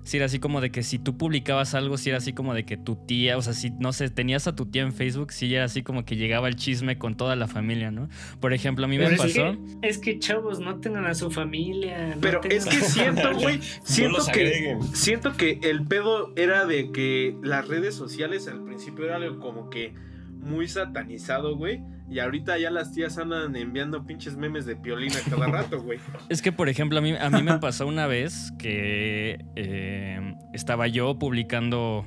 si 0.09 0.17
era 0.17 0.25
así 0.25 0.39
como 0.39 0.63
de 0.63 0.71
que 0.71 0.83
si 0.83 0.99
tú 0.99 1.19
publicabas 1.19 1.75
algo, 1.75 1.99
si 1.99 2.09
era 2.09 2.17
así 2.17 2.33
como 2.33 2.55
de 2.55 2.65
que 2.65 2.79
tu 2.79 2.97
tía, 2.97 3.37
o 3.37 3.43
sea, 3.43 3.53
si 3.53 3.69
no 3.79 3.93
sé, 3.93 4.09
tenías 4.09 4.47
a 4.47 4.57
tu 4.57 4.65
tía 4.65 4.81
en 4.81 4.95
Facebook, 4.95 5.33
si 5.33 5.55
era 5.55 5.65
así 5.65 5.83
como 5.83 6.07
que 6.07 6.17
llegaba 6.17 6.49
el 6.49 6.57
chisme 6.57 6.97
con 6.97 7.15
toda 7.15 7.37
la 7.37 7.47
familia, 7.47 7.91
¿no? 7.91 8.09
Por 8.41 8.55
ejemplo, 8.55 8.87
a 8.87 8.89
mí 8.89 8.97
me 8.97 9.05
Pero 9.05 9.17
es 9.17 9.21
pasó... 9.21 9.59
que, 9.83 9.87
es 9.87 9.99
que, 9.99 10.19
chavos, 10.19 10.61
no 10.61 10.81
tengan 10.81 11.05
a 11.05 11.15
su 11.15 11.31
familia. 11.31 12.15
no 12.15 12.21
Pero 12.23 12.41
es 12.45 12.65
que 12.65 12.81
siento, 12.81 13.35
güey, 13.35 13.61
siento 13.83 14.25
que 14.33 14.79
siento 14.95 15.33
que 15.35 15.61
el 15.63 15.85
pedo 15.87 16.33
era 16.37 16.65
de 16.65 16.91
que 16.91 17.37
las 17.43 17.69
redes 17.69 17.95
sociales 17.95 18.49
al 18.49 18.65
principio 18.65 19.05
era 19.05 19.17
algo 19.17 19.39
como 19.41 19.69
que 19.69 19.93
muy 20.41 20.69
satanizado, 20.69 21.57
güey, 21.57 21.83
y 22.11 22.21
ahorita 22.21 22.59
ya 22.59 22.71
las 22.71 22.93
tías 22.93 23.19
andan 23.19 23.55
enviando 23.55 24.05
pinches 24.07 24.37
memes 24.37 24.65
de 24.65 24.77
piolina 24.77 25.17
cada 25.29 25.47
rato, 25.47 25.83
güey. 25.83 25.99
Es 26.29 26.41
que, 26.41 26.53
por 26.53 26.69
ejemplo, 26.69 26.99
a 26.99 27.03
mí, 27.03 27.15
a 27.19 27.31
mí 27.31 27.43
me 27.43 27.59
pasó 27.59 27.87
una 27.87 28.07
vez 28.07 28.53
que 28.59 29.45
eh, 29.57 30.35
estaba 30.55 30.87
yo 30.87 31.19
publicando. 31.19 32.07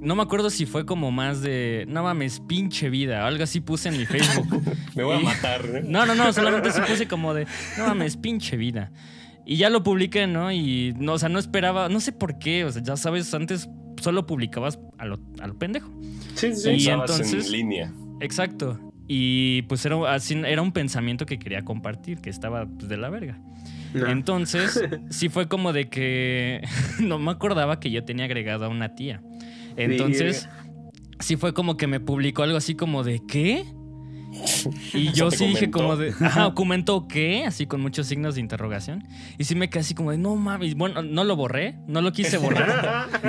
No 0.00 0.14
me 0.14 0.22
acuerdo 0.22 0.50
si 0.50 0.66
fue 0.66 0.84
como 0.84 1.10
más 1.10 1.40
de. 1.40 1.86
No 1.88 2.02
mames, 2.02 2.40
pinche 2.40 2.90
vida. 2.90 3.26
Algo 3.26 3.44
así 3.44 3.60
puse 3.60 3.88
en 3.88 3.96
mi 3.96 4.04
Facebook. 4.04 4.62
Me 4.94 5.02
voy 5.02 5.16
a 5.16 5.20
matar. 5.20 5.62
¿eh? 5.64 5.82
No, 5.86 6.04
no, 6.04 6.14
no, 6.14 6.32
solamente 6.32 6.70
se 6.70 6.82
puse 6.82 7.08
como 7.08 7.32
de. 7.32 7.46
No 7.78 7.86
mames, 7.86 8.16
pinche 8.18 8.58
vida. 8.58 8.92
Y 9.46 9.56
ya 9.56 9.70
lo 9.70 9.82
publiqué, 9.82 10.26
¿no? 10.26 10.52
Y 10.52 10.94
no, 10.98 11.14
o 11.14 11.18
sea, 11.18 11.30
no 11.30 11.38
esperaba. 11.38 11.88
No 11.88 12.00
sé 12.00 12.12
por 12.12 12.38
qué. 12.38 12.66
O 12.66 12.72
sea, 12.72 12.82
ya 12.82 12.96
sabes, 12.96 13.32
antes 13.32 13.70
solo 14.06 14.24
publicabas 14.24 14.78
a 14.98 15.04
lo, 15.04 15.18
a 15.40 15.48
lo 15.48 15.58
pendejo. 15.58 15.90
Sí, 16.36 16.54
sí, 16.54 16.70
Y 16.70 16.72
Pensabas 16.76 17.10
entonces- 17.10 17.46
en 17.46 17.52
línea. 17.52 17.92
Exacto. 18.20 18.78
Y 19.08 19.62
pues 19.62 19.84
era, 19.84 20.14
así, 20.14 20.34
era 20.46 20.62
un 20.62 20.70
pensamiento 20.70 21.26
que 21.26 21.40
quería 21.40 21.64
compartir, 21.64 22.20
que 22.20 22.30
estaba 22.30 22.66
pues, 22.66 22.88
de 22.88 22.96
la 22.98 23.10
verga. 23.10 23.36
No. 23.94 24.06
Entonces, 24.06 24.80
sí 25.10 25.28
fue 25.28 25.48
como 25.48 25.72
de 25.72 25.88
que 25.88 26.62
no 27.00 27.18
me 27.18 27.32
acordaba 27.32 27.80
que 27.80 27.90
yo 27.90 28.04
tenía 28.04 28.26
agregado 28.26 28.64
a 28.64 28.68
una 28.68 28.94
tía. 28.94 29.22
Entonces, 29.76 30.48
sí 31.18 31.34
fue 31.36 31.52
como 31.52 31.76
que 31.76 31.88
me 31.88 31.98
publicó 31.98 32.44
algo 32.44 32.58
así 32.58 32.76
como 32.76 33.02
de 33.02 33.20
¿qué? 33.26 33.64
Y 34.92 35.12
yo 35.12 35.30
sí 35.30 35.46
dije 35.46 35.70
como 35.70 35.96
de, 35.96 36.14
ajá, 36.20 36.52
comentó 36.54 37.06
qué, 37.08 37.44
así 37.46 37.66
con 37.66 37.80
muchos 37.80 38.06
signos 38.06 38.34
de 38.34 38.40
interrogación. 38.40 39.06
Y 39.38 39.44
sí 39.44 39.54
me 39.54 39.70
quedé 39.70 39.80
así 39.80 39.94
como 39.94 40.10
de, 40.10 40.18
no 40.18 40.34
mames, 40.36 40.74
bueno, 40.74 41.02
no 41.02 41.24
lo 41.24 41.36
borré, 41.36 41.76
no 41.86 42.00
lo 42.00 42.12
quise 42.12 42.38
borrar. 42.38 43.08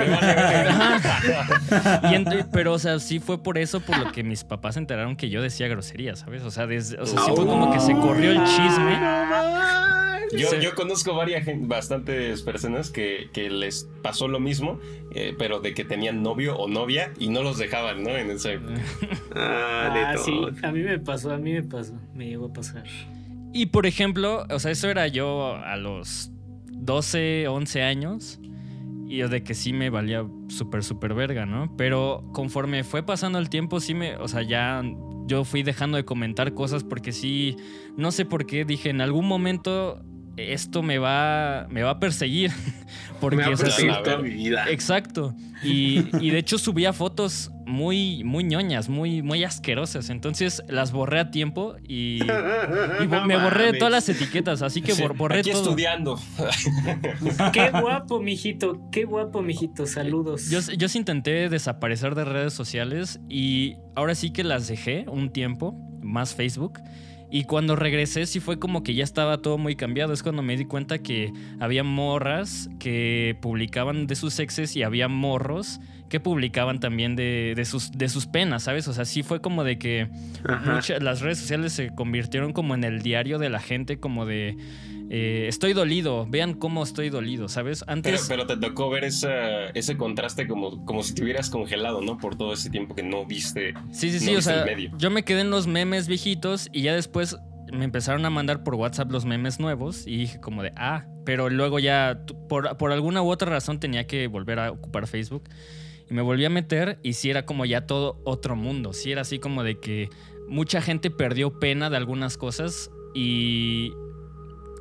Y 2.12 2.24
pero, 2.52 2.72
o 2.72 2.78
sea, 2.78 2.98
sí 2.98 3.18
fue 3.20 3.42
por 3.42 3.58
eso 3.58 3.80
por 3.80 3.98
lo 3.98 4.12
que 4.12 4.22
mis 4.22 4.44
papás 4.44 4.74
se 4.74 4.80
enteraron 4.80 5.16
que 5.16 5.30
yo 5.30 5.42
decía 5.42 5.68
groserías, 5.68 6.20
¿sabes? 6.20 6.42
O 6.42 6.50
sea, 6.50 6.66
desde, 6.66 6.98
o 6.98 7.06
sea 7.06 7.20
sí 7.20 7.30
fue 7.34 7.46
como 7.46 7.72
que 7.72 7.80
se 7.80 7.92
corrió 7.92 8.30
el 8.32 8.44
chisme. 8.44 8.98
Yo, 10.36 10.48
Sí. 10.48 10.56
yo 10.60 10.74
conozco 10.74 11.14
varias 11.14 11.46
bastantes 11.60 12.42
personas 12.42 12.90
que, 12.90 13.28
que 13.32 13.48
les 13.50 13.88
pasó 14.02 14.28
lo 14.28 14.40
mismo, 14.40 14.78
eh, 15.14 15.34
pero 15.38 15.60
de 15.60 15.74
que 15.74 15.84
tenían 15.84 16.22
novio 16.22 16.56
o 16.56 16.68
novia 16.68 17.12
y 17.18 17.28
no 17.28 17.42
los 17.42 17.58
dejaban, 17.58 18.02
¿no? 18.02 18.10
En 18.10 18.30
esa 18.30 18.52
época. 18.52 18.80
Ah, 19.34 20.12
Ah, 20.12 20.16
sí, 20.18 20.32
a 20.62 20.72
mí 20.72 20.80
me 20.80 20.98
pasó, 20.98 21.32
a 21.32 21.38
mí 21.38 21.52
me 21.52 21.62
pasó, 21.62 21.94
me 22.14 22.26
llegó 22.28 22.46
a 22.46 22.52
pasar. 22.52 22.84
Y 23.52 23.66
por 23.66 23.86
ejemplo, 23.86 24.44
o 24.50 24.58
sea, 24.58 24.70
eso 24.70 24.88
era 24.90 25.06
yo 25.08 25.54
a 25.56 25.76
los 25.76 26.30
12, 26.70 27.48
11 27.48 27.82
años. 27.82 28.38
Y 29.10 29.22
de 29.22 29.42
que 29.42 29.54
sí 29.54 29.72
me 29.72 29.88
valía 29.88 30.26
súper, 30.48 30.84
súper 30.84 31.14
verga, 31.14 31.46
¿no? 31.46 31.74
Pero 31.78 32.28
conforme 32.34 32.84
fue 32.84 33.02
pasando 33.02 33.38
el 33.38 33.48
tiempo, 33.48 33.80
sí 33.80 33.94
me, 33.94 34.16
o 34.16 34.28
sea, 34.28 34.42
ya 34.42 34.82
yo 35.26 35.44
fui 35.44 35.62
dejando 35.62 35.96
de 35.96 36.04
comentar 36.04 36.52
cosas 36.52 36.84
porque 36.84 37.12
sí, 37.12 37.56
no 37.96 38.12
sé 38.12 38.26
por 38.26 38.44
qué, 38.46 38.66
dije, 38.66 38.90
en 38.90 39.00
algún 39.00 39.26
momento 39.26 40.02
esto 40.38 40.82
me 40.82 40.98
va, 40.98 41.66
me 41.70 41.82
va 41.82 41.90
a 41.90 41.98
perseguir. 42.00 42.50
Porque, 43.20 43.36
Me 43.38 43.42
va 43.48 43.54
a 43.54 43.56
perseguir 43.56 43.92
sí. 43.94 43.98
toda 44.04 44.18
mi 44.18 44.30
vida. 44.30 44.70
Exacto. 44.70 45.34
Y, 45.64 46.04
y 46.24 46.30
de 46.30 46.38
hecho 46.38 46.56
subía 46.56 46.92
fotos 46.92 47.50
muy, 47.66 48.22
muy 48.22 48.44
ñoñas, 48.44 48.88
muy, 48.88 49.22
muy 49.22 49.42
asquerosas. 49.42 50.08
Entonces 50.10 50.62
las 50.68 50.92
borré 50.92 51.18
a 51.18 51.30
tiempo 51.32 51.74
y, 51.82 52.20
y 52.22 52.26
bo- 53.08 53.16
No 53.16 53.26
me 53.26 53.36
borré 53.36 53.72
de 53.72 53.78
todas 53.78 53.90
las 53.90 54.08
etiquetas. 54.08 54.62
Así 54.62 54.82
que 54.82 54.92
Sí, 54.92 55.02
borré 55.16 55.40
Aquí 55.40 55.50
todo. 55.50 55.62
estudiando. 55.64 56.20
Qué 57.52 57.70
guapo, 57.70 58.20
mijito, 58.20 58.80
qué 58.92 59.04
guapo, 59.04 59.42
mijito, 59.42 59.86
saludos. 59.86 60.48
Yo, 60.50 60.60
yo 60.76 60.88
sí 60.88 60.98
intenté 60.98 61.48
desaparecer 61.48 62.14
de 62.14 62.24
redes 62.24 62.52
sociales 62.52 63.18
y 63.28 63.76
ahora 63.96 64.14
sí 64.14 64.30
que 64.32 64.44
las 64.44 64.68
dejé 64.68 65.06
un 65.08 65.30
tiempo, 65.30 65.74
más 66.02 66.34
Facebook. 66.34 66.78
Y 67.30 67.44
cuando 67.44 67.76
regresé 67.76 68.24
sí 68.26 68.40
fue 68.40 68.58
como 68.58 68.82
que 68.82 68.94
ya 68.94 69.04
estaba 69.04 69.38
todo 69.38 69.58
muy 69.58 69.76
cambiado. 69.76 70.12
Es 70.14 70.22
cuando 70.22 70.42
me 70.42 70.56
di 70.56 70.64
cuenta 70.64 70.98
que 70.98 71.30
había 71.60 71.84
morras 71.84 72.70
que 72.78 73.36
publicaban 73.42 74.06
de 74.06 74.14
sus 74.16 74.38
exes 74.38 74.74
y 74.76 74.82
había 74.82 75.08
morros 75.08 75.78
que 76.08 76.20
publicaban 76.20 76.80
también 76.80 77.16
de, 77.16 77.52
de 77.54 77.64
sus, 77.66 77.92
de 77.92 78.08
sus 78.08 78.26
penas, 78.26 78.62
¿sabes? 78.62 78.88
O 78.88 78.94
sea, 78.94 79.04
sí 79.04 79.22
fue 79.22 79.42
como 79.42 79.62
de 79.62 79.78
que 79.78 80.08
Ajá. 80.44 80.72
mucha- 80.76 80.98
las 81.00 81.20
redes 81.20 81.36
sociales 81.38 81.74
se 81.74 81.94
convirtieron 81.94 82.54
como 82.54 82.74
en 82.74 82.82
el 82.82 83.02
diario 83.02 83.38
de 83.38 83.50
la 83.50 83.60
gente, 83.60 84.00
como 84.00 84.24
de 84.24 84.56
eh, 85.10 85.46
estoy 85.48 85.72
dolido, 85.72 86.26
vean 86.28 86.54
cómo 86.54 86.82
estoy 86.82 87.08
dolido, 87.08 87.48
¿sabes? 87.48 87.80
Pero, 87.80 87.92
Antes... 87.92 88.26
pero 88.28 88.46
te 88.46 88.56
tocó 88.56 88.90
ver 88.90 89.04
esa, 89.04 89.66
ese 89.66 89.96
contraste 89.96 90.46
como, 90.46 90.84
como 90.84 91.02
si 91.02 91.14
te 91.14 91.22
hubieras 91.22 91.50
congelado, 91.50 92.02
¿no? 92.02 92.18
Por 92.18 92.36
todo 92.36 92.52
ese 92.52 92.70
tiempo 92.70 92.94
que 92.94 93.02
no 93.02 93.24
viste. 93.24 93.74
Sí, 93.90 94.10
sí, 94.10 94.24
No 94.24 94.32
sí, 94.32 94.36
o 94.36 94.42
sea, 94.42 94.66
yo 94.98 95.10
me 95.10 95.24
quedé 95.24 95.40
en 95.40 95.50
los 95.50 95.66
memes 95.66 96.08
viejitos 96.08 96.68
y 96.72 96.82
ya 96.82 96.94
después 96.94 97.36
me 97.72 97.84
empezaron 97.84 98.24
a 98.24 98.30
mandar 98.30 98.64
por 98.64 98.74
WhatsApp 98.74 99.10
los 99.10 99.24
memes 99.24 99.60
nuevos 99.60 100.06
y 100.06 100.16
dije 100.16 100.40
como 100.40 100.62
de, 100.62 100.72
ah, 100.76 101.06
pero 101.24 101.50
luego 101.50 101.78
ya 101.78 102.22
por, 102.48 102.76
por 102.76 102.92
alguna 102.92 103.22
u 103.22 103.30
otra 103.30 103.50
razón 103.50 103.80
tenía 103.80 104.06
que 104.06 104.26
volver 104.26 104.58
a 104.58 104.70
ocupar 104.70 105.06
Facebook 105.06 105.44
y 106.08 106.14
me 106.14 106.22
volví 106.22 106.44
a 106.44 106.50
meter 106.50 106.98
y 107.02 107.14
sí 107.14 107.30
era 107.30 107.44
como 107.44 107.64
ya 107.64 107.86
todo 107.86 108.20
otro 108.24 108.56
mundo, 108.56 108.92
sí 108.92 109.12
era 109.12 109.22
así 109.22 109.38
como 109.38 109.62
de 109.62 109.78
que 109.78 110.08
mucha 110.48 110.80
gente 110.80 111.10
perdió 111.10 111.58
pena 111.58 111.90
de 111.90 111.96
algunas 111.96 112.38
cosas 112.38 112.90
y 113.14 113.92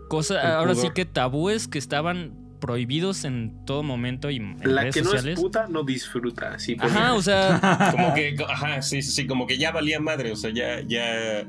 cosas, 0.07 0.43
El 0.43 0.51
ahora 0.51 0.75
sí 0.75 0.89
que 0.93 1.05
tabúes 1.05 1.67
que 1.67 1.77
estaban 1.77 2.33
prohibidos 2.59 3.23
en 3.23 3.63
todo 3.65 3.83
momento 3.83 4.29
y 4.31 4.37
en 4.37 4.57
La 4.63 4.81
redes 4.81 4.95
que 4.95 5.01
no 5.01 5.11
sociales. 5.11 5.37
es 5.37 5.39
puta 5.43 5.67
no 5.67 5.83
disfruta. 5.83 6.57
Sí, 6.57 6.75
por 6.75 6.87
Ajá, 6.87 7.13
o 7.13 7.21
sea, 7.21 7.91
Como 7.91 8.13
que, 8.15 8.35
ajá, 8.49 8.81
sí, 8.81 9.01
sí, 9.03 9.11
sí, 9.11 9.27
como 9.27 9.45
que 9.45 9.57
ya 9.59 9.71
valía 9.71 9.99
madre, 9.99 10.31
o 10.31 10.35
sea, 10.35 10.49
ya, 10.49 10.81
ya 10.81 11.45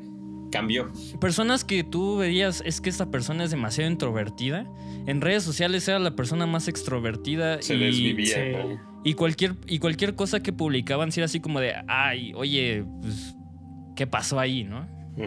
cambió. 0.52 0.90
personas 1.20 1.64
que 1.64 1.82
tú 1.84 2.18
veías 2.18 2.62
es 2.66 2.80
que 2.80 2.90
esta 2.90 3.11
persona 3.11 3.44
es 3.44 3.50
demasiado 3.50 3.90
introvertida. 3.90 4.66
En 5.06 5.20
redes 5.22 5.42
sociales 5.42 5.86
era 5.88 5.98
la 5.98 6.14
persona 6.14 6.46
más 6.46 6.68
extrovertida 6.68 7.62
Se 7.62 7.74
y, 7.74 7.78
desvivía. 7.78 8.34
sí. 8.34 8.40
¿no? 8.52 8.88
y 9.04 9.14
cualquier 9.14 9.54
y 9.66 9.78
cualquier 9.78 10.14
cosa 10.16 10.40
que 10.40 10.52
publicaban 10.52 11.12
sí 11.12 11.20
era 11.20 11.26
así 11.26 11.40
como 11.40 11.61
de, 11.61 11.72
ay, 11.86 12.32
oye, 12.34 12.84
pues, 13.00 13.34
¿qué 13.96 14.06
pasó 14.06 14.38
ahí, 14.40 14.64
no? 14.64 14.86
Yo 15.16 15.24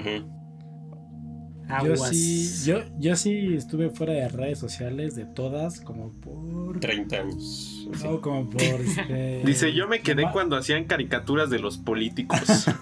Aguas. 1.78 2.10
sí, 2.10 2.50
yo, 2.66 2.80
yo 3.00 3.16
sí 3.16 3.54
estuve 3.56 3.90
fuera 3.90 4.14
de 4.14 4.28
redes 4.30 4.60
sociales, 4.60 5.16
de 5.16 5.26
todas, 5.26 5.80
como 5.82 6.10
por... 6.22 6.80
30 6.80 7.16
años. 7.18 7.88
No, 8.04 8.22
como 8.22 8.50
por... 8.50 8.62
Este, 8.64 9.42
Dice, 9.46 9.74
yo 9.74 9.88
me 9.88 10.00
quedé 10.02 10.26
cuando 10.32 10.56
hacían 10.56 10.86
caricaturas 10.86 11.50
de 11.50 11.60
los 11.60 11.78
políticos. 11.78 12.40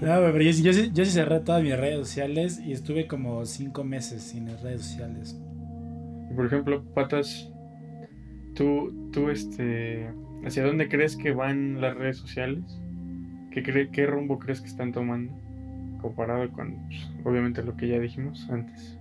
No, 0.00 0.16
pero 0.32 0.40
yo, 0.42 0.52
sí- 0.52 0.62
yo, 0.62 0.72
sí- 0.72 0.90
yo 0.92 1.04
sí 1.04 1.10
cerré 1.10 1.40
todas 1.40 1.62
mis 1.62 1.76
redes 1.76 1.98
sociales 1.98 2.60
y 2.64 2.72
estuve 2.72 3.06
como 3.06 3.44
cinco 3.46 3.84
meses 3.84 4.22
sin 4.22 4.46
las 4.46 4.62
redes 4.62 4.82
sociales. 4.82 5.36
Por 6.34 6.46
ejemplo, 6.46 6.82
Patas, 6.94 7.50
tú, 8.54 9.10
tú, 9.12 9.28
este, 9.30 10.10
¿hacia 10.44 10.64
dónde 10.64 10.88
crees 10.88 11.16
que 11.16 11.32
van 11.32 11.80
las 11.80 11.96
redes 11.96 12.16
sociales? 12.16 12.62
¿Qué, 13.50 13.62
cre- 13.62 13.90
qué 13.90 14.06
rumbo 14.06 14.38
crees 14.38 14.60
que 14.60 14.68
están 14.68 14.92
tomando? 14.92 15.32
Comparado 16.02 16.50
con, 16.50 16.76
obviamente, 17.24 17.62
lo 17.62 17.76
que 17.76 17.88
ya 17.88 17.98
dijimos 17.98 18.46
antes. 18.50 18.98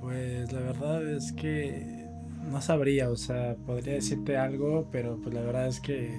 Pues 0.00 0.52
la 0.52 0.60
verdad 0.60 1.08
es 1.08 1.32
que 1.32 2.10
no 2.50 2.60
sabría, 2.60 3.08
o 3.10 3.16
sea, 3.16 3.56
podría 3.64 3.94
decirte 3.94 4.36
algo, 4.36 4.88
pero 4.90 5.18
pues 5.22 5.34
la 5.34 5.40
verdad 5.40 5.68
es 5.68 5.80
que... 5.80 6.12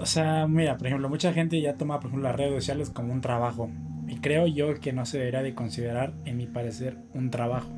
O 0.00 0.06
sea, 0.06 0.46
mira, 0.48 0.76
por 0.76 0.86
ejemplo, 0.86 1.08
mucha 1.08 1.32
gente 1.32 1.60
ya 1.60 1.76
toma, 1.76 2.00
por 2.00 2.08
ejemplo, 2.08 2.28
las 2.28 2.36
redes 2.36 2.54
sociales 2.54 2.90
como 2.90 3.12
un 3.12 3.20
trabajo. 3.20 3.70
Y 4.06 4.16
creo 4.16 4.46
yo 4.46 4.80
que 4.80 4.92
no 4.92 5.04
se 5.04 5.18
debería 5.18 5.42
de 5.42 5.54
considerar, 5.54 6.14
en 6.24 6.38
mi 6.38 6.46
parecer, 6.46 6.96
un 7.14 7.30
trabajo. 7.30 7.70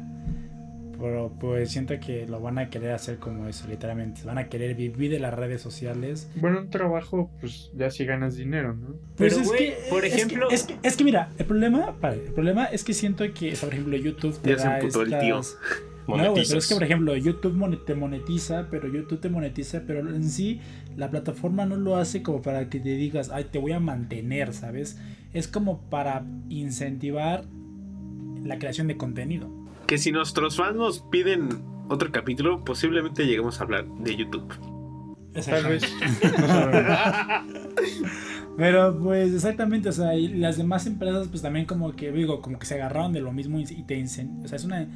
Pero 1.01 1.33
pues 1.41 1.71
siento 1.71 1.95
que 1.99 2.27
lo 2.27 2.41
van 2.41 2.59
a 2.59 2.69
querer 2.69 2.93
hacer 2.93 3.17
como 3.19 3.49
eso, 3.49 3.67
literalmente. 3.69 4.21
Van 4.25 4.37
a 4.39 4.49
querer 4.49 4.75
vivir 4.75 5.11
de 5.11 5.19
las 5.19 5.33
redes 5.35 5.63
sociales. 5.63 6.29
Bueno, 6.37 6.61
un 6.61 6.71
trabajo, 6.71 7.31
pues 7.41 7.71
ya 7.75 7.91
si 7.91 8.05
ganas 8.05 8.37
dinero, 8.37 8.75
¿no? 8.75 8.89
Pero, 8.89 9.01
Pues 9.17 9.33
es 9.39 9.49
güey, 9.49 9.59
que- 9.59 9.77
por 9.89 10.05
es 10.05 10.13
que- 10.15 10.21
ejemplo- 10.23 10.51
Es 10.51 10.65
que, 10.65 10.77
es 10.83 10.97
que 10.97 11.05
mira, 11.05 11.31
el 11.39 11.47
problema, 11.47 11.97
el 12.03 12.21
problema 12.35 12.67
es 12.67 12.85
que 12.85 12.93
siento 12.93 13.25
que, 13.33 13.53
por 13.61 13.71
ejemplo, 13.73 13.97
YouTube 13.97 14.37
te 14.41 14.51
Ya 14.51 14.59
se 14.59 14.69
da 14.69 14.79
emputó 14.79 15.03
el 15.03 15.19
tío. 15.19 15.41
No, 16.09 16.17
güey, 16.33 16.45
pero 16.47 16.59
es 16.59 16.67
que, 16.69 16.75
por 16.75 16.83
ejemplo, 16.83 17.17
YouTube 17.17 17.85
te 17.87 17.95
monetiza, 17.95 18.67
pero 18.71 18.89
YouTube 18.89 19.21
te 19.21 19.29
monetiza, 19.29 19.83
pero 19.87 20.01
en 20.01 20.25
sí 20.29 20.61
la 20.97 21.09
plataforma 21.11 21.67
no 21.67 21.77
lo 21.77 21.97
hace 21.97 22.23
como 22.23 22.43
para 22.43 22.69
que 22.69 22.81
te 22.81 22.97
digas, 22.97 23.31
ay, 23.33 23.45
te 23.51 23.59
voy 23.59 23.73
a 23.73 23.81
mantener, 23.81 24.53
¿sabes? 24.53 24.99
Es 25.33 25.47
como 25.47 25.83
para 25.89 26.25
incentivar 26.49 27.45
la 28.45 28.59
creación 28.59 28.89
de 28.89 28.97
contenido. 28.97 29.49
Que 29.91 29.99
si 29.99 30.13
nuestros 30.13 30.57
fans 30.57 30.77
nos 30.77 31.01
piden 31.01 31.49
otro 31.89 32.13
capítulo, 32.13 32.65
posiblemente 32.65 33.27
lleguemos 33.27 33.61
a 33.61 33.65
hablar 33.65 33.89
de 33.89 34.15
YouTube. 34.15 34.55
Tal 35.45 35.65
vez. 35.65 35.83
Pero 38.57 38.97
pues 39.01 39.35
exactamente, 39.35 39.89
o 39.89 39.93
sea, 39.93 40.15
y 40.15 40.29
las 40.29 40.57
demás 40.59 40.87
empresas 40.87 41.27
pues 41.27 41.43
también 41.43 41.67
como 41.67 41.97
que, 41.97 42.13
digo, 42.13 42.41
como 42.41 42.61
que 42.61 42.67
se 42.67 42.77
agarraron 42.77 43.13
de 43.13 43.21
lo 43.21 43.33
mismo 43.33 43.59
y 43.59 43.65
te 43.65 43.99
incen- 43.99 44.45
o 44.45 44.47
sea, 44.47 44.55
es 44.55 44.65
una 44.65 44.87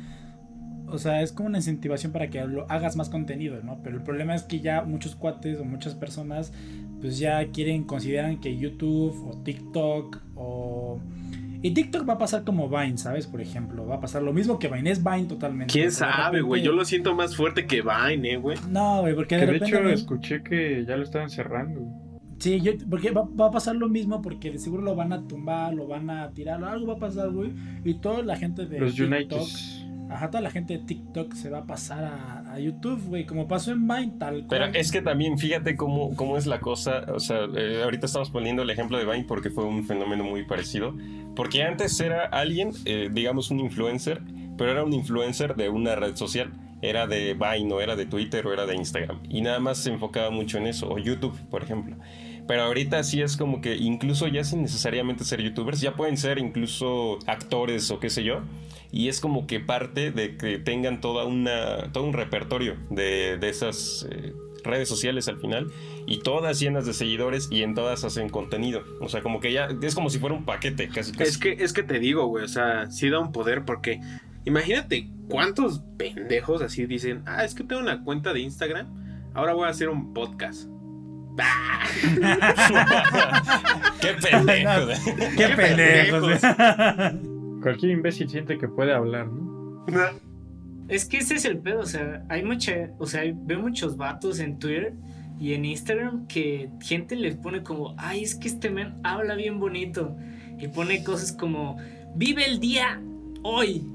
o 0.86 0.99
sea, 0.99 1.22
es 1.22 1.32
como 1.32 1.49
una 1.49 1.59
incentivación 1.59 2.12
para 2.12 2.30
que 2.30 2.45
lo 2.47 2.70
hagas 2.70 2.95
más 2.95 3.09
contenido, 3.09 3.61
¿no? 3.64 3.80
Pero 3.82 3.97
el 3.97 4.05
problema 4.05 4.36
es 4.36 4.45
que 4.45 4.61
ya 4.61 4.82
muchos 4.82 5.16
cuates 5.16 5.59
o 5.59 5.64
muchas 5.64 5.97
personas 5.97 6.53
pues 7.01 7.18
ya 7.18 7.45
quieren, 7.49 7.82
consideran 7.82 8.40
que 8.40 8.57
YouTube 8.57 9.28
o 9.28 9.42
TikTok 9.42 10.20
o... 10.36 11.01
Y 11.64 11.70
TikTok 11.70 12.06
va 12.06 12.12
a 12.12 12.18
pasar 12.18 12.44
como 12.44 12.68
Vine, 12.68 12.98
¿sabes? 12.98 13.26
Por 13.26 13.40
ejemplo, 13.40 13.86
va 13.86 13.94
a 13.94 14.00
pasar 14.00 14.22
lo 14.22 14.34
mismo 14.34 14.58
que 14.58 14.68
Vine, 14.68 14.90
es 14.90 15.02
Vine 15.02 15.24
totalmente. 15.24 15.72
¿Quién 15.72 15.86
de 15.86 15.92
sabe, 15.92 16.42
güey? 16.42 16.60
Yo 16.60 16.72
lo 16.72 16.84
siento 16.84 17.14
más 17.14 17.34
fuerte 17.34 17.66
que 17.66 17.80
Vine, 17.80 18.32
eh, 18.34 18.36
güey. 18.36 18.58
No, 18.70 19.00
güey, 19.00 19.14
porque 19.14 19.36
Que 19.36 19.40
de 19.40 19.46
de 19.46 19.52
repente... 19.54 19.74
hecho 19.78 19.88
escuché 19.88 20.42
que 20.42 20.84
ya 20.86 20.98
lo 20.98 21.04
estaban 21.04 21.30
cerrando. 21.30 21.80
Sí, 22.38 22.60
yo, 22.60 22.72
porque 22.90 23.12
va, 23.12 23.22
va 23.22 23.46
a 23.46 23.50
pasar 23.50 23.76
lo 23.76 23.88
mismo 23.88 24.20
porque 24.20 24.50
de 24.50 24.58
seguro 24.58 24.82
lo 24.82 24.94
van 24.94 25.14
a 25.14 25.26
tumbar, 25.26 25.72
lo 25.72 25.86
van 25.86 26.10
a 26.10 26.30
tirar, 26.32 26.62
algo 26.62 26.88
va 26.88 26.94
a 26.94 26.98
pasar, 26.98 27.30
güey. 27.30 27.52
Y 27.82 27.94
toda 27.94 28.22
la 28.22 28.36
gente 28.36 28.66
de 28.66 28.80
Los 28.80 28.94
TikTok, 28.96 29.40
United. 29.40 30.10
ajá, 30.10 30.28
toda 30.28 30.42
la 30.42 30.50
gente 30.50 30.76
de 30.76 30.84
TikTok 30.84 31.32
se 31.32 31.48
va 31.48 31.60
a 31.60 31.64
pasar 31.66 32.04
a, 32.04 32.40
a 32.55 32.61
YouTube, 32.61 33.02
güey, 33.09 33.26
como 33.26 33.48
pasó 33.48 33.72
en 33.72 33.86
Vine, 33.86 34.12
tal 34.18 34.46
Pero 34.48 34.66
cual. 34.66 34.76
es 34.76 34.92
que 34.92 35.02
también 35.02 35.38
fíjate 35.38 35.76
cómo, 35.76 36.14
cómo 36.14 36.36
es 36.36 36.46
la 36.46 36.61
cosa, 36.61 37.05
o 37.12 37.20
sea, 37.20 37.46
eh, 37.57 37.82
ahorita 37.82 38.07
estamos 38.07 38.30
poniendo 38.30 38.62
el 38.62 38.70
ejemplo 38.70 38.96
de 38.96 39.05
Vine 39.05 39.24
porque 39.24 39.50
fue 39.50 39.64
un 39.64 39.84
fenómeno 39.84 40.24
muy 40.24 40.44
parecido, 40.44 40.94
porque 41.34 41.62
antes 41.62 41.98
era 42.00 42.24
alguien, 42.26 42.70
eh, 42.84 43.09
digamos 43.12 43.50
un 43.50 43.61
influencer, 43.61 44.22
pero 44.57 44.70
era 44.70 44.84
un 44.84 44.92
influencer 44.92 45.57
de 45.57 45.68
una 45.68 45.96
red 45.96 46.14
social, 46.16 46.52
era 46.80 47.07
de 47.07 47.34
Vine 47.34 47.72
o 47.72 47.80
era 47.80 47.96
de 47.96 48.07
Twitter 48.07 48.46
o 48.46 48.52
era 48.52 48.66
de 48.66 48.76
Instagram, 48.76 49.20
y 49.28 49.40
nada 49.40 49.59
más 49.59 49.78
se 49.78 49.90
enfocaba 49.90 50.30
mucho 50.30 50.59
en 50.59 50.66
eso, 50.66 50.88
o 50.88 50.98
YouTube, 50.98 51.36
por 51.50 51.62
ejemplo. 51.62 51.96
Pero 52.47 52.62
ahorita 52.62 53.03
sí 53.05 53.22
es 53.22 53.36
como 53.36 53.61
que 53.61 53.76
incluso 53.76 54.28
ya 54.28 54.45
sin 54.45 54.62
necesariamente 54.62 55.24
ser 55.24 55.40
youtubers, 55.40 55.80
ya 55.80 55.95
pueden 55.95 56.16
ser 56.16 56.38
incluso 56.38 57.18
actores 57.26 57.90
o 57.90 58.01
qué 58.01 58.11
sé 58.11 58.22
yo. 58.22 58.42
Y 58.92 59.09
es 59.09 59.20
como 59.20 59.47
que 59.47 59.61
parte 59.61 60.11
de 60.11 60.36
que 60.36 60.59
tengan 60.59 61.01
toda 61.01 61.24
una, 61.24 61.90
todo 61.92 62.05
un 62.05 62.12
repertorio 62.12 62.76
de, 62.90 63.38
de 63.38 63.49
esas 63.49 64.07
eh, 64.11 64.34
redes 64.64 64.88
sociales 64.88 65.28
al 65.28 65.38
final 65.38 65.70
y 66.07 66.20
todas 66.20 66.61
llenas 66.61 66.86
de 66.86 66.92
seguidores 66.92 67.49
y 67.51 67.62
en 67.62 67.74
todas 67.74 68.05
hacen 68.05 68.28
contenido. 68.28 68.82
O 69.01 69.09
sea, 69.09 69.22
como 69.22 69.40
que 69.40 69.53
ya 69.53 69.68
es 69.82 69.95
como 69.95 70.11
si 70.11 70.18
fuera 70.18 70.34
un 70.34 70.45
paquete, 70.45 70.88
casi. 70.88 71.12
Es 71.18 71.38
que, 71.38 71.53
es 71.53 71.72
que 71.72 71.82
te 71.82 71.99
digo, 71.99 72.26
güey, 72.26 72.45
o 72.45 72.49
sea, 72.49 72.90
sí 72.90 73.09
da 73.09 73.20
un 73.20 73.32
poder 73.32 73.64
porque 73.64 74.01
imagínate 74.45 75.09
cuántos 75.28 75.82
pendejos 75.97 76.62
así 76.62 76.86
dicen, 76.86 77.22
ah, 77.26 77.45
es 77.45 77.55
que 77.55 77.64
tengo 77.64 77.80
una 77.80 78.03
cuenta 78.03 78.32
de 78.32 78.40
Instagram, 78.40 79.32
ahora 79.34 79.55
voy 79.55 79.66
a 79.66 79.70
hacer 79.70 79.88
un 79.88 80.12
podcast. 80.12 80.68
Qué 84.01 84.14
pendejo. 84.22 84.87
Qué 85.37 85.49
pendejos. 85.49 86.41
Cualquier 87.62 87.93
imbécil 87.93 88.28
siente 88.28 88.59
que 88.59 88.68
puede 88.68 88.93
hablar, 88.93 89.26
¿no? 89.26 89.87
Es 90.89 91.07
que 91.07 91.18
ese 91.18 91.37
es 91.37 91.45
el 91.47 91.59
pedo, 91.59 91.80
o 91.80 91.87
sea, 91.87 92.24
hay 92.28 92.45
mucha, 92.45 92.91
o 92.99 93.07
sea, 93.07 93.22
veo 93.35 93.59
muchos 93.59 93.97
vatos 93.97 94.39
en 94.39 94.59
Twitter 94.59 94.93
y 95.41 95.55
en 95.55 95.64
Instagram 95.64 96.26
que 96.26 96.68
gente 96.82 97.16
les 97.16 97.37
pone 97.37 97.62
como, 97.62 97.95
ay, 97.97 98.22
es 98.22 98.35
que 98.35 98.49
este 98.49 98.68
men 98.70 98.95
habla 99.03 99.35
bien 99.35 99.59
bonito 99.59 100.14
y 100.59 100.68
pone 100.68 101.03
cosas 101.03 101.32
como, 101.32 101.78
vive 102.14 102.47
el 102.47 102.61
día 102.61 103.01
hoy, 103.43 103.87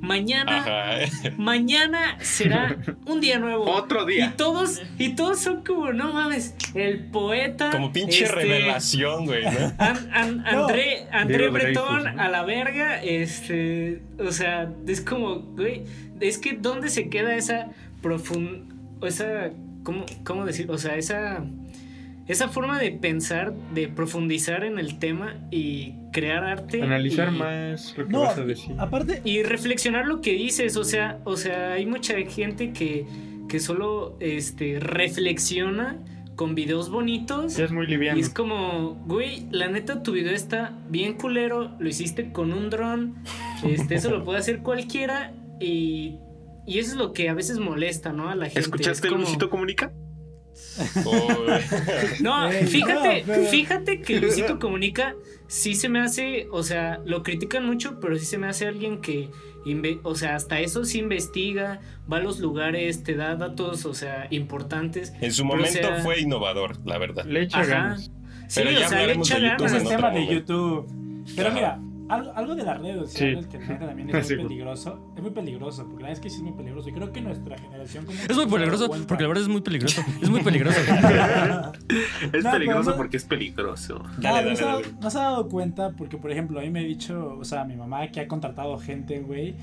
mañana, 0.00 0.58
Ajá. 0.58 1.30
mañana 1.36 2.16
será 2.20 2.76
un 3.06 3.20
día 3.20 3.38
nuevo. 3.38 3.64
Otro 3.64 4.08
Y 4.08 4.14
día. 4.14 4.34
todos, 4.36 4.80
y 4.98 5.10
todos 5.16 5.38
son 5.40 5.64
como, 5.64 5.92
no 5.92 6.12
mames, 6.12 6.54
el 6.74 7.06
poeta. 7.06 7.70
Como 7.70 7.92
pinche 7.92 8.24
este, 8.24 8.34
revelación, 8.36 9.26
güey, 9.26 9.44
¿no? 9.44 9.50
An- 9.78 10.10
An- 10.12 10.44
André, 10.46 11.06
Bretón 11.50 12.02
Dreyfus, 12.02 12.14
¿no? 12.14 12.22
a 12.22 12.28
la 12.28 12.44
verga, 12.44 13.02
este, 13.02 14.02
o 14.18 14.32
sea, 14.32 14.70
es 14.86 15.00
como, 15.00 15.36
güey, 15.40 15.84
es 16.20 16.38
que 16.38 16.52
¿dónde 16.54 16.88
se 16.90 17.08
queda 17.08 17.34
esa 17.36 17.68
profund, 18.02 18.72
esa, 19.04 19.50
¿cómo, 19.82 20.04
cómo 20.24 20.44
decir? 20.44 20.70
O 20.70 20.78
sea, 20.78 20.96
esa, 20.96 21.44
esa 22.28 22.48
forma 22.48 22.78
de 22.78 22.92
pensar, 22.92 23.52
de 23.74 23.88
profundizar 23.88 24.62
en 24.64 24.78
el 24.78 24.98
tema 24.98 25.34
y 25.50 25.94
crear 26.12 26.44
arte. 26.44 26.82
Analizar 26.82 27.32
y- 27.32 27.38
más 27.38 27.96
lo 27.96 28.06
que 28.06 28.12
No, 28.12 28.20
vas 28.20 28.38
a 28.38 28.44
decir. 28.44 28.74
aparte, 28.78 29.20
y 29.24 29.42
reflexionar 29.42 30.06
lo 30.06 30.20
que 30.20 30.32
dices, 30.34 30.76
o 30.76 30.84
sea, 30.84 31.20
o 31.24 31.36
sea, 31.36 31.72
hay 31.72 31.86
mucha 31.86 32.14
gente 32.28 32.72
que, 32.72 33.06
que 33.48 33.58
solo 33.60 34.16
este, 34.20 34.78
reflexiona 34.78 35.98
con 36.36 36.54
videos 36.54 36.88
bonitos. 36.90 37.56
Ya 37.56 37.64
es 37.64 37.72
muy 37.72 37.86
liviano. 37.86 38.16
Y 38.18 38.20
es 38.20 38.28
como, 38.28 38.94
güey, 39.06 39.46
la 39.50 39.66
neta 39.68 40.02
tu 40.04 40.12
video 40.12 40.32
está 40.32 40.78
bien 40.88 41.14
culero, 41.14 41.74
lo 41.80 41.88
hiciste 41.88 42.30
con 42.30 42.52
un 42.52 42.70
dron, 42.70 43.16
este, 43.64 43.96
eso 43.96 44.10
lo 44.10 44.22
puede 44.22 44.38
hacer 44.38 44.60
cualquiera 44.60 45.32
y, 45.60 46.18
y 46.66 46.78
eso 46.78 46.90
es 46.92 46.96
lo 46.96 47.12
que 47.12 47.28
a 47.28 47.34
veces 47.34 47.58
molesta, 47.58 48.12
¿no? 48.12 48.28
A 48.28 48.36
la 48.36 48.44
gente. 48.46 48.60
¿Escuchaste 48.60 48.92
Es 48.92 49.04
el 49.04 49.10
como- 49.10 49.22
Luisito 49.24 49.50
Comunica? 49.50 49.92
No, 52.20 52.50
fíjate, 52.50 53.24
fíjate 53.50 54.00
que 54.00 54.20
Luisito 54.20 54.58
Comunica 54.58 55.14
sí 55.46 55.74
se 55.74 55.88
me 55.88 56.00
hace, 56.00 56.46
o 56.50 56.62
sea, 56.62 57.00
lo 57.04 57.22
critican 57.22 57.66
mucho, 57.66 57.98
pero 58.00 58.16
sí 58.18 58.24
se 58.24 58.38
me 58.38 58.46
hace 58.48 58.66
alguien 58.66 59.00
que, 59.00 59.30
o 60.02 60.14
sea, 60.14 60.36
hasta 60.36 60.60
eso 60.60 60.84
sí 60.84 60.98
investiga, 60.98 61.80
va 62.10 62.18
a 62.18 62.20
los 62.20 62.38
lugares, 62.40 63.02
te 63.02 63.14
da 63.14 63.34
datos, 63.36 63.84
o 63.86 63.94
sea, 63.94 64.26
importantes. 64.30 65.12
en 65.20 65.32
su 65.32 65.42
o 65.42 65.46
momento 65.46 65.70
sea- 65.88 66.02
fue 66.02 66.20
innovador, 66.20 66.78
la 66.86 66.98
verdad. 66.98 67.24
Le 67.24 67.42
echa 67.42 67.64
ganas. 67.64 68.10
Sí, 68.48 68.60
Pero 68.64 68.70
ya 68.78 68.86
o 68.86 68.88
sea, 68.88 69.06
le 69.06 69.12
echa 69.12 69.38
de 69.38 69.48
YouTube 69.48 69.58
ganas. 69.58 69.72
ese 69.72 69.76
en 69.76 69.82
es 69.82 69.86
otro 69.92 69.96
tema 69.96 70.10
de. 70.10 70.34
YouTube. 70.34 71.24
Pero 71.36 71.48
Ajá. 71.48 71.54
mira, 71.54 71.78
algo, 72.08 72.32
algo 72.34 72.54
de 72.54 72.62
las 72.64 72.80
redes 72.80 72.96
sociales 73.10 73.46
Sí. 73.50 73.58
que 73.58 73.74
también 73.74 74.10
es 74.14 74.28
muy 74.36 74.44
peligroso. 74.44 74.98
Es 75.16 75.22
muy 75.22 75.30
peligroso, 75.30 75.82
porque 75.86 76.02
la 76.02 76.08
verdad 76.08 76.12
es 76.12 76.20
que 76.20 76.30
sí 76.30 76.36
es 76.36 76.42
muy 76.42 76.52
peligroso. 76.52 76.88
Y 76.88 76.92
creo 76.92 77.12
que 77.12 77.20
nuestra 77.20 77.58
generación. 77.58 78.06
Como 78.06 78.18
Es 78.18 78.36
muy 78.36 78.46
peligroso, 78.46 78.88
porque 79.06 79.22
la 79.22 79.28
verdad 79.28 79.42
es 79.42 79.48
muy 79.48 79.60
peligroso. 79.60 80.02
Es 80.22 80.30
muy 80.30 80.42
peligroso. 80.42 80.78
Es 82.32 82.44
No, 82.44 82.50
peligroso 82.52 82.90
no- 82.90 82.96
porque 82.96 83.16
es 83.16 83.24
peligroso. 83.24 83.98
No, 83.98 84.22
Dale, 84.22 84.42
no, 84.42 84.44
dale, 84.44 84.56
se 84.56 84.64
ha, 84.64 84.66
dale. 84.74 84.86
no 85.00 85.10
se 85.10 85.18
ha 85.18 85.22
dado 85.22 85.48
cuenta 85.48 85.90
porque, 85.92 86.16
por 86.18 86.30
ejemplo, 86.30 86.58
a 86.58 86.62
mí 86.62 86.70
me 86.70 86.80
ha 86.80 86.82
dicho, 86.82 87.36
o 87.38 87.44
sea, 87.44 87.64
mi 87.64 87.76
mamá 87.76 88.08
que 88.08 88.20
ha 88.20 88.28
contratado 88.28 88.78
gente, 88.78 89.20
güey, 89.20 89.54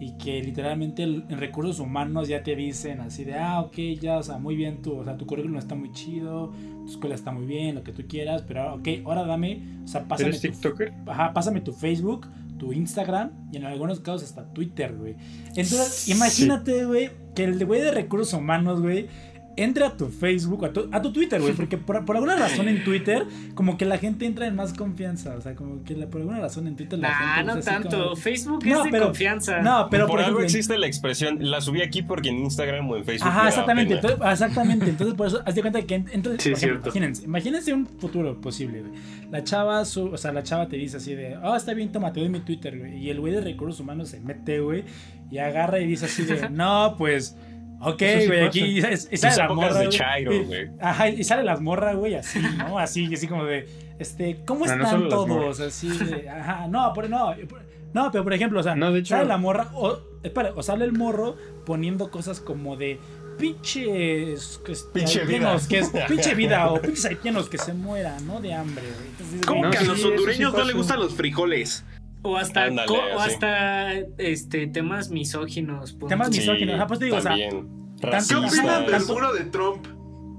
y 0.00 0.16
que 0.18 0.42
literalmente 0.42 1.04
en 1.04 1.28
recursos 1.38 1.78
humanos 1.80 2.28
ya 2.28 2.42
te 2.42 2.54
dicen 2.56 3.00
así 3.00 3.24
de, 3.24 3.34
ah, 3.38 3.60
ok, 3.60 3.76
ya, 4.00 4.18
o 4.18 4.22
sea, 4.22 4.38
muy 4.38 4.56
bien 4.56 4.82
tu, 4.82 4.96
o 4.98 5.04
sea, 5.04 5.16
tu 5.16 5.26
currículum 5.26 5.56
está 5.56 5.74
muy 5.74 5.92
chido, 5.92 6.52
tu 6.84 6.92
escuela 6.92 7.14
está 7.14 7.32
muy 7.32 7.46
bien, 7.46 7.74
lo 7.74 7.82
que 7.82 7.92
tú 7.92 8.04
quieras, 8.08 8.42
pero, 8.46 8.74
ok, 8.74 8.88
ahora 9.04 9.24
dame, 9.24 9.62
o 9.84 9.88
sea, 9.88 10.06
pásame 10.06 10.30
¿Eres 10.30 10.60
tu, 10.60 10.74
ajá, 11.06 11.32
pásame 11.32 11.60
tu 11.60 11.72
Facebook, 11.72 12.28
tu 12.58 12.72
Instagram 12.72 13.30
y 13.52 13.56
en 13.56 13.64
algunos 13.64 14.00
casos 14.00 14.24
hasta 14.24 14.44
Twitter, 14.52 14.94
güey. 14.96 15.16
Entonces, 15.48 16.08
imagínate, 16.08 16.84
güey, 16.84 17.10
que 17.34 17.44
el 17.44 17.64
güey 17.64 17.80
de 17.80 17.90
recursos 17.90 18.34
humanos, 18.34 18.80
güey, 18.80 19.08
entre 19.56 19.84
a 19.84 19.96
tu 19.96 20.08
Facebook, 20.08 20.64
a 20.64 20.72
tu, 20.72 20.88
a 20.90 21.00
tu 21.02 21.12
Twitter, 21.12 21.40
güey, 21.40 21.54
porque 21.54 21.78
por, 21.78 22.04
por 22.04 22.16
alguna 22.16 22.36
razón 22.36 22.68
en 22.68 22.82
Twitter, 22.84 23.24
como 23.54 23.76
que 23.78 23.84
la 23.84 23.98
gente 23.98 24.26
entra 24.26 24.46
en 24.46 24.54
más 24.56 24.72
confianza, 24.72 25.34
o 25.36 25.40
sea, 25.40 25.54
como 25.54 25.82
que 25.84 25.94
la- 25.96 26.06
por 26.08 26.20
alguna 26.20 26.40
razón 26.40 26.66
en 26.66 26.76
Twitter 26.76 26.98
la 26.98 27.08
Nah, 27.10 27.34
gente 27.36 27.54
no 27.54 27.60
tanto. 27.60 27.88
como- 28.04 28.16
Facebook 28.16 28.64
No, 28.66 28.78
es 28.78 28.84
de 28.84 28.90
pero- 28.90 29.04
confianza. 29.06 29.60
No, 29.62 29.88
pero 29.90 30.06
por, 30.06 30.16
por, 30.16 30.20
algo 30.20 30.38
ejemplo, 30.40 30.44
existe 30.44 30.78
la 30.78 30.86
expresión, 30.86 31.38
la 31.50 31.60
subí 31.60 31.82
aquí 31.82 32.02
porque 32.02 32.28
en 32.30 32.38
Instagram 32.38 32.88
o 32.90 32.96
en 32.96 33.04
Facebook. 33.04 33.28
Ajá, 33.28 33.48
exactamente. 33.48 33.94
Entonces, 33.94 34.18
exactamente. 34.30 34.90
Entonces, 34.90 35.14
por 35.16 35.26
eso, 35.26 35.42
haz 35.44 35.54
de 35.54 35.60
cuenta 35.60 35.82
que 35.82 35.94
en- 35.94 36.08
entonces, 36.12 36.42
Sí, 36.42 36.50
ejemplo, 36.50 36.58
cierto. 36.58 36.88
imagínense, 36.88 37.24
imagínense 37.24 37.72
un 37.72 37.86
futuro 37.86 38.40
posible, 38.40 38.80
güey. 38.82 38.92
La 39.30 39.42
chava, 39.44 39.84
su, 39.84 40.06
o 40.06 40.16
sea, 40.16 40.32
la 40.32 40.42
chava 40.42 40.68
te 40.68 40.76
dice 40.76 40.96
así 40.98 41.14
de, 41.14 41.36
oh, 41.42 41.56
está 41.56 41.74
bien, 41.74 41.90
toma, 41.92 42.12
te 42.12 42.20
doy 42.20 42.28
mi 42.28 42.40
Twitter, 42.40 42.78
güey. 42.78 42.96
Y 42.98 43.10
el 43.10 43.20
güey 43.20 43.32
de 43.32 43.40
recursos 43.40 43.80
humanos 43.80 44.08
se 44.08 44.20
mete, 44.20 44.60
güey, 44.60 44.84
y 45.30 45.38
agarra 45.38 45.80
y 45.80 45.86
dice 45.86 46.04
así 46.06 46.24
de, 46.24 46.48
no, 46.50 46.94
pues, 46.98 47.36
ok, 47.80 47.98
sí 48.20 48.26
güey, 48.26 48.44
aquí 48.46 48.60
y, 48.60 48.78
y 48.78 49.16
Sus 49.16 49.36
la 49.36 49.48
morra, 49.48 49.78
de. 49.80 49.88
Chairo, 49.88 50.44
güey. 50.44 50.70
Ajá, 50.80 51.08
y 51.08 51.22
sale 51.24 51.42
las 51.44 51.60
morras, 51.60 51.96
güey, 51.96 52.14
así, 52.14 52.40
¿no? 52.58 52.78
Así, 52.78 53.12
así 53.14 53.26
como 53.26 53.44
de, 53.44 53.68
este, 53.98 54.42
¿cómo 54.46 54.64
están 54.64 55.08
todos? 55.08 55.60
Así 55.60 55.88
de, 55.98 56.28
ajá, 56.28 56.66
no, 56.68 56.92
pero 56.94 57.08
no, 57.08 57.34
por- 57.48 57.62
no, 57.92 58.10
pero 58.10 58.24
por 58.24 58.32
ejemplo, 58.34 58.60
o 58.60 58.62
sea, 58.62 58.74
No, 58.74 58.92
de 58.92 59.00
hecho- 59.00 59.14
sale 59.16 59.28
la 59.28 59.36
morra, 59.38 59.70
o, 59.74 59.98
espera, 60.22 60.52
o 60.56 60.62
sale 60.62 60.84
el 60.84 60.92
morro 60.92 61.36
poniendo 61.64 62.10
cosas 62.10 62.40
como 62.40 62.76
de 62.76 62.98
pinches 63.38 64.60
Pinche 64.92 65.20
haitianos 65.20 65.68
vida. 65.68 65.68
que 65.68 65.78
es 65.78 65.90
pinche 66.08 66.34
vida 66.34 66.70
o 66.70 66.80
pinches 66.80 67.04
haitianos 67.04 67.48
que 67.48 67.58
se 67.58 67.72
mueran, 67.72 68.26
¿no? 68.26 68.40
De 68.40 68.52
hambre, 68.54 68.82
güey. 68.82 69.08
Entonces, 69.10 69.40
¿Cómo 69.46 69.70
que 69.70 69.78
a 69.78 69.82
los 69.82 70.04
hondureños 70.04 70.52
no 70.52 70.64
les 70.64 70.74
gustan 70.76 71.00
los 71.00 71.14
frijoles? 71.14 71.84
O 72.26 72.36
hasta, 72.36 72.64
Ándale, 72.64 72.88
co- 72.88 72.94
o 72.94 73.18
hasta 73.20 73.92
este, 74.18 74.66
temas 74.66 75.10
misóginos. 75.10 75.96
Temas 76.08 76.28
Sí, 76.30 76.38
misóginos. 76.40 76.74
Ajá, 76.76 76.86
pues 76.86 76.98
te 76.98 77.04
digo, 77.04 77.18
o 77.18 77.20
sea, 77.20 77.30
también. 77.32 77.68
¿Qué 78.00 78.34
opinan 78.36 78.86
del 78.86 79.06
muro 79.06 79.32
de 79.34 79.44
Trump? 79.44 79.86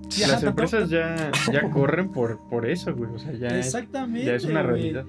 sí, 0.10 0.24
ajá, 0.24 0.32
Las 0.34 0.42
tanto- 0.42 0.64
empresas 0.64 0.90
ya, 0.90 1.32
ya 1.52 1.70
corren 1.70 2.12
por, 2.12 2.40
por 2.50 2.68
eso, 2.68 2.94
güey. 2.96 3.12
O 3.14 3.20
sea, 3.20 3.34
ya 3.34 3.48
es, 3.50 3.68
Exactamente. 3.68 4.26
ya 4.26 4.34
es 4.36 4.46
una 4.46 4.64
realidad. 4.64 5.06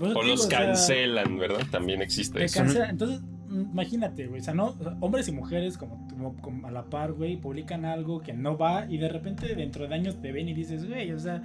O 0.00 0.04
los 0.06 0.22
digo, 0.24 0.34
o 0.34 0.36
sea, 0.36 0.58
cancelan, 0.58 1.38
¿verdad? 1.38 1.64
También 1.70 2.02
existe 2.02 2.38
Te 2.40 2.44
eso. 2.44 2.62
Entonces, 2.64 3.20
mm, 3.48 3.60
imagínate, 3.72 4.26
güey. 4.26 4.40
O 4.40 4.44
sea, 4.44 4.54
no, 4.54 4.66
o 4.78 4.82
sea, 4.82 4.96
hombres 5.00 5.26
y 5.28 5.32
mujeres 5.32 5.76
como, 5.78 6.06
como- 6.08 6.36
como 6.40 6.66
a 6.68 6.70
la 6.70 6.84
par, 6.84 7.12
güey, 7.12 7.36
publican 7.36 7.84
algo 7.84 8.20
que 8.20 8.32
no 8.32 8.56
va 8.58 8.86
y 8.88 8.98
de 8.98 9.08
repente 9.08 9.54
dentro 9.54 9.86
de 9.88 9.94
años 9.94 10.20
te 10.20 10.30
ven 10.32 10.48
y 10.48 10.54
dices, 10.54 10.86
güey, 10.88 11.10
o 11.12 11.18
sea, 11.18 11.42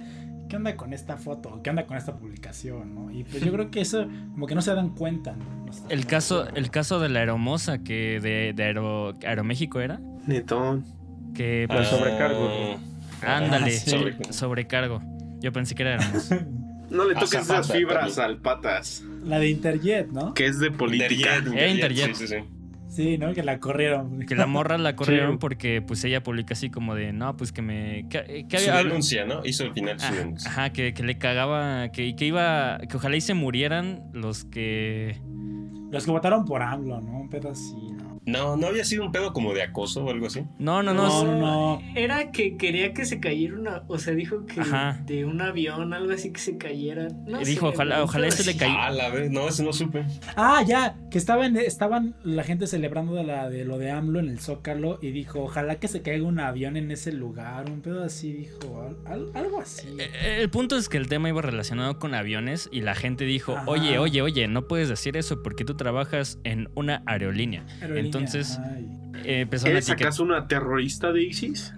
¿qué 0.48 0.56
onda 0.56 0.76
con 0.76 0.92
esta 0.92 1.16
foto? 1.16 1.60
¿Qué 1.62 1.70
onda 1.70 1.86
con 1.86 1.96
esta 1.96 2.16
publicación? 2.16 2.94
¿no? 2.94 3.10
Y 3.10 3.24
pues 3.24 3.42
yo 3.44 3.52
creo 3.52 3.70
que 3.70 3.80
eso, 3.80 4.06
como 4.32 4.46
que 4.46 4.54
no 4.54 4.62
se 4.62 4.74
dan 4.74 4.90
cuenta, 4.90 5.34
¿no? 5.36 5.64
El 5.88 6.06
caso, 6.06 6.46
el 6.54 6.70
caso 6.70 7.00
de 7.00 7.08
la 7.08 7.20
aeromoza 7.20 7.78
que 7.78 8.20
de, 8.20 8.52
de 8.54 8.62
Aero- 8.64 9.14
Aeroméxico 9.26 9.80
era. 9.80 10.00
Netón. 10.26 10.84
Que 11.34 11.64
Por 11.68 11.78
pues, 11.78 11.88
sobrecargo. 11.88 12.48
Ah, 13.22 13.36
ándale, 13.38 13.70
sí. 13.72 13.90
sobre- 13.90 14.16
sobrecargo. 14.32 15.02
Yo 15.40 15.52
pensé 15.52 15.74
que 15.74 15.82
era 15.82 15.94
hermosa. 15.96 16.46
No 16.90 17.04
le 17.08 17.14
toques 17.14 17.34
Azafata 17.34 17.60
esas 17.60 17.72
fibras 17.76 18.14
también. 18.14 18.36
al 18.36 18.42
patas, 18.42 19.02
La 19.24 19.38
de 19.38 19.48
Interjet, 19.50 20.10
¿no? 20.12 20.32
que 20.34 20.46
es 20.46 20.60
de 20.60 20.70
política. 20.70 21.38
Interjet, 21.38 21.58
Era 21.58 21.68
Interjet. 21.68 22.14
Sí, 22.14 22.28
sí, 22.28 22.34
sí. 22.94 23.18
¿no? 23.18 23.32
Que 23.34 23.42
la 23.42 23.58
corrieron. 23.60 24.20
Que 24.26 24.34
la 24.34 24.46
morra 24.46 24.78
la 24.78 24.94
corrieron 24.96 25.32
Sí. 25.32 25.38
porque 25.40 25.82
pues 25.82 26.04
ella 26.04 26.22
publica 26.22 26.54
así 26.54 26.70
como 26.70 26.94
de, 26.94 27.12
no, 27.12 27.36
pues 27.36 27.52
que 27.52 27.62
me... 27.62 28.06
Que, 28.08 28.46
que 28.48 28.58
Su 28.58 28.70
había- 28.70 28.84
denuncia, 28.84 29.24
¿no? 29.24 29.44
Hizo 29.44 29.64
al 29.64 29.72
final 29.72 29.98
su 30.00 30.06
Ah, 30.06 30.12
denuncia. 30.16 30.50
Ajá, 30.50 30.70
que, 30.72 30.94
que 30.94 31.02
le 31.02 31.18
cagaba, 31.18 31.90
que, 31.90 32.14
que 32.16 32.24
iba, 32.26 32.78
que 32.88 32.96
ojalá 32.96 33.16
y 33.16 33.20
se 33.20 33.34
murieran 33.34 34.02
los 34.12 34.44
que... 34.44 35.16
Los 35.90 36.04
que 36.06 36.10
votaron 36.10 36.44
por 36.44 36.60
AMLO, 36.62 37.00
¿no? 37.00 37.20
Un 37.20 37.28
pedo 37.28 37.50
así, 37.50 37.76
¿no? 38.26 38.34
No, 38.44 38.56
¿no 38.56 38.66
había 38.66 38.84
sido 38.84 39.04
un 39.04 39.12
pedo 39.12 39.32
como 39.32 39.54
de 39.54 39.62
acoso 39.62 40.04
o 40.04 40.10
algo 40.10 40.26
así? 40.26 40.42
No, 40.58 40.82
no, 40.82 40.92
no. 40.94 41.06
No, 41.08 41.24
no, 41.24 41.38
no. 41.38 41.82
Era 41.94 42.30
que 42.32 42.56
quería 42.56 42.92
que 42.92 43.04
se 43.04 43.20
cayera 43.20 43.54
una. 43.56 43.82
O 43.88 43.98
sea, 43.98 44.14
dijo 44.14 44.44
que 44.46 44.60
Ajá. 44.60 45.00
de 45.06 45.24
un 45.24 45.40
avión, 45.40 45.92
algo 45.94 46.12
así 46.12 46.32
que 46.32 46.40
se 46.40 46.56
cayera. 46.58 47.08
No 47.26 47.40
Y 47.40 47.44
dijo, 47.44 47.68
ojalá- 47.68 48.02
ojalá 48.02 48.26
este 48.26 48.44
le 48.44 48.56
caiga. 48.56 48.86
Ah, 48.86 48.90
la 48.90 49.08
vez, 49.10 49.30
no, 49.30 49.48
ese 49.48 49.62
no 49.62 49.72
supe. 49.72 50.04
Ah, 50.36 50.62
ya, 50.66 50.96
que 51.10 51.18
estaban, 51.18 51.56
estaban 51.56 52.14
la 52.24 52.42
gente 52.44 52.66
celebrando 52.66 53.14
de, 53.14 53.24
la, 53.24 53.48
de 53.50 53.64
lo 53.64 53.78
de 53.78 53.90
AMLO 53.90 54.20
en 54.20 54.28
el 54.28 54.40
Zócalo 54.40 54.98
y 55.02 55.10
dijo, 55.10 55.42
ojalá 55.42 55.76
que 55.76 55.88
se 55.88 56.02
caiga 56.02 56.26
un 56.26 56.40
avión 56.40 56.76
en 56.76 56.90
ese 56.90 57.12
lugar, 57.12 57.70
un 57.70 57.80
pedo 57.82 58.02
así, 58.04 58.32
dijo, 58.32 58.82
al- 59.06 59.12
al- 59.12 59.30
algo 59.34 59.60
así. 59.60 59.86
Eh, 59.98 60.38
El 60.40 60.50
punto 60.50 60.76
es 60.76 60.88
que 60.88 60.96
el 60.96 61.08
tema 61.08 61.28
iba 61.28 61.40
relacionado 61.42 61.98
con 61.98 62.14
aviones 62.14 62.68
y 62.72 62.80
la 62.80 62.94
gente 62.94 63.24
dijo, 63.24 63.52
Ajá. 63.56 63.64
oye, 63.70 63.98
oye, 63.98 64.22
oye, 64.22 64.48
no 64.48 64.66
puedes 64.66 64.88
decir 64.88 65.16
eso 65.16 65.42
porque 65.42 65.64
tú 65.64 65.76
trabajas 65.76 66.38
en 66.44 66.68
una 66.74 67.02
aerolínea. 67.06 67.64
Aerolínea, 67.80 68.04
entonces. 68.18 68.58
Eh, 69.24 69.40
empezaron 69.40 69.74
a 69.76 69.78
¿Eres 69.78 69.88
etiquetar- 69.88 70.06
acaso 70.08 70.22
una 70.22 70.46
terrorista 70.48 71.12
de 71.12 71.22
ISIS? 71.22 71.72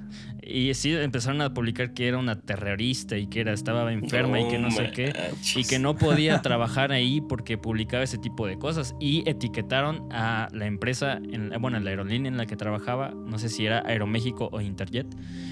Y 0.48 0.72
sí, 0.74 0.92
empezaron 0.94 1.40
a 1.40 1.52
publicar 1.52 1.92
que 1.92 2.06
era 2.06 2.18
una 2.18 2.40
terrorista 2.40 3.16
y 3.18 3.26
que 3.26 3.40
era, 3.40 3.52
estaba 3.52 3.92
enferma 3.92 4.38
y 4.40 4.46
que 4.46 4.58
no 4.60 4.70
sé 4.70 4.92
qué. 4.92 5.12
Y 5.56 5.64
que 5.64 5.80
no 5.80 5.96
podía 5.96 6.40
trabajar 6.42 6.92
ahí 6.92 7.20
porque 7.20 7.58
publicaba 7.58 8.04
ese 8.04 8.16
tipo 8.18 8.46
de 8.46 8.56
cosas. 8.56 8.94
Y 9.00 9.28
etiquetaron 9.28 10.06
a 10.12 10.48
la 10.52 10.66
empresa, 10.66 11.14
en, 11.14 11.50
bueno, 11.60 11.80
la 11.80 11.90
aerolínea 11.90 12.30
en 12.30 12.36
la 12.36 12.46
que 12.46 12.54
trabajaba, 12.54 13.10
no 13.10 13.40
sé 13.40 13.48
si 13.48 13.66
era 13.66 13.82
Aeroméxico 13.86 14.48
o 14.52 14.60
Interjet. 14.60 15.08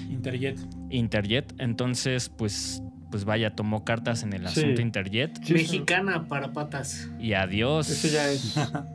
Interjet. 0.09 0.59
Interjet. 0.89 1.53
Entonces, 1.59 2.29
pues, 2.29 2.81
pues 3.11 3.25
vaya, 3.25 3.53
tomó 3.53 3.83
cartas 3.83 4.23
en 4.23 4.31
el 4.31 4.47
Sí. 4.47 4.61
asunto 4.61 4.81
Interjet. 4.81 5.37
Mexicana 5.49 6.25
para 6.29 6.53
patas. 6.53 7.09
Y 7.19 7.33
adiós. 7.33 7.89
Eso 7.89 8.07
ya 8.07 8.29
es. 8.29 8.55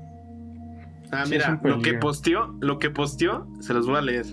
Ah, 1.12 1.24
mira, 1.28 1.60
lo 1.62 1.80
que 1.82 1.94
posteó, 1.94 2.54
lo 2.60 2.78
que 2.78 2.90
posteó, 2.90 3.46
se 3.60 3.74
los 3.74 3.86
voy 3.86 3.96
a 3.96 4.00
leer. 4.02 4.26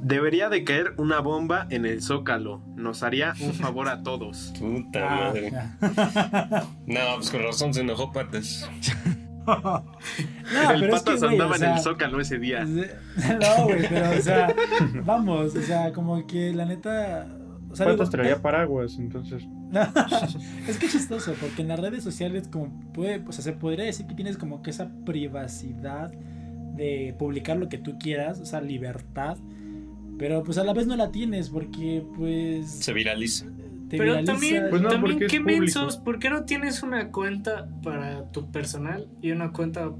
Debería 0.00 0.48
de 0.48 0.62
caer 0.62 0.94
una 0.96 1.18
bomba 1.18 1.66
en 1.70 1.84
el 1.84 2.00
Zócalo. 2.02 2.62
Nos 2.76 3.02
haría 3.02 3.34
un 3.40 3.52
favor 3.52 3.88
a 3.88 4.02
todos. 4.04 4.52
Puta 4.60 5.00
Ah, 5.08 5.16
madre. 5.26 5.50
ya. 5.50 5.76
No, 6.86 7.00
pues 7.16 7.30
con 7.30 7.42
razón 7.42 7.74
se 7.74 7.80
enojó 7.80 8.12
patas. 8.12 8.70
no, 9.46 9.84
el 10.70 10.80
pero 10.80 10.94
es 10.96 11.02
que, 11.02 11.10
patas 11.10 11.22
andaba 11.24 11.50
o 11.50 11.54
en 11.54 11.60
sea, 11.60 11.74
el 11.76 11.82
Zócalo 11.82 12.20
ese 12.20 12.38
día. 12.38 12.64
No, 12.64 13.64
güey, 13.64 13.88
pero, 13.88 14.10
o 14.10 14.22
sea, 14.22 14.54
vamos, 15.04 15.56
o 15.56 15.62
sea, 15.62 15.92
como 15.92 16.26
que 16.26 16.52
la 16.54 16.64
neta. 16.64 17.26
O 17.80 17.84
sea, 17.84 17.86
Patas 17.86 18.10
digo, 18.10 18.22
traía 18.22 18.42
paraguas, 18.42 18.96
entonces. 18.98 19.44
es 20.68 20.78
que 20.78 20.86
es 20.86 20.92
chistoso, 20.92 21.34
porque 21.40 21.62
en 21.62 21.68
las 21.68 21.78
redes 21.80 22.02
sociales, 22.04 22.48
como 22.48 22.70
puede, 22.92 23.22
o 23.26 23.32
sea, 23.32 23.42
se 23.44 23.52
podría 23.52 23.84
decir 23.84 24.06
que 24.06 24.14
tienes 24.14 24.36
como 24.36 24.62
que 24.62 24.70
esa 24.70 24.90
privacidad 25.04 26.12
de 26.12 27.14
publicar 27.18 27.56
lo 27.56 27.68
que 27.68 27.78
tú 27.78 27.98
quieras, 27.98 28.40
o 28.40 28.46
sea, 28.46 28.60
libertad, 28.60 29.36
pero 30.18 30.42
pues 30.42 30.58
a 30.58 30.64
la 30.64 30.72
vez 30.72 30.86
no 30.86 30.96
la 30.96 31.10
tienes, 31.10 31.48
porque 31.50 32.04
pues. 32.16 32.70
Se 32.70 32.92
viraliza. 32.92 33.46
te 33.88 33.96
Pero 33.98 34.04
viraliza. 34.04 34.32
también, 34.32 34.66
Pues 34.70 34.82
no, 34.82 34.88
también 34.88 35.18
qué 35.28 35.40
mensos, 35.40 35.96
¿por 35.98 36.18
qué 36.18 36.30
no 36.30 36.44
tienes 36.44 36.82
una 36.82 37.10
cuenta 37.10 37.68
para 37.82 38.24
tu 38.32 38.50
personal 38.50 39.08
y 39.22 39.30
una 39.30 39.52
cuenta 39.52 39.90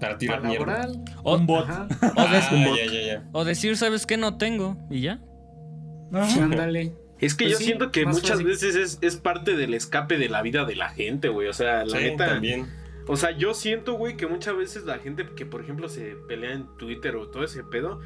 Para 0.00 0.18
tirar 0.18 0.40
para 0.42 0.52
laboral? 0.52 1.02
O, 1.22 1.36
un 1.36 1.46
bot. 1.46 1.64
Ajá, 1.64 1.86
o 2.02 2.20
Ah, 2.20 2.40
ya, 2.76 2.92
ya, 2.92 3.06
ya. 3.06 3.28
o 3.32 3.44
decir, 3.44 3.76
¿sabes 3.76 4.04
qué? 4.06 4.16
No 4.16 4.36
tengo. 4.36 4.76
Y 4.90 5.00
ya. 5.00 5.20
Ajá. 6.12 6.44
ándale. 6.44 6.92
Es 7.20 7.34
que 7.34 7.44
Pues 7.46 7.52
yo 7.52 7.58
sí, 7.58 7.64
siento 7.64 7.90
que 7.90 8.06
muchas 8.06 8.30
fácil. 8.30 8.46
veces 8.46 8.76
es, 8.76 8.98
es 9.00 9.16
parte 9.16 9.56
del 9.56 9.74
escape 9.74 10.18
de 10.18 10.28
la 10.28 10.40
vida 10.42 10.64
de 10.64 10.76
la 10.76 10.88
gente, 10.90 11.28
güey. 11.28 11.48
O 11.48 11.52
sea, 11.52 11.84
la 11.84 11.98
Sí, 11.98 12.04
neta. 12.04 12.26
también. 12.26 12.68
O 13.08 13.16
sea, 13.16 13.30
yo 13.36 13.54
siento, 13.54 13.94
güey, 13.94 14.16
que 14.16 14.26
muchas 14.26 14.56
veces 14.56 14.84
la 14.84 14.98
gente 14.98 15.26
que, 15.34 15.46
por 15.46 15.60
ejemplo, 15.62 15.88
se 15.88 16.14
pelea 16.28 16.52
en 16.52 16.66
Twitter 16.76 17.16
o 17.16 17.28
todo 17.28 17.42
ese 17.42 17.64
pedo, 17.64 18.00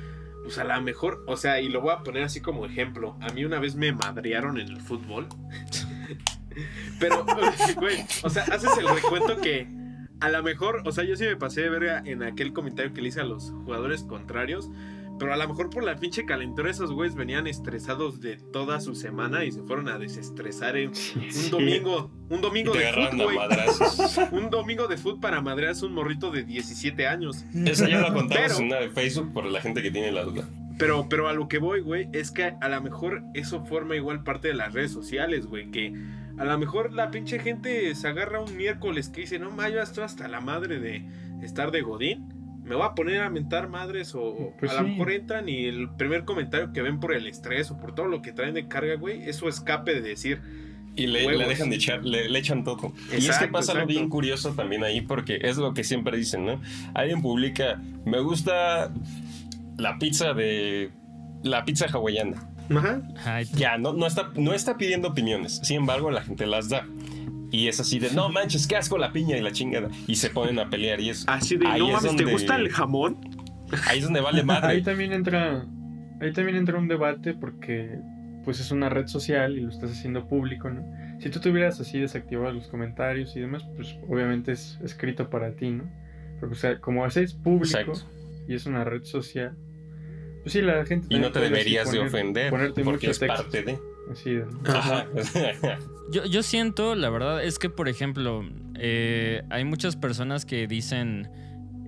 pues 0.45 0.59
a 0.59 0.65
lo 0.65 0.81
mejor, 0.81 1.25
o 1.27 1.37
sea, 1.37 1.61
y 1.61 1.69
lo 1.69 1.81
voy 1.81 1.93
a 1.93 1.99
poner 1.99 2.23
así 2.23 2.41
como 2.41 2.65
ejemplo. 2.67 3.17
A 3.21 3.29
mí 3.33 3.45
una 3.45 3.59
vez 3.59 3.75
me 3.75 3.93
madrearon 3.93 4.59
en 4.61 4.69
el 4.69 4.81
fútbol. 4.81 5.27
Pero, 7.01 7.25
güey, 7.77 7.97
o 8.23 8.31
sea, 8.31 8.45
haces 8.45 8.71
el 8.79 8.89
recuento 8.89 9.41
que 9.41 9.67
a 10.21 10.29
lo 10.29 10.43
mejor, 10.43 10.83
o 10.85 10.93
sea, 10.93 11.05
yo 11.05 11.17
sí 11.17 11.25
me 11.25 11.37
pasé 11.37 11.63
de 11.63 11.69
verga 11.71 12.03
en 12.05 12.23
aquel 12.23 12.53
comentario 12.53 12.93
que 12.95 13.03
le 13.03 13.09
hice 13.09 13.21
a 13.21 13.25
los 13.25 13.51
jugadores 13.65 14.05
contrarios. 14.05 14.71
Pero 15.19 15.33
a 15.33 15.37
lo 15.37 15.47
mejor 15.49 15.71
por 15.71 15.85
la 15.85 15.97
pinche 15.97 16.25
calentura 16.25 16.71
esos 16.71 16.91
güeyes 16.93 17.15
venían 17.15 17.47
estresados 17.47 18.21
de 18.21 18.37
toda 18.37 18.81
su 18.81 18.95
semana 18.95 19.45
y 19.45 19.53
se 19.53 19.63
fueron 19.63 19.89
a 19.89 19.99
desestresar 19.99 20.77
en 20.77 20.91
un 20.91 21.51
domingo. 21.51 22.11
Un 22.29 22.41
domingo 22.41 22.73
de 22.73 22.93
fútbol. 22.93 23.35
Un 24.33 24.51
domingo 24.51 24.89
de 24.89 24.97
fútbol 24.97 25.21
para 25.21 25.41
madrearse 25.41 25.85
un 25.87 25.93
morrito 25.95 26.31
de 26.31 26.43
17 26.45 27.07
años. 27.07 27.45
Eso 27.55 27.87
ya 27.87 28.01
lo 28.01 28.13
contamos 28.15 28.35
Pero- 28.35 28.57
en 28.57 28.65
una 28.67 28.77
de 28.77 28.89
Facebook 28.91 29.33
por 29.33 29.45
la 29.45 29.61
gente 29.61 29.83
que 29.83 29.91
tiene 29.91 30.11
la 30.13 30.25
duda. 30.25 30.49
Pero, 30.79 31.07
pero 31.09 31.29
a 31.29 31.33
lo 31.35 31.47
que 31.49 31.59
voy, 31.59 31.81
güey, 31.81 32.09
es 32.13 32.31
que 32.31 32.55
a 32.61 32.69
lo 32.69 32.81
mejor 32.83 33.23
eso 33.35 33.65
forma 33.67 33.95
igual 33.95 34.25
parte 34.25 34.49
de 34.49 34.55
las 34.55 34.73
redes 34.73 34.91
sociales, 34.91 35.47
güey. 35.47 35.71
Que 35.71 35.95
a 36.39 36.45
lo 36.45 36.59
mejor 36.59 36.93
la 36.93 37.11
pinche 37.11 37.39
gente 37.39 37.95
se 37.95 38.09
agarra 38.09 38.41
un 38.41 38.57
miércoles 38.57 39.09
que 39.11 39.21
dice, 39.21 39.39
no, 39.39 39.51
ma, 39.51 39.69
yo 39.69 39.81
estoy 39.81 40.03
hasta 40.05 40.27
la 40.29 40.41
madre 40.41 40.81
de 40.81 41.07
estar 41.43 41.71
de 41.71 41.83
Godín. 41.83 42.32
Me 42.63 42.75
voy 42.77 42.85
a 42.85 42.95
poner 42.95 43.21
a 43.23 43.31
mentar 43.31 43.69
madres 43.69 44.15
o 44.15 44.53
Pues 44.59 44.71
a 44.73 44.83
lo 44.83 44.87
sí. 44.87 44.93
mejor 44.93 45.11
entran 45.13 45.49
y 45.49 45.65
el 45.67 45.89
primer 45.97 46.25
comentario 46.25 46.73
que 46.73 46.81
ven 46.83 47.01
por 47.01 47.13
el 47.15 47.27
estrés 47.27 47.71
o 47.71 47.79
por 47.79 47.95
todo 47.95 48.07
lo 48.07 48.23
que 48.23 48.33
traen 48.33 48.55
de 48.55 48.69
carga, 48.69 48.95
güey, 48.97 49.29
eso 49.29 49.49
escape 49.49 49.95
de 49.95 50.01
decir, 50.01 50.41
Y 50.95 51.07
le, 51.09 51.27
dejan 51.49 51.71
de 51.71 51.77
echar, 51.77 52.05
le, 52.05 52.29
le 52.29 52.39
echan 52.39 52.63
todo. 52.65 52.93
y 53.13 53.27
es 53.27 53.39
que 53.39 53.49
pasa 53.49 53.73
algo 53.73 53.87
bien 53.87 54.09
curioso 54.09 54.53
también 54.55 54.85
ahí, 54.85 55.01
porque 55.01 55.39
es 55.43 55.57
lo 55.57 55.75
que 55.75 55.83
siempre 55.85 56.17
dicen, 56.17 56.45
¿no? 56.47 56.61
Alguien 56.95 57.21
publica, 57.23 57.81
me 58.05 58.21
gusta 58.21 58.93
la 59.79 59.99
pizza 59.99 60.33
de. 60.35 60.91
La 61.43 61.65
pizza 61.65 61.87
hawaiana. 61.93 62.49
ajá, 62.71 63.03
Ay, 63.25 63.47
Ya, 63.57 63.77
no, 63.79 63.93
no, 63.95 64.07
está, 64.07 64.31
no 64.37 64.53
está 64.55 64.77
pidiendo 64.77 65.09
opiniones. 65.09 65.61
Sin 65.65 65.79
embargo, 65.79 66.11
la 66.11 66.23
gente 66.23 66.47
las 66.47 66.69
da. 66.69 66.87
Y 67.53 67.69
es 67.69 67.79
así 67.79 67.99
de, 68.01 68.11
no 68.13 68.29
manches, 68.31 68.67
qué 68.67 68.77
asco 68.77 68.99
la 68.99 69.13
piña 69.13 69.37
y 69.37 69.41
la 69.43 69.53
chingada. 69.53 69.89
Y 70.09 70.17
se 70.17 70.31
ponen 70.31 70.59
a 70.59 70.69
pelear 70.71 71.01
y 71.01 71.11
eso. 71.11 71.25
así 71.29 71.57
de, 71.57 71.67
Ahí 71.69 71.79
no 71.81 71.87
es 71.89 71.93
mames, 71.93 72.17
¿te 72.17 72.23
donde- 72.25 72.33
gusta 72.33 72.57
el 72.57 72.69
jamón? 72.71 73.19
Ahí 73.87 73.99
es 73.99 74.05
donde 74.05 74.21
vale 74.21 74.39
Ahí 74.41 74.45
madre. 74.47 74.83
también 74.83 75.13
entra. 75.13 75.65
Ahí 76.21 76.33
también 76.33 76.57
entra 76.57 76.79
un 76.79 76.89
debate 76.89 77.35
porque 77.35 77.99
pues 78.45 78.59
es 78.59 78.71
una 78.73 78.89
red 78.89 79.07
social 79.07 79.57
y 79.57 79.61
lo 79.61 79.69
estás 79.69 79.93
haciendo 79.93 80.27
público, 80.27 80.69
¿no? 80.71 80.83
Si 81.21 81.31
tú 81.31 81.39
tuvieras 81.41 81.79
así 81.81 82.01
desactivados 82.01 82.55
los 82.55 82.67
comentarios 82.69 83.37
y 83.37 83.41
demás, 83.41 83.63
pues 83.77 83.95
obviamente 84.09 84.53
es 84.53 84.79
escrito 84.83 85.31
para 85.31 85.53
ti, 85.55 85.71
¿no? 85.71 85.85
Porque 86.41 86.55
o 86.55 86.59
sea, 86.59 86.81
como 86.81 87.07
es 87.07 87.35
público 87.35 87.79
Exacto. 87.79 88.01
y 88.49 88.55
es 88.55 88.67
una 88.67 88.83
red 88.83 89.05
social, 89.05 89.57
pues 90.43 90.53
sí, 90.55 90.61
la 90.63 90.85
gente... 90.85 91.07
Y 91.11 91.19
no 91.21 91.31
te 91.31 91.39
deberías 91.41 91.91
de 91.93 92.01
ofender 92.01 92.51
porque 92.85 93.11
es 93.11 93.19
parte 93.21 93.63
de. 93.63 93.79
Así. 94.11 94.41
Ajá. 94.67 95.07
Yo, 96.11 96.27
yo 96.27 96.43
siento, 96.43 96.95
la 96.95 97.09
verdad, 97.09 97.43
es 97.43 97.59
que, 97.59 97.71
por 97.71 97.89
ejemplo, 97.89 98.45
eh, 98.75 99.45
hay 99.49 99.65
muchas 99.65 99.97
personas 99.97 100.45
que 100.45 100.67
dicen 100.67 101.31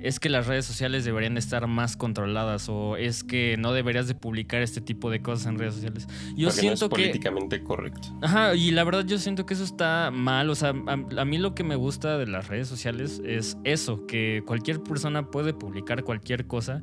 es 0.04 0.20
que 0.20 0.28
las 0.28 0.46
redes 0.46 0.66
sociales 0.66 1.06
deberían 1.06 1.32
de 1.32 1.40
estar 1.40 1.66
más 1.66 1.96
controladas 1.96 2.68
o 2.68 2.96
es 2.98 3.24
que 3.24 3.56
no 3.58 3.72
deberías 3.72 4.06
de 4.06 4.14
publicar 4.14 4.60
este 4.60 4.82
tipo 4.82 5.10
de 5.10 5.22
cosas 5.22 5.46
en 5.46 5.58
redes 5.58 5.74
sociales. 5.74 6.06
Yo 6.06 6.12
porque 6.12 6.42
no 6.42 6.48
es 6.48 6.54
siento 6.56 6.88
que... 6.90 6.96
políticamente 6.96 7.62
correcto. 7.62 8.08
Ajá, 8.20 8.54
y 8.54 8.70
la 8.70 8.84
verdad 8.84 9.06
yo 9.06 9.18
siento 9.18 9.46
que 9.46 9.54
eso 9.54 9.64
está 9.64 10.10
mal. 10.12 10.50
O 10.50 10.54
sea, 10.54 10.74
a, 10.86 10.92
a 10.92 11.24
mí 11.24 11.38
lo 11.38 11.54
que 11.54 11.64
me 11.64 11.74
gusta 11.74 12.18
de 12.18 12.26
las 12.26 12.48
redes 12.48 12.68
sociales 12.68 13.22
es 13.24 13.56
eso, 13.64 14.04
que 14.06 14.42
cualquier 14.46 14.82
persona 14.82 15.30
puede 15.30 15.54
publicar 15.54 16.04
cualquier 16.04 16.46
cosa. 16.46 16.82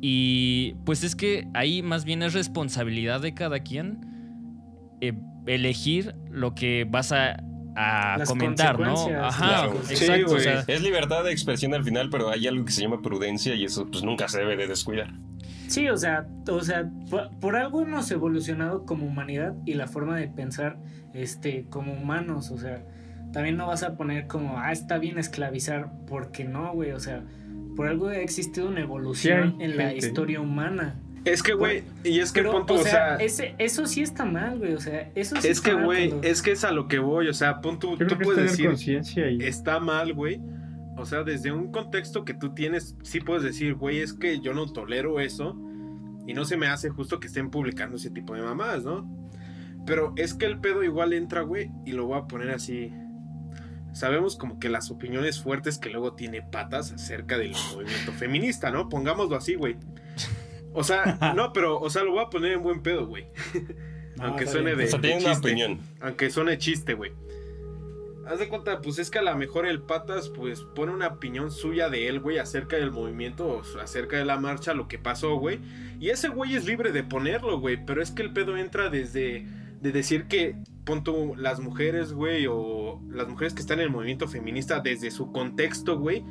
Y 0.00 0.74
pues 0.84 1.04
es 1.04 1.14
que 1.14 1.46
ahí 1.54 1.82
más 1.82 2.04
bien 2.04 2.24
es 2.24 2.32
responsabilidad 2.32 3.20
de 3.20 3.32
cada 3.32 3.60
quien 3.60 4.09
eh, 5.00 5.14
elegir 5.46 6.14
lo 6.30 6.54
que 6.54 6.86
vas 6.88 7.12
a, 7.12 7.42
a 7.76 8.18
Las 8.18 8.28
comentar, 8.28 8.78
¿no? 8.78 9.06
Ajá, 9.22 9.46
claro. 9.46 9.80
Sí, 9.84 9.94
exacto. 9.94 10.34
o 10.34 10.38
sea, 10.38 10.64
Es 10.66 10.82
libertad 10.82 11.24
de 11.24 11.32
expresión 11.32 11.74
al 11.74 11.84
final, 11.84 12.10
pero 12.10 12.30
hay 12.30 12.46
algo 12.46 12.64
que 12.64 12.72
se 12.72 12.82
llama 12.82 13.00
prudencia 13.00 13.54
y 13.54 13.64
eso 13.64 13.86
pues 13.90 14.02
nunca 14.02 14.28
se 14.28 14.38
debe 14.38 14.56
de 14.56 14.66
descuidar. 14.66 15.12
Sí, 15.68 15.88
o 15.88 15.96
sea, 15.96 16.26
o 16.48 16.60
sea, 16.62 16.90
por, 17.08 17.30
por 17.38 17.56
algo 17.56 17.82
hemos 17.82 18.10
evolucionado 18.10 18.84
como 18.84 19.06
humanidad 19.06 19.54
y 19.64 19.74
la 19.74 19.86
forma 19.86 20.16
de 20.16 20.26
pensar 20.28 20.78
este 21.14 21.66
como 21.70 21.92
humanos, 21.92 22.50
o 22.50 22.58
sea, 22.58 22.84
también 23.32 23.56
no 23.56 23.68
vas 23.68 23.82
a 23.82 23.96
poner 23.96 24.26
como, 24.26 24.58
ah, 24.58 24.72
está 24.72 24.98
bien 24.98 25.18
esclavizar, 25.18 25.92
porque 26.06 26.44
no, 26.44 26.72
güey, 26.72 26.90
o 26.90 27.00
sea, 27.00 27.24
por 27.76 27.86
algo 27.86 28.08
ha 28.08 28.16
existido 28.16 28.68
una 28.68 28.80
evolución 28.80 29.56
Sí 29.58 29.64
en 29.64 29.76
la 29.76 29.94
historia 29.94 30.40
humana. 30.40 31.00
Es 31.24 31.42
que, 31.42 31.52
güey, 31.52 31.84
y 32.02 32.20
es 32.20 32.32
que 32.32 32.40
Pero, 32.40 32.52
punto, 32.52 32.74
o 32.74 32.80
o 32.80 32.82
sea, 32.82 33.16
ese, 33.16 33.54
eso 33.58 33.86
sí 33.86 34.00
está 34.00 34.24
mal, 34.24 34.58
güey, 34.58 34.72
o 34.72 34.80
sea, 34.80 35.10
eso 35.14 35.36
sí 35.40 35.48
es 35.48 35.58
está 35.58 35.70
que, 35.76 35.84
güey, 35.84 36.08
cuando- 36.08 36.26
es 36.28 36.40
que 36.40 36.52
es 36.52 36.64
a 36.64 36.72
lo 36.72 36.88
que 36.88 36.98
voy, 36.98 37.28
o 37.28 37.34
sea, 37.34 37.60
punto, 37.60 37.96
tú 37.96 38.18
puedes 38.22 38.58
decir, 38.58 38.70
y... 39.38 39.44
está 39.44 39.80
mal, 39.80 40.14
güey. 40.14 40.40
O 40.96 41.06
sea, 41.06 41.22
desde 41.22 41.50
un 41.50 41.70
contexto 41.72 42.24
que 42.24 42.34
tú 42.34 42.52
tienes, 42.52 42.94
sí 43.02 43.20
puedes 43.20 43.42
decir, 43.42 43.74
güey, 43.74 44.00
es 44.00 44.12
que 44.12 44.40
yo 44.40 44.52
no 44.52 44.66
tolero 44.70 45.18
eso 45.20 45.56
y 46.26 46.34
no 46.34 46.44
se 46.44 46.56
me 46.58 46.66
hace 46.66 46.90
justo 46.90 47.20
que 47.20 47.26
estén 47.26 47.50
publicando 47.50 47.96
ese 47.96 48.10
tipo 48.10 48.34
de 48.34 48.42
mamadas, 48.42 48.84
¿no? 48.84 49.08
Pero 49.86 50.12
es 50.16 50.34
que 50.34 50.44
el 50.46 50.58
pedo 50.58 50.84
igual 50.84 51.12
entra, 51.14 51.40
güey, 51.40 51.70
y 51.86 51.92
lo 51.92 52.06
voy 52.06 52.18
a 52.18 52.24
poner 52.26 52.50
así. 52.50 52.92
Sabemos 53.92 54.36
como 54.36 54.58
que 54.58 54.68
las 54.68 54.90
opiniones 54.90 55.40
fuertes 55.42 55.78
que 55.78 55.88
luego 55.90 56.12
tiene 56.14 56.42
patas 56.42 56.92
acerca 56.92 57.38
del 57.38 57.52
movimiento 57.74 58.12
feminista, 58.12 58.70
¿no? 58.70 58.88
Pongámoslo 58.88 59.36
así, 59.36 59.54
güey. 59.54 59.76
O 60.72 60.84
sea, 60.84 61.32
no, 61.36 61.52
pero, 61.52 61.78
o 61.80 61.90
sea, 61.90 62.02
lo 62.04 62.12
voy 62.12 62.24
a 62.24 62.30
poner 62.30 62.52
en 62.52 62.62
buen 62.62 62.82
pedo, 62.82 63.06
güey. 63.06 63.26
No, 64.16 64.26
Aunque 64.26 64.46
suene 64.46 64.74
de- 64.74 64.84
O 64.84 64.88
sea, 64.88 65.00
tiene 65.00 65.20
una 65.20 65.30
chiste. 65.30 65.48
opinión. 65.48 65.80
Aunque 66.00 66.28
suene 66.30 66.58
chiste, 66.58 66.92
güey. 66.94 67.12
Haz 68.26 68.38
de 68.38 68.48
cuenta, 68.48 68.80
pues 68.82 68.98
es 68.98 69.10
que 69.10 69.18
a 69.18 69.22
lo 69.22 69.34
mejor 69.36 69.66
el 69.66 69.80
Patas, 69.80 70.28
pues 70.28 70.60
pone 70.60 70.92
una 70.92 71.06
opinión 71.08 71.50
suya 71.50 71.88
de 71.88 72.06
él, 72.06 72.20
güey, 72.20 72.36
acerca 72.38 72.76
del 72.76 72.90
movimiento, 72.90 73.46
o 73.48 73.80
acerca 73.80 74.18
de 74.18 74.24
la 74.26 74.38
marcha, 74.38 74.74
lo 74.74 74.88
que 74.88 74.98
pasó, 74.98 75.36
güey. 75.36 75.58
Y 76.00 76.10
ese 76.10 76.28
güey 76.28 76.54
es 76.54 76.66
libre 76.66 76.92
de 76.92 77.02
ponerlo, 77.02 77.58
güey. 77.60 77.82
Pero 77.86 78.02
es 78.02 78.10
que 78.10 78.22
el 78.22 78.32
pedo 78.32 78.56
entra 78.58 78.90
desde 78.90 79.46
de 79.80 79.92
decir 79.92 80.26
que, 80.26 80.56
pon 80.84 81.02
tú, 81.02 81.34
las 81.36 81.60
mujeres, 81.60 82.12
güey, 82.12 82.46
o 82.46 83.00
las 83.10 83.26
mujeres 83.26 83.54
que 83.54 83.62
están 83.62 83.78
en 83.78 83.84
el 83.86 83.90
movimiento 83.90 84.28
feminista, 84.28 84.80
desde 84.80 85.10
su 85.10 85.32
contexto, 85.32 85.98
güey, 85.98 86.22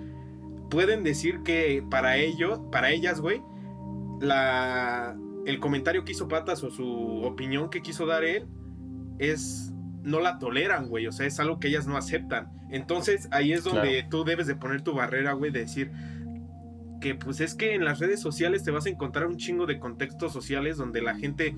pueden 0.69 1.03
decir 1.03 1.41
que 1.43 1.83
para 1.89 2.17
ello, 2.17 2.69
para 2.69 2.91
ellas, 2.91 3.19
güey, 3.19 3.41
la, 4.19 5.17
el 5.45 5.59
comentario 5.59 6.03
que 6.05 6.11
hizo 6.11 6.27
Patas 6.27 6.63
o 6.63 6.71
su 6.71 7.21
opinión 7.23 7.69
que 7.69 7.81
quiso 7.81 8.05
dar 8.05 8.23
él 8.23 8.47
es 9.17 9.73
no 10.03 10.19
la 10.19 10.39
toleran, 10.39 10.87
güey, 10.87 11.07
o 11.07 11.11
sea, 11.11 11.27
es 11.27 11.39
algo 11.39 11.59
que 11.59 11.67
ellas 11.67 11.87
no 11.87 11.97
aceptan. 11.97 12.51
Entonces, 12.69 13.27
ahí 13.31 13.51
es 13.51 13.63
donde 13.63 14.05
tú 14.09 14.23
debes 14.23 14.47
de 14.47 14.55
poner 14.55 14.81
tu 14.81 14.93
barrera, 14.93 15.33
güey, 15.33 15.51
de 15.51 15.59
decir 15.59 15.91
que 16.99 17.15
pues 17.15 17.39
es 17.39 17.55
que 17.55 17.75
en 17.75 17.85
las 17.85 17.99
redes 17.99 18.19
sociales 18.19 18.63
te 18.63 18.71
vas 18.71 18.85
a 18.85 18.89
encontrar 18.89 19.27
un 19.27 19.37
chingo 19.37 19.65
de 19.65 19.79
contextos 19.79 20.33
sociales 20.33 20.77
donde 20.77 21.01
la 21.01 21.15
gente 21.15 21.55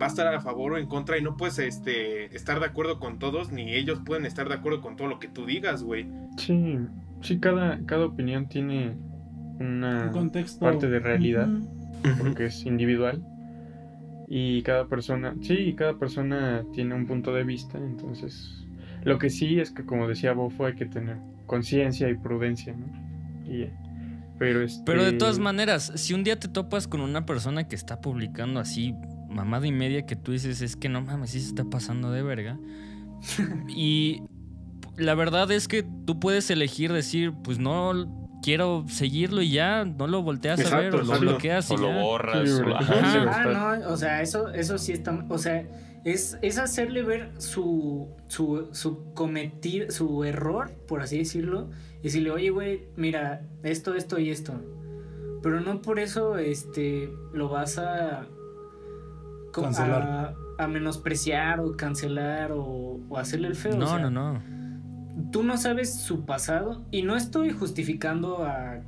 va 0.00 0.06
a 0.06 0.08
estar 0.08 0.26
a 0.32 0.40
favor 0.40 0.72
o 0.72 0.78
en 0.78 0.86
contra 0.86 1.18
y 1.18 1.22
no 1.22 1.36
puedes 1.36 1.58
este, 1.58 2.34
estar 2.34 2.60
de 2.60 2.66
acuerdo 2.66 2.98
con 2.98 3.18
todos, 3.18 3.52
ni 3.52 3.74
ellos 3.74 4.00
pueden 4.04 4.26
estar 4.26 4.48
de 4.48 4.54
acuerdo 4.54 4.80
con 4.80 4.96
todo 4.96 5.08
lo 5.08 5.18
que 5.18 5.28
tú 5.28 5.46
digas, 5.46 5.82
güey. 5.82 6.08
Sí, 6.36 6.78
sí, 7.20 7.38
cada, 7.40 7.84
cada 7.86 8.06
opinión 8.06 8.48
tiene 8.48 8.96
una 9.58 10.06
Un 10.06 10.12
contexto. 10.12 10.60
parte 10.60 10.88
de 10.88 10.98
realidad, 10.98 11.48
Porque 12.18 12.46
es 12.46 12.64
individual. 12.66 13.22
Y 14.28 14.62
cada 14.62 14.86
persona, 14.86 15.34
sí, 15.42 15.74
cada 15.74 15.98
persona 15.98 16.64
tiene 16.72 16.94
un 16.94 17.06
punto 17.06 17.34
de 17.34 17.44
vista, 17.44 17.78
entonces 17.78 18.62
lo 19.04 19.18
que 19.18 19.30
sí 19.30 19.58
es 19.60 19.70
que 19.70 19.84
como 19.84 20.08
decía 20.08 20.32
Bofo 20.32 20.66
hay 20.66 20.74
que 20.74 20.86
tener 20.86 21.18
conciencia 21.46 22.08
y 22.08 22.14
prudencia, 22.14 22.74
¿no? 22.74 22.86
Y, 23.52 23.68
pero 24.38 24.62
este, 24.62 24.82
Pero 24.86 25.04
de 25.04 25.12
todas 25.12 25.38
maneras, 25.38 25.92
si 25.96 26.14
un 26.14 26.24
día 26.24 26.38
te 26.38 26.48
topas 26.48 26.88
con 26.88 27.00
una 27.00 27.26
persona 27.26 27.68
que 27.68 27.76
está 27.76 28.00
publicando 28.00 28.60
así 28.60 28.94
mamada 29.28 29.66
y 29.66 29.72
media 29.72 30.06
que 30.06 30.16
tú 30.16 30.32
dices, 30.32 30.62
es 30.62 30.76
que 30.76 30.88
no 30.88 31.00
mames, 31.00 31.30
sí 31.30 31.40
se 31.40 31.48
está 31.48 31.64
pasando 31.64 32.10
de 32.10 32.22
verga. 32.22 32.58
y 33.68 34.22
la 34.96 35.14
verdad 35.14 35.50
es 35.50 35.68
que 35.68 35.84
tú 36.06 36.18
puedes 36.20 36.50
elegir 36.50 36.92
decir, 36.92 37.32
pues 37.44 37.58
no 37.58 38.21
quiero 38.42 38.84
seguirlo 38.88 39.40
y 39.42 39.50
ya, 39.52 39.84
no 39.84 40.06
lo 40.06 40.22
volteas 40.22 40.58
a 40.72 40.76
ver 40.76 40.86
Exacto, 40.94 41.10
o 41.10 41.14
lo 41.14 41.20
bloqueas 41.20 41.70
y 41.70 41.74
O 41.74 41.76
lo 41.78 41.88
ya. 41.88 42.02
borras. 42.02 42.48
Sí, 42.48 42.60
o- 42.62 42.76
Ah, 42.78 43.78
no, 43.80 43.88
o 43.88 43.96
sea, 43.96 44.20
eso, 44.22 44.48
eso 44.50 44.76
sí 44.78 44.92
está, 44.92 45.24
o 45.28 45.38
sea, 45.38 45.64
es, 46.04 46.36
es 46.42 46.58
hacerle 46.58 47.02
ver 47.02 47.30
su, 47.38 48.08
su, 48.26 48.68
su 48.72 49.12
cometir, 49.14 49.92
su 49.92 50.24
error, 50.24 50.72
por 50.88 51.00
así 51.02 51.18
decirlo, 51.18 51.70
y 52.00 52.04
decirle, 52.04 52.30
oye, 52.32 52.50
güey, 52.50 52.88
mira, 52.96 53.42
esto, 53.62 53.94
esto 53.94 54.18
y 54.18 54.30
esto. 54.30 54.54
Pero 55.42 55.60
no 55.60 55.80
por 55.80 55.98
eso, 55.98 56.36
este, 56.38 57.12
lo 57.32 57.48
vas 57.48 57.78
a... 57.78 58.26
Cancelar. 59.52 60.02
A, 60.58 60.64
a 60.64 60.68
menospreciar 60.68 61.60
o 61.60 61.76
cancelar 61.76 62.52
o, 62.52 63.00
o 63.08 63.18
hacerle 63.18 63.48
el 63.48 63.54
feo. 63.54 63.74
o 63.74 63.78
No, 63.78 63.86
sea, 63.88 63.98
no, 63.98 64.10
no. 64.10 64.42
Tú 65.30 65.42
no 65.42 65.56
sabes 65.56 65.94
su 65.94 66.24
pasado 66.24 66.84
y 66.90 67.02
no 67.02 67.16
estoy 67.16 67.50
justificando 67.50 68.44
a 68.44 68.80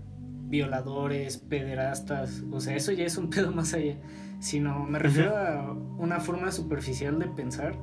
violadores, 0.49 1.39
pederastas, 1.39 2.45
o 2.51 2.61
sea, 2.61 2.77
eso 2.77 2.93
ya 2.93 3.05
es 3.05 3.17
un 3.17 3.31
pedo 3.31 3.53
más 3.53 3.75
allá, 3.75 3.97
sino 4.41 4.85
me 4.85 4.99
refiero 4.99 5.37
a 5.37 5.73
una 5.99 6.21
forma 6.21 6.51
superficial 6.53 7.19
de 7.19 7.27
pensar, 7.27 7.77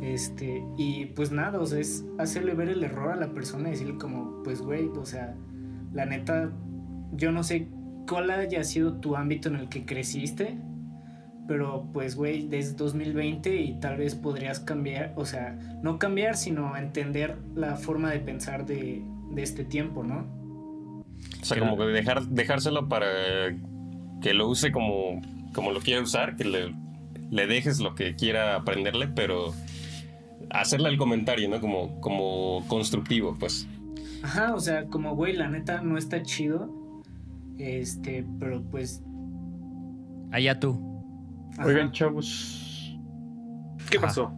este, 0.00 0.64
y 0.76 1.06
pues 1.06 1.32
nada, 1.32 1.60
o 1.60 1.66
sea, 1.66 1.80
es 1.80 2.04
hacerle 2.18 2.54
ver 2.54 2.68
el 2.68 2.84
error 2.84 3.12
a 3.12 3.16
la 3.16 3.32
persona 3.32 3.68
y 3.68 3.72
decirle 3.72 3.98
como, 3.98 4.42
pues 4.42 4.62
güey, 4.62 4.88
o 4.88 5.04
sea, 5.04 5.34
la 5.92 6.06
neta, 6.06 6.50
yo 7.12 7.32
no 7.32 7.42
sé 7.42 7.68
cuál 8.08 8.30
haya 8.30 8.62
sido 8.64 8.94
tu 8.94 9.16
ámbito 9.16 9.48
en 9.48 9.56
el 9.56 9.68
que 9.68 9.84
creciste, 9.84 10.58
pero 11.48 11.88
pues, 11.94 12.14
güey, 12.14 12.46
desde 12.46 12.76
2020 12.76 13.56
y 13.56 13.80
tal 13.80 13.96
vez 13.96 14.14
podrías 14.14 14.60
cambiar, 14.60 15.14
o 15.16 15.24
sea, 15.24 15.58
no 15.82 15.98
cambiar, 15.98 16.36
sino 16.36 16.76
entender 16.76 17.38
la 17.56 17.76
forma 17.76 18.10
de 18.10 18.20
pensar 18.20 18.66
de, 18.66 19.02
de 19.30 19.42
este 19.42 19.64
tiempo, 19.64 20.04
¿no? 20.04 20.26
O 21.40 21.44
sea, 21.44 21.58
como 21.58 21.78
que 21.78 21.84
dejar, 21.84 22.22
dejárselo 22.26 22.88
para 22.88 23.06
que 24.20 24.34
lo 24.34 24.46
use 24.46 24.70
como, 24.70 25.22
como 25.54 25.72
lo 25.72 25.80
quiera 25.80 26.02
usar, 26.02 26.36
que 26.36 26.44
le, 26.44 26.74
le 27.30 27.46
dejes 27.46 27.80
lo 27.80 27.94
que 27.94 28.14
quiera 28.14 28.54
aprenderle, 28.54 29.08
pero 29.08 29.54
hacerle 30.50 30.90
el 30.90 30.98
comentario, 30.98 31.48
¿no? 31.48 31.62
Como, 31.62 31.98
como 32.02 32.62
constructivo, 32.68 33.36
pues. 33.40 33.66
Ajá, 34.22 34.54
o 34.54 34.60
sea, 34.60 34.84
como, 34.86 35.16
güey, 35.16 35.34
la 35.34 35.48
neta 35.48 35.80
no 35.80 35.96
está 35.96 36.22
chido, 36.22 37.02
este, 37.56 38.26
pero 38.38 38.62
pues... 38.62 39.02
Allá 40.30 40.60
tú. 40.60 40.97
Ajá. 41.58 41.66
Oigan, 41.66 41.92
chavos, 41.92 42.98
¿Qué 43.90 43.98
Ajá. 43.98 44.06
pasó? 44.06 44.32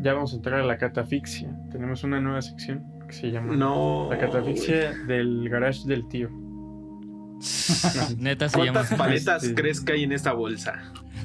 ya 0.00 0.14
vamos 0.14 0.32
a 0.32 0.36
entrar 0.36 0.60
a 0.60 0.64
la 0.64 0.76
catafixia. 0.78 1.50
Tenemos 1.72 2.04
una 2.04 2.20
nueva 2.20 2.40
sección 2.42 2.84
que 3.08 3.12
se 3.14 3.30
llama 3.30 3.56
No. 3.56 4.08
La 4.10 4.18
catafixia 4.18 4.92
del 5.06 5.48
garage 5.48 5.80
del 5.86 6.06
tío. 6.08 6.28
Neta 8.18 8.48
se 8.48 8.58
llama. 8.58 8.72
¿Cuántas 8.80 8.98
paletas 8.98 9.42
Este- 9.44 9.60
crees 9.60 9.80
que 9.80 9.92
hay 9.92 10.04
en 10.04 10.12
esta 10.12 10.32
bolsa? 10.32 10.74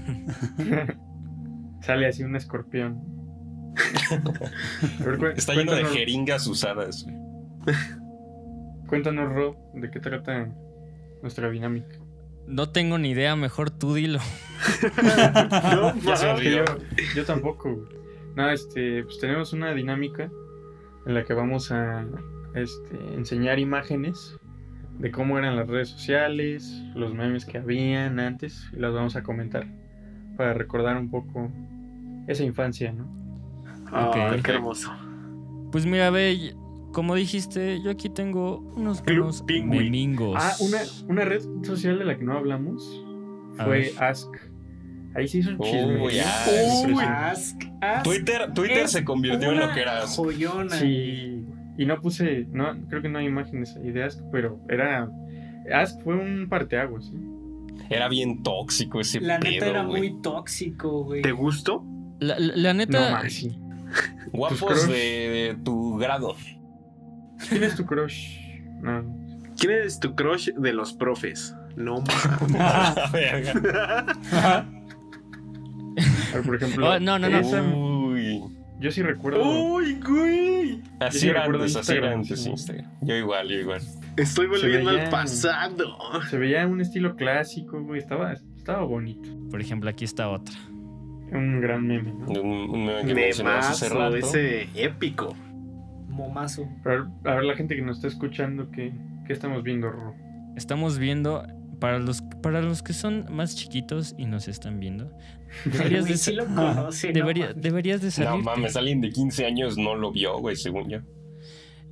Sale 1.82 2.08
así 2.08 2.24
un 2.24 2.36
escorpión. 2.36 3.02
A 5.00 5.04
ver, 5.06 5.18
cu- 5.18 5.26
Está 5.36 5.54
lleno 5.54 5.74
de 5.76 5.86
jeringas 5.86 6.48
usadas. 6.48 7.06
Cuéntanos, 8.88 9.34
Ro, 9.34 9.56
de 9.74 9.90
qué 9.92 10.00
trata 10.00 10.50
nuestra 11.22 11.50
dinámica. 11.50 11.96
No 12.48 12.70
tengo 12.70 12.98
ni 12.98 13.12
idea, 13.12 13.36
mejor 13.36 13.70
tú 13.72 13.94
dilo. 13.94 14.20
No, 15.76 15.96
Ya 16.02 16.16
se 16.16 16.26
mames. 16.28 16.42
Que 16.42 16.64
yo, 17.16 17.26
tampoco. 17.26 17.74
güey. 17.74 17.88
No, 18.36 18.50
este, 18.50 19.04
pues 19.04 19.20
tenemos 19.20 19.54
una 19.54 19.74
dinámica 19.74 20.30
en 21.06 21.14
la 21.14 21.24
que 21.24 21.34
vamos 21.34 21.72
a 21.72 22.06
este, 22.56 22.96
enseñar 23.14 23.60
imágenes 23.60 24.38
de 25.00 25.12
cómo 25.12 25.38
eran 25.38 25.56
las 25.56 25.68
redes 25.68 25.90
sociales, 25.90 26.82
los 26.96 27.14
memes 27.14 27.46
que 27.46 27.58
habían 27.58 28.20
antes, 28.20 28.70
y 28.74 28.78
las 28.78 28.94
vamos 28.94 29.16
a 29.16 29.24
comentar 29.24 29.68
para 30.38 30.54
recordar 30.54 30.98
un 30.98 31.10
poco 31.10 31.52
esa 32.28 32.44
infancia, 32.44 32.92
¿no? 32.94 33.06
Ok. 33.92 34.42
qué 34.44 34.52
hermoso. 34.52 34.92
Pues 35.72 35.86
mira, 35.86 36.10
ve, 36.10 36.56
como 36.94 37.16
dijiste, 37.16 37.82
yo 37.82 37.92
aquí 37.92 38.08
tengo 38.10 38.60
unos 38.78 39.02
Club 39.02 39.34
memingos. 39.66 40.38
Ah, 40.40 40.54
una, 40.62 40.78
una 41.10 41.26
red 41.26 41.42
social 41.64 42.00
de 42.00 42.06
la 42.06 42.18
que 42.18 42.24
no 42.24 42.38
hablamos 42.38 42.84
fue. 43.58 43.92
Ask. 44.00 44.30
Ahí 45.16 45.28
se 45.28 45.40
hizo 45.40 45.52
un 45.52 45.58
Uy, 45.60 45.68
chisme. 45.70 46.22
Ask. 46.22 46.48
Impresionante. 46.48 47.04
Ask, 47.04 47.62
ask 47.82 48.04
Twitter, 48.04 48.54
Twitter 48.54 48.88
se 48.88 49.04
convirtió 49.04 49.52
en 49.52 49.60
lo 49.60 49.74
que 49.74 49.82
era. 49.82 50.08
Joyona. 50.08 50.76
Sí, 50.76 51.46
y 51.78 51.86
no 51.86 52.00
puse, 52.02 52.48
no, 52.52 52.74
creo 52.90 53.02
que 53.02 53.10
no 53.10 53.20
hay 53.20 53.26
imágenes 53.26 53.76
ahí 53.76 53.92
de 53.92 54.04
Ask, 54.04 54.20
pero 54.32 54.60
era, 54.70 55.10
Ask 55.74 56.02
fue 56.02 56.16
un 56.16 56.48
parteaguas, 56.50 57.06
¿sí? 57.06 57.18
Era 57.90 58.08
bien 58.08 58.42
tóxico 58.44 59.02
ese 59.02 59.20
La 59.20 59.38
neta 59.40 59.66
pedo, 59.66 59.70
era 59.72 59.84
muy 59.84 60.20
tóxico, 60.22 61.04
güey. 61.04 61.22
¿Te 61.22 61.32
gustó? 61.32 61.84
La, 62.20 62.40
la- 62.40 62.56
la 62.56 62.74
No 62.74 62.78
neta, 62.78 63.12
más, 63.12 63.34
sí. 63.34 63.60
Guapos 64.32 64.88
de 64.88 65.58
tu 65.64 65.98
grado. 65.98 66.36
¿Quién 67.50 67.64
es 67.64 67.76
tu 67.76 67.86
crush? 67.86 68.38
No. 68.82 69.04
¿Quién 69.60 69.72
es 69.84 70.00
tu 70.00 70.16
crush 70.16 70.50
de 70.50 70.74
los 70.74 70.94
profes? 70.94 71.56
No 71.76 72.02
mames. 72.50 72.62
A 72.62 73.10
verga. 73.12 74.06
A 74.32 74.66
ver, 76.36 76.44
por 76.46 76.56
ejemplo, 76.56 76.90
Oh, 76.90 77.00
no, 77.00 77.20
no, 77.20 77.30
no. 77.30 77.38
esa- 77.40 77.62
Uy. 77.62 78.42
yo 78.80 78.92
sí 78.92 79.02
recuerdo. 79.02 79.44
¡Uy, 79.44 80.00
güey! 80.06 80.82
Así 81.00 81.20
sí 81.20 81.30
era 81.30 81.42
recuerdo 81.42 81.64
antes, 81.64 81.76
así 81.78 81.92
era 81.94 82.16
Instagram, 82.16 82.20
antes 82.22 82.44
sí. 82.44 82.50
Instagram. 82.50 82.92
Yo 83.02 83.16
igual, 83.16 83.48
yo 83.50 83.56
igual. 83.60 83.82
Estoy 84.18 84.48
volviendo 84.48 84.92
veía- 84.92 85.04
al 85.06 85.10
pasado. 85.10 85.96
Se 86.30 86.38
veía 86.38 86.68
un 86.68 86.82
estilo 86.82 87.16
clásico, 87.16 87.82
güey. 87.84 88.00
Estaba, 88.00 88.34
estaba 88.34 88.84
bonito. 88.84 89.30
por 89.50 89.62
ejemplo, 89.62 89.90
aquí 89.90 90.06
está 90.06 90.30
otra. 90.30 90.56
Un 91.32 91.62
gran 91.62 91.86
meme, 91.88 92.14
¿no? 92.14 92.26
Un, 92.42 92.70
un 92.70 92.86
meme 92.86 93.14
que 93.14 93.32
hace 93.32 93.90
rato. 93.90 94.16
ese 94.16 94.68
épico. 94.76 95.36
Momazo. 96.14 96.68
Pero, 96.84 97.12
a 97.26 97.36
ver, 97.36 97.44
la 97.44 97.56
gente 97.56 97.76
que 97.76 97.82
nos 97.82 97.98
está 97.98 98.08
escuchando, 98.08 98.70
¿qué, 98.72 98.94
qué 99.28 99.34
estamos 99.34 99.64
viendo, 99.64 99.90
Ro? 99.92 100.16
Estamos 100.56 100.98
viendo, 101.00 101.46
para 101.80 102.00
los, 102.00 102.22
para 102.42 102.62
los 102.62 102.82
que 102.84 102.94
son 102.94 103.26
más 103.30 103.56
chiquitos 103.56 104.16
y 104.18 104.26
nos 104.26 104.48
están 104.48 104.80
viendo, 104.80 105.12
deberías, 105.66 106.06
de, 106.06 106.18
sí 106.18 106.32
sa- 106.36 106.44
lo 106.44 106.46
conoce, 106.46 107.08
¿no? 107.14 107.14
debería- 107.14 107.54
deberías 107.54 108.02
de 108.02 108.08
No 108.08 108.12
salir. 108.12 108.44
mames, 108.44 108.76
alguien 108.76 109.02
de 109.02 109.10
15 109.10 109.46
años 109.46 109.78
no 109.78 109.96
lo 109.96 110.12
vio, 110.12 110.38
güey, 110.40 110.56
según 110.56 110.90
yo. 110.90 111.00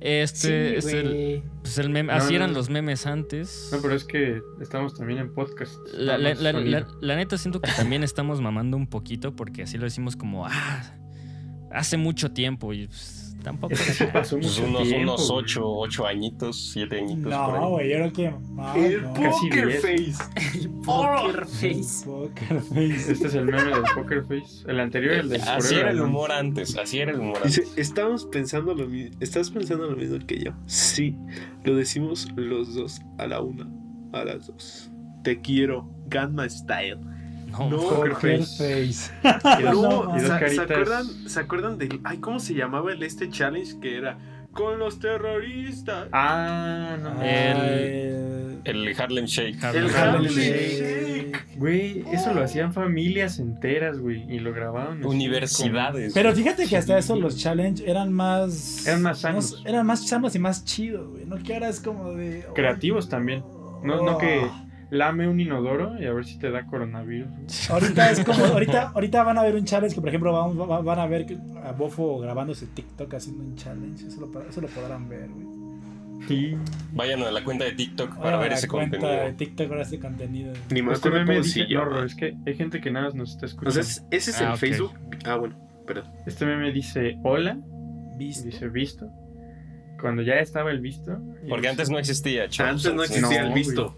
Este 0.04 0.80
Sí, 0.80 0.88
es 0.88 0.92
el, 0.94 1.08
güey. 1.08 1.42
pues 1.62 1.78
el 1.78 1.88
meme, 1.90 2.12
No, 2.12 2.18
así 2.18 2.30
no, 2.30 2.36
eran 2.36 2.50
no. 2.50 2.56
los 2.58 2.68
memes 2.70 3.06
antes. 3.06 3.68
No, 3.72 3.80
pero 3.80 3.94
es 3.94 4.04
que 4.04 4.40
estamos 4.60 4.94
también 4.98 5.20
en 5.20 5.32
podcast. 5.32 5.76
La, 5.94 6.18
la- 6.18 6.30
Estamos 6.30 6.42
la- 6.42 6.52
sonido. 6.80 6.98
la- 7.00 7.06
la 7.06 7.16
neta 7.16 7.38
siento 7.38 7.60
que 7.60 7.70
también 7.70 8.02
estamos 8.02 8.40
mamando 8.40 8.76
un 8.76 8.88
poquito 8.88 9.36
porque 9.36 9.62
así 9.62 9.78
lo 9.78 9.84
decimos 9.84 10.16
como, 10.16 10.44
ah, 10.46 10.82
hace 11.70 11.96
mucho 11.98 12.32
tiempo 12.32 12.72
y 12.72 12.88
pues, 12.88 13.21
tampoco. 13.42 13.74
Es 13.74 13.82
que 13.86 13.92
sí 13.92 14.04
pasó 14.12 14.36
Pues 14.38 14.58
mucho 14.60 14.68
unos, 14.70 14.82
tiempo, 14.88 15.02
unos 15.12 15.28
güey. 15.30 15.42
8, 15.44 15.60
8 15.64 16.06
añitos, 16.06 16.70
7 16.72 16.98
añitos 16.98 17.30
No, 17.30 17.70
güey, 17.70 17.90
yo 17.90 17.96
creo 17.96 18.12
que. 18.12 18.26
el 18.76 19.02
no. 19.02 19.12
Poker 19.14 19.66
diez. 19.68 19.82
Face. 19.82 20.58
El 20.58 20.70
Poker 20.84 21.46
Face. 21.46 22.04
Poker 22.04 22.60
face. 22.60 23.12
Este 23.12 23.26
es 23.28 23.34
el 23.34 23.44
meme 23.46 23.64
del 23.70 23.82
Poker 23.94 24.22
Face. 24.24 24.64
El 24.68 24.80
anterior, 24.80 25.14
el 25.14 25.28
de 25.28 25.36
Así 25.36 25.68
Forever 25.68 25.78
era 25.80 25.90
el 25.90 26.00
humor 26.00 26.32
antes, 26.32 26.76
así 26.76 26.98
era 26.98 27.12
el 27.12 27.20
humor 27.20 27.38
Dice, 27.44 27.62
antes. 27.62 27.78
estamos 27.78 28.26
pensando 28.26 28.74
lo 28.74 28.86
mismo. 28.86 29.16
¿Estás 29.20 29.50
pensando 29.50 29.86
lo 29.86 29.96
mismo 29.96 30.18
que 30.26 30.38
yo? 30.44 30.52
Sí, 30.66 31.16
lo 31.64 31.76
decimos 31.76 32.28
los 32.36 32.74
dos 32.74 33.00
a 33.18 33.26
la 33.26 33.40
una, 33.40 33.68
a 34.12 34.24
las 34.24 34.46
dos. 34.48 34.90
Te 35.22 35.40
quiero, 35.40 35.88
Gamma 36.08 36.48
Style. 36.48 36.98
No, 37.52 37.70
No, 37.70 37.76
Poker 37.78 38.12
Poker 38.12 38.38
Face. 38.42 39.12
Face. 39.22 39.58
Y 39.60 39.62
dos- 39.62 39.74
No, 39.74 40.16
y 40.18 40.20
dos 40.22 40.28
¿se, 40.28 40.60
acuerdan, 40.60 41.06
¿se 41.28 41.40
acuerdan 41.40 41.78
del. 41.78 42.00
Ay, 42.04 42.18
¿cómo 42.18 42.40
se 42.40 42.54
llamaba 42.54 42.92
el 42.92 43.02
este 43.02 43.30
challenge 43.30 43.78
que 43.80 43.96
era? 43.98 44.18
Con 44.52 44.78
los 44.78 44.98
terroristas. 44.98 46.08
Ah, 46.12 46.96
no. 47.02 47.10
Ah, 47.20 47.26
El- 47.26 48.62
el- 48.64 48.86
El 48.86 49.00
Harlem 49.00 49.24
Shake. 49.24 49.62
Harlem 49.64 49.84
el. 49.86 49.94
Harlem 49.96 50.14
Harlem 50.26 50.32
Shake. 50.32 51.56
Güey, 51.56 52.04
eso 52.12 52.32
lo 52.34 52.42
hacían 52.44 52.72
familias 52.72 53.38
enteras, 53.38 53.98
güey. 53.98 54.24
Y 54.32 54.40
lo 54.40 54.52
grababan. 54.52 55.04
Universidades. 55.04 56.12
Pero 56.14 56.34
fíjate 56.34 56.66
que 56.66 56.76
hasta 56.76 56.98
eso 56.98 57.16
los 57.16 57.36
challenge 57.38 57.88
eran 57.90 58.12
más. 58.12 58.86
Eran 58.86 59.02
más 59.02 59.16
no 59.16 59.20
sanos. 59.22 59.62
eran 59.64 59.86
más 59.86 60.06
sanos 60.06 60.34
y 60.34 60.38
más 60.38 60.64
chidos, 60.64 61.08
güey. 61.08 61.24
No 61.24 61.36
que 61.42 61.54
ahora 61.54 61.68
es 61.68 61.80
como 61.80 62.12
de. 62.12 62.44
Creativos 62.54 63.08
también. 63.08 63.42
No, 63.82 64.02
no 64.04 64.18
que 64.18 64.46
lame 64.92 65.26
un 65.26 65.40
inodoro 65.40 66.00
y 66.00 66.04
a 66.06 66.12
ver 66.12 66.24
si 66.26 66.38
te 66.38 66.50
da 66.50 66.66
coronavirus. 66.66 67.28
Ahorita 67.70 68.10
es 68.10 68.24
como. 68.24 68.44
Ahorita, 68.52 68.90
ahorita 68.94 69.22
van 69.24 69.38
a 69.38 69.42
ver 69.42 69.54
un 69.56 69.64
challenge 69.64 69.94
que, 69.94 70.00
por 70.00 70.08
ejemplo, 70.10 70.32
van, 70.32 70.56
van- 70.68 70.84
van 70.84 70.98
a 70.98 71.06
ver 71.06 71.26
a 71.64 71.72
Bofo 71.72 72.18
grabándose 72.18 72.66
TikTok 72.66 73.12
haciendo 73.14 73.42
un 73.42 73.56
challenge. 73.56 74.06
Eso 74.06 74.20
lo, 74.20 74.42
eso 74.48 74.60
lo 74.60 74.68
podrán 74.68 75.08
ver, 75.08 75.28
güey. 75.30 75.62
Sí. 76.28 76.56
Vayan 76.92 77.20
a 77.22 77.30
la 77.32 77.42
cuenta 77.42 77.64
de 77.64 77.72
TikTok 77.72 78.10
para 78.16 78.22
Ahora 78.24 78.36
ver 78.38 78.50
la 78.50 78.54
ese 78.58 78.68
cuenta 78.68 78.96
contenido. 78.98 79.24
de 79.24 79.32
TikTok 79.32 79.68
para 79.68 79.82
ese 79.82 79.98
contenido. 79.98 80.52
Ni 80.70 80.82
me 80.82 80.92
Este 80.92 81.10
meme 81.10 81.24
cómo 81.26 81.38
dice, 81.42 81.66
no, 81.68 82.04
es 82.04 82.14
que 82.14 82.36
hay 82.46 82.54
gente 82.54 82.80
que 82.80 82.90
nada 82.92 83.06
más 83.06 83.14
nos 83.16 83.30
está 83.30 83.46
O 83.46 83.48
escuchando. 83.48 83.72
sea, 83.72 83.82
es- 83.82 84.04
ese 84.10 84.30
es 84.30 84.40
Ah, 84.40 84.44
el 84.44 84.50
ok. 84.52 84.56
Facebook. 84.58 84.92
Ah, 85.24 85.34
bueno, 85.36 85.56
perdón. 85.86 86.04
Este 86.26 86.46
meme 86.46 86.70
dice 86.70 87.18
hola, 87.24 87.58
¿Viste? 88.18 88.46
dice 88.50 88.68
visto. 88.68 89.08
Cuando 90.00 90.22
ya 90.22 90.34
estaba 90.34 90.70
el 90.70 90.80
visto. 90.80 91.18
Porque 91.48 91.56
dice- 91.62 91.68
antes 91.70 91.90
no 91.90 91.98
existía, 91.98 92.48
chavos. 92.48 92.86
Antes 92.86 92.94
no 92.94 93.02
existía 93.02 93.42
No, 93.42 93.48
el 93.48 93.54
visto. 93.54 93.96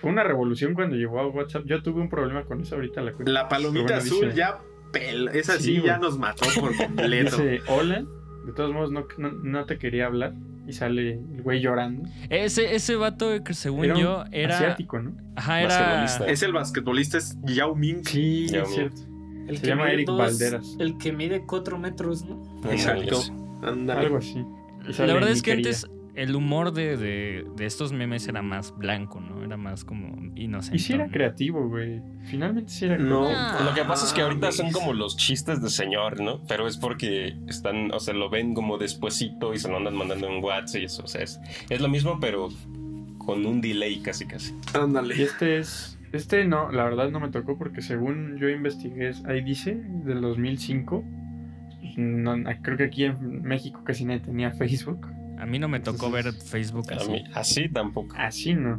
Fue 0.00 0.10
una 0.10 0.24
revolución 0.24 0.74
cuando 0.74 0.96
llegó 0.96 1.20
a 1.20 1.26
WhatsApp. 1.28 1.64
Yo 1.66 1.82
tuve 1.82 2.00
un 2.00 2.08
problema 2.08 2.44
con 2.44 2.60
eso 2.60 2.74
ahorita 2.76 3.02
la 3.02 3.12
cuenta. 3.12 3.30
La 3.32 3.48
palomita 3.48 3.82
bueno, 3.84 3.98
azul 3.98 4.24
dice- 4.26 4.36
ya 4.36 4.58
pel. 4.92 5.28
Esa 5.28 5.56
sí, 5.58 5.76
Sí, 5.76 5.82
ya 5.84 5.98
nos 5.98 6.18
mató 6.18 6.46
por 6.60 6.74
completo. 6.76 7.36
Dice 7.38 7.60
hola. 7.68 8.04
De 8.46 8.52
todos 8.54 8.72
modos, 8.72 8.90
no, 8.90 9.06
no, 9.18 9.30
no 9.32 9.64
te 9.66 9.78
quería 9.78 10.06
hablar. 10.06 10.32
Y 10.66 10.72
sale 10.72 11.12
el 11.14 11.42
güey 11.42 11.60
llorando. 11.60 12.08
Ese, 12.28 12.74
ese 12.74 12.94
vato 12.96 13.42
que 13.44 13.54
según 13.54 13.86
Era 13.86 13.98
yo 13.98 14.24
era. 14.30 14.56
Asiático, 14.56 15.00
¿no? 15.00 15.16
Ajá, 15.36 15.62
era. 15.62 15.68
Basquetbolista. 15.68 16.26
es 16.26 16.42
el 16.42 16.52
basquetbolista, 16.52 17.18
es 17.18 17.38
Yao 17.44 17.74
Ming. 17.74 18.04
Sí, 18.04 18.46
es 18.52 18.68
cierto. 18.68 19.02
El 19.48 19.56
Se 19.56 19.62
que 19.62 19.68
llama 19.68 19.84
mide 19.84 19.94
Eric 19.94 20.06
dos- 20.06 20.18
Valderas. 20.18 20.76
El 20.78 20.96
que 20.98 21.12
mide 21.12 21.44
4 21.44 21.76
metros, 21.78 22.24
¿no? 22.24 22.40
Exacto. 22.70 23.20
Ándale. 23.62 24.00
Algo 24.02 24.18
así. 24.18 24.44
La 24.98 25.12
verdad 25.12 25.30
es 25.30 25.42
que 25.42 25.52
antes 25.52 25.86
el 26.22 26.36
humor 26.36 26.72
de, 26.72 26.96
de, 26.96 27.44
de 27.56 27.66
estos 27.66 27.92
memes 27.92 28.28
era 28.28 28.42
más 28.42 28.76
blanco, 28.76 29.20
¿no? 29.20 29.42
Era 29.42 29.56
más 29.56 29.84
como 29.84 30.14
inocente. 30.36 30.76
Y 30.76 30.80
sí 30.80 30.92
era 30.92 31.08
creativo, 31.08 31.68
güey. 31.68 32.02
Finalmente 32.26 32.70
sí 32.70 32.84
era 32.84 32.98
No. 32.98 33.26
creativo. 33.26 33.64
Lo 33.70 33.74
que 33.74 33.84
pasa 33.84 34.06
es 34.06 34.12
que 34.12 34.20
ahorita 34.22 34.48
Ah, 34.48 34.52
son 34.52 34.70
como 34.72 34.92
los 34.92 35.16
chistes 35.16 35.62
de 35.62 35.70
señor, 35.70 36.20
¿no? 36.20 36.40
Pero 36.46 36.66
es 36.68 36.76
porque 36.76 37.36
están, 37.48 37.90
o 37.92 38.00
sea, 38.00 38.14
lo 38.14 38.28
ven 38.30 38.54
como 38.54 38.78
despuesito 38.78 39.54
y 39.54 39.58
se 39.58 39.68
lo 39.68 39.76
andan 39.78 39.94
mandando 39.96 40.28
en 40.28 40.42
WhatsApp 40.44 40.82
y 40.82 40.84
eso. 40.84 41.02
O 41.04 41.06
sea, 41.08 41.22
es, 41.22 41.40
es 41.68 41.80
lo 41.80 41.88
mismo, 41.88 42.18
pero 42.20 42.48
con 43.18 43.44
un 43.46 43.60
delay 43.60 44.00
casi 44.00 44.26
casi. 44.26 44.52
Y 44.74 44.78
Ándale. 44.78 45.22
este 45.22 45.58
es. 45.58 45.96
Este 46.12 46.44
no, 46.44 46.72
la 46.72 46.84
verdad 46.84 47.10
no 47.10 47.20
me 47.20 47.28
tocó 47.28 47.56
porque 47.56 47.82
según 47.82 48.36
yo 48.38 48.48
investigué, 48.48 49.10
es- 49.10 49.24
ahí 49.26 49.42
dice, 49.42 49.74
del 50.04 50.20
2005. 50.20 51.04
pues, 51.80 51.96
no- 51.96 52.34
creo 52.62 52.76
que 52.76 52.84
aquí 52.84 53.04
en 53.04 53.42
México 53.42 53.82
casi 53.84 54.04
nadie 54.04 54.20
tenía 54.20 54.50
Facebook. 54.50 55.06
A 55.40 55.46
mí 55.46 55.58
no 55.58 55.68
me 55.68 55.80
tocó 55.80 56.10
ver 56.10 56.32
Facebook 56.32 56.92
así. 56.92 57.10
mí, 57.10 57.24
así 57.34 57.68
tampoco. 57.68 58.14
Así 58.18 58.54
no. 58.54 58.78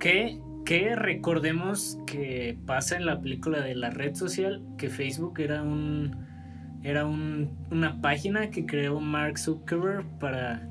Que, 0.00 0.38
que 0.64 0.94
recordemos 0.96 1.98
que 2.06 2.56
pasa 2.66 2.96
en 2.96 3.06
la 3.06 3.20
película 3.20 3.60
de 3.60 3.74
la 3.74 3.90
red 3.90 4.14
social 4.14 4.62
que 4.78 4.88
Facebook 4.88 5.38
era 5.40 5.62
un 5.62 6.26
era 6.84 7.06
un, 7.06 7.50
una 7.72 8.00
página 8.00 8.50
que 8.50 8.64
creó 8.64 9.00
Mark 9.00 9.38
Zuckerberg 9.38 10.06
para 10.18 10.62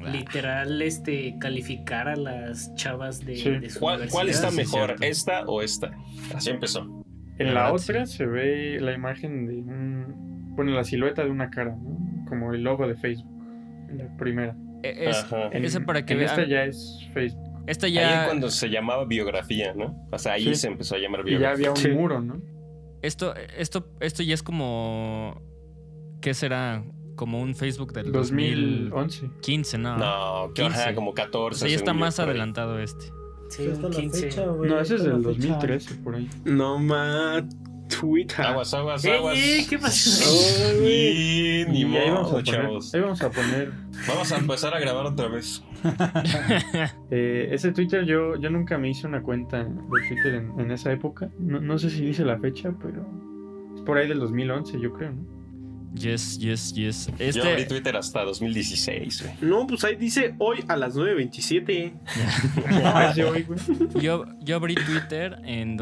Ah. 0.00 0.10
literal 0.10 0.80
este 0.80 1.36
calificar 1.40 2.06
a 2.08 2.14
las 2.14 2.72
chavas 2.76 3.24
de, 3.26 3.34
Sí. 3.34 3.50
de 3.50 3.68
su 3.68 3.80
¿Cuál, 3.80 4.08
cuál 4.10 4.28
está 4.28 4.50
sí, 4.50 4.56
mejor? 4.58 4.94
¿Esta 5.00 5.42
o 5.46 5.60
esta? 5.60 5.90
Así 6.36 6.50
empezó. 6.50 7.04
En 7.38 7.48
La 7.48 7.52
la 7.54 7.60
verdad, 7.72 7.74
otra 7.74 8.06
se 8.06 8.24
ve 8.24 8.78
la 8.80 8.92
imagen 8.92 9.46
de 9.48 9.56
un. 9.56 10.54
Bueno, 10.54 10.70
la 10.70 10.84
silueta 10.84 11.24
de 11.24 11.30
una 11.30 11.50
cara, 11.50 11.74
¿no? 11.76 12.24
Como 12.28 12.52
el 12.54 12.62
logo 12.62 12.86
de 12.86 12.94
Facebook. 12.94 13.26
En 13.90 13.98
la 13.98 14.16
primera. 14.16 14.54
E- 14.82 15.08
Es, 15.10 15.16
Ajá. 15.24 15.48
En, 15.52 15.64
Esa 15.64 15.80
para 15.80 16.04
que 16.06 16.14
vean- 16.14 16.30
esta 16.30 16.46
ya 16.46 16.64
es 16.64 17.06
Facebook. 17.12 17.44
esta 17.66 17.86
Ahí 17.86 17.94
ya. 17.94 18.22
es 18.22 18.26
cuando 18.28 18.50
se 18.50 18.68
llamaba 18.70 19.04
biografía, 19.04 19.74
¿no? 19.74 20.06
O 20.12 20.18
sea, 20.18 20.34
ahí 20.34 20.44
Sí. 20.44 20.54
se 20.54 20.66
empezó 20.68 20.94
a 20.94 20.98
llamar 20.98 21.20
Y 21.20 21.24
ya 21.32 21.38
biografía. 21.38 21.52
había 21.68 21.70
un 21.70 21.76
Sí. 21.76 21.88
muro, 21.90 22.20
¿no? 22.20 22.40
Esto, 23.02 23.34
esto, 23.56 23.88
esto 24.00 24.22
ya 24.22 24.34
es 24.34 24.42
como. 24.42 25.40
¿Qué 26.20 26.34
será? 26.34 26.84
Como 27.14 27.40
un 27.40 27.54
Facebook 27.54 27.92
del 27.92 28.10
2011. 28.12 29.22
2015, 29.22 29.78
¿no? 29.78 29.96
No, 29.98 30.52
que 30.54 30.62
ajá, 30.62 30.74
15. 30.84 30.94
como 30.94 31.10
O 31.10 31.14
14. 31.14 31.60
sea, 31.60 31.68
ya 31.68 31.76
está 31.76 31.92
más 31.92 32.18
ahí. 32.20 32.26
adelantado 32.26 32.78
este. 32.78 33.06
Sí, 33.50 33.62
Ahí 33.62 33.68
está 33.68 33.86
un 33.86 33.92
la 33.94 34.00
15. 34.00 34.20
fecha, 34.30 34.46
güey, 34.46 34.70
No, 34.70 34.76
ahí 34.76 34.82
ese 34.82 34.94
es 34.96 35.02
del 35.04 35.10
la 35.12 35.16
fecha. 35.18 35.28
2013, 35.48 35.94
por 35.96 36.14
ahí. 36.16 36.28
No 36.44 36.78
más. 36.78 37.44
Twitter. 37.88 38.44
Aguas, 38.46 38.72
aguas, 38.74 39.04
¡Ey, 39.04 39.12
aguas. 39.12 39.36
ey! 39.38 39.66
¿Qué 39.68 39.78
pasó? 39.78 40.24
Y 40.84 41.64
ni 41.68 41.80
Y 41.80 41.96
ahí 41.96 42.10
vamos, 42.10 42.28
a 42.28 42.32
modo, 42.32 42.44
poner, 42.44 42.60
ahí 42.94 43.00
vamos 43.00 43.22
a 43.22 43.30
poner. 43.30 43.72
Vamos 44.06 44.32
a 44.32 44.36
empezar 44.36 44.74
a 44.74 44.80
grabar 44.80 45.06
otra 45.06 45.28
vez. 45.28 45.62
eh, 47.10 47.48
ese 47.52 47.72
Twitter, 47.72 48.04
yo, 48.04 48.36
yo 48.36 48.50
nunca 48.50 48.78
me 48.78 48.90
hice 48.90 49.06
una 49.06 49.22
cuenta 49.22 49.64
de 49.64 49.70
Twitter 50.08 50.34
en, 50.34 50.60
en 50.60 50.70
esa 50.70 50.92
época. 50.92 51.30
No, 51.38 51.60
no 51.60 51.78
sé 51.78 51.90
si 51.90 52.04
dice 52.04 52.24
la 52.24 52.38
fecha, 52.38 52.72
pero 52.80 53.06
es 53.74 53.82
por 53.82 53.98
ahí 53.98 54.08
del 54.08 54.20
2011, 54.20 54.80
yo 54.80 54.92
creo, 54.92 55.12
¿no? 55.12 55.38
Yes, 55.94 56.38
yes, 56.38 56.74
yes. 56.74 57.06
Yo 57.06 57.42
abrí 57.42 57.62
Este. 57.62 57.64
Twitter 57.64 57.96
hasta 57.96 58.22
2016, 58.22 59.22
güey. 59.22 59.50
No, 59.50 59.66
pues 59.66 59.82
ahí 59.84 59.96
dice 59.96 60.34
hoy 60.38 60.62
a 60.68 60.76
las 60.76 60.94
9.27. 60.94 61.94
Ah, 62.84 63.10
sí, 63.14 63.22
hoy, 63.22 63.42
güey. 63.44 63.58
Yo, 64.00 64.26
yo 64.42 64.56
abrí 64.56 64.74
Twitter 64.74 65.38
en 65.44 65.78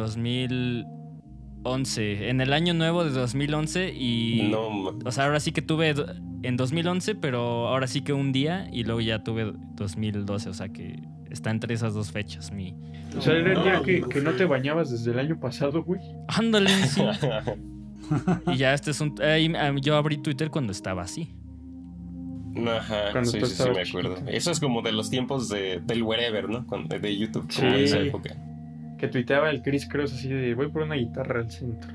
2011. 1.70 2.28
En 2.30 2.40
el 2.40 2.52
año 2.52 2.74
nuevo 2.74 3.04
de 3.04 3.10
2011 3.10 3.92
y. 3.94 4.48
No, 4.50 4.68
O 5.04 5.10
sea, 5.12 5.24
ahora 5.24 5.40
sí 5.40 5.52
que 5.52 5.62
tuve 5.62 5.94
en 6.42 6.56
2011, 6.56 7.14
pero 7.16 7.68
ahora 7.68 7.86
sí 7.86 8.02
que 8.02 8.12
un 8.12 8.32
día 8.32 8.68
y 8.72 8.84
luego 8.84 9.00
ya 9.00 9.22
tuve 9.22 9.52
2012. 9.76 10.48
O 10.48 10.54
sea 10.54 10.68
que 10.68 11.00
está 11.30 11.50
entre 11.50 11.74
esas 11.74 11.94
dos 11.94 12.12
fechas. 12.12 12.52
Mi. 12.52 12.74
O 13.16 13.20
sea, 13.20 13.34
era 13.34 13.52
el 13.52 13.62
día 13.62 13.82
que, 13.84 14.00
no 14.00 14.08
que 14.08 14.20
no 14.20 14.32
te 14.32 14.44
bañabas 14.44 14.90
desde 14.90 15.10
el 15.12 15.18
año 15.18 15.38
pasado, 15.40 15.82
güey. 15.82 16.00
Ándale, 16.28 16.70
sí. 16.86 17.02
y 18.52 18.56
ya 18.56 18.72
este 18.74 18.90
es 18.92 19.00
un. 19.00 19.14
ah, 19.22 19.74
yo 19.80 19.96
abrí 19.96 20.18
Twitter 20.18 20.50
cuando 20.50 20.72
estaba 20.72 21.02
así. 21.02 21.34
Ajá, 22.56 23.12
Cuando 23.12 23.30
sí, 23.30 23.38
tú 23.38 23.44
sí, 23.44 23.54
sí, 23.54 23.60
estabas 23.62 23.76
me 23.76 23.82
acuerdo. 23.86 24.14
chiquito. 24.14 24.30
Eso 24.34 24.50
es 24.50 24.60
como 24.60 24.80
de 24.80 24.90
los 24.92 25.10
tiempos 25.10 25.50
de, 25.50 25.78
del 25.84 26.02
wherever, 26.02 26.48
¿no? 26.48 26.64
De 26.88 27.14
YouTube, 27.14 27.44
Sí. 27.50 27.60
como 27.60 27.72
de 27.72 27.84
esa 27.84 27.98
época. 28.00 28.34
Que 28.98 29.08
tuiteaba 29.08 29.50
el 29.50 29.62
Chris 29.62 29.86
Cross 29.88 30.14
así 30.14 30.28
de 30.28 30.54
voy 30.54 30.68
por 30.70 30.82
una 30.82 30.94
guitarra 30.94 31.40
al 31.40 31.50
centro. 31.50 31.90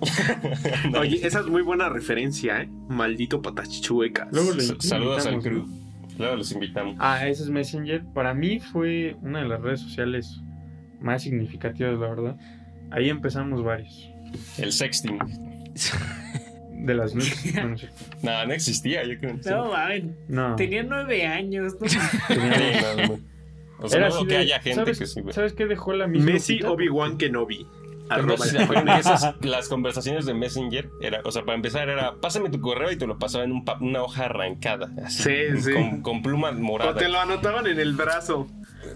Oye, 0.98 1.26
esa 1.26 1.40
es 1.40 1.46
muy 1.46 1.62
buena 1.62 1.88
referencia, 1.90 2.62
¿eh? 2.62 2.68
Maldito 2.88 3.42
patas 3.42 3.80
chuecas. 3.82 4.28
Luego 4.32 4.52
le- 4.52 4.62
S- 4.62 4.74
Saludos 4.80 5.26
al 5.26 5.40
crew. 5.42 5.66
Luego 6.18 6.36
los 6.36 6.52
invitamos. 6.52 6.96
Ah, 6.98 7.26
ese 7.28 7.42
es 7.42 7.50
Messenger. 7.50 8.04
Para 8.14 8.32
mí 8.34 8.58
fue 8.60 9.16
una 9.22 9.42
de 9.42 9.48
las 9.48 9.60
redes 9.60 9.80
sociales 9.80 10.40
más 11.00 11.22
significativas, 11.22 11.98
la 11.98 12.08
verdad. 12.08 12.36
Ahí 12.90 13.08
empezamos 13.10 13.62
varios. 13.62 14.08
El 14.58 14.72
sexting. 14.72 15.18
De 16.72 16.94
las 16.94 17.14
nudes. 17.14 17.54
No, 17.54 17.68
no 17.68 17.78
sé. 17.78 17.88
No, 18.22 18.46
no 18.46 18.52
existía, 18.54 19.04
yo 19.06 19.18
creo. 19.18 19.38
No, 19.50 19.70
mames, 19.72 20.04
No. 20.28 20.56
tenía 20.56 20.82
nueve 20.82 21.26
años. 21.26 21.74
¿no? 21.80 21.86
tenía-. 22.28 23.18
O 23.82 23.88
sea, 23.88 23.98
Era 23.98 24.08
no 24.08 24.14
así 24.16 24.24
que 24.26 24.34
de- 24.34 24.38
haya 24.40 24.60
gente 24.60 24.74
¿sabes, 24.80 24.98
que 24.98 25.06
sí, 25.06 25.20
güey. 25.20 25.32
¿Sabes 25.34 25.52
qué 25.54 25.66
dejó 25.66 25.92
la 25.92 26.06
misma? 26.06 26.32
Messi? 26.32 26.62
Obi-Wan 26.62 27.16
Kenobi. 27.16 27.66
No 28.26 28.36
sé 28.38 28.50
si 28.50 28.56
esas, 28.98 29.36
las 29.44 29.68
conversaciones 29.68 30.26
de 30.26 30.34
Messenger, 30.34 30.90
era, 31.00 31.20
o 31.24 31.30
sea, 31.30 31.44
para 31.44 31.54
empezar 31.54 31.88
era, 31.88 32.16
pásame 32.16 32.50
tu 32.50 32.60
correo 32.60 32.90
y 32.90 32.96
te 32.96 33.06
lo 33.06 33.18
pasaba 33.18 33.44
en 33.44 33.52
un 33.52 33.64
pa- 33.64 33.78
una 33.80 34.02
hoja 34.02 34.24
arrancada, 34.24 34.90
así, 35.04 35.22
Sí, 35.52 35.62
sí. 35.62 35.72
con, 35.72 36.02
con 36.02 36.22
pluma 36.22 36.50
morada. 36.50 36.90
O 36.90 36.94
te 36.94 37.08
lo 37.08 37.20
anotaban 37.20 37.68
en 37.68 37.78
el 37.78 37.92
brazo. 37.94 38.48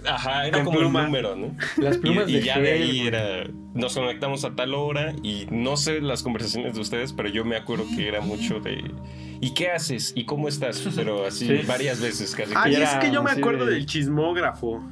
Ajá, 0.07 0.47
era 0.47 0.63
como 0.65 0.79
pluma. 0.79 1.01
un 1.01 1.07
número, 1.07 1.37
¿no? 1.37 1.55
Las 1.77 1.97
Y, 1.97 1.99
plumas 2.01 2.29
y 2.29 2.35
de 2.35 2.43
ya 2.43 2.59
de 2.59 2.67
gel, 2.67 2.83
ahí 2.83 2.97
güey. 2.99 3.07
era, 3.09 3.47
nos 3.75 3.95
conectamos 3.95 4.45
a 4.45 4.55
tal 4.55 4.75
hora 4.75 5.15
y 5.23 5.47
no 5.51 5.77
sé 5.77 6.01
las 6.01 6.23
conversaciones 6.23 6.75
de 6.75 6.81
ustedes, 6.81 7.13
pero 7.13 7.29
yo 7.29 7.45
me 7.45 7.57
acuerdo 7.57 7.85
que 7.97 8.07
era 8.09 8.21
mucho 8.21 8.61
de, 8.61 8.85
¿y 9.41 9.55
qué 9.55 9.71
haces? 9.71 10.13
¿Y 10.17 10.25
cómo 10.25 10.49
estás? 10.49 10.87
Pero 10.95 11.27
así 11.27 11.47
Sí. 11.47 11.65
varias 11.67 12.01
veces 12.01 12.35
casi. 12.35 12.53
Ay, 12.57 12.75
era 12.75 12.85
es 12.85 12.95
que 13.05 13.11
yo 13.13 13.23
me 13.23 13.31
así 13.31 13.41
acuerdo 13.41 13.67
de- 13.67 13.75
del 13.75 13.87
chismógrafo. 13.87 14.83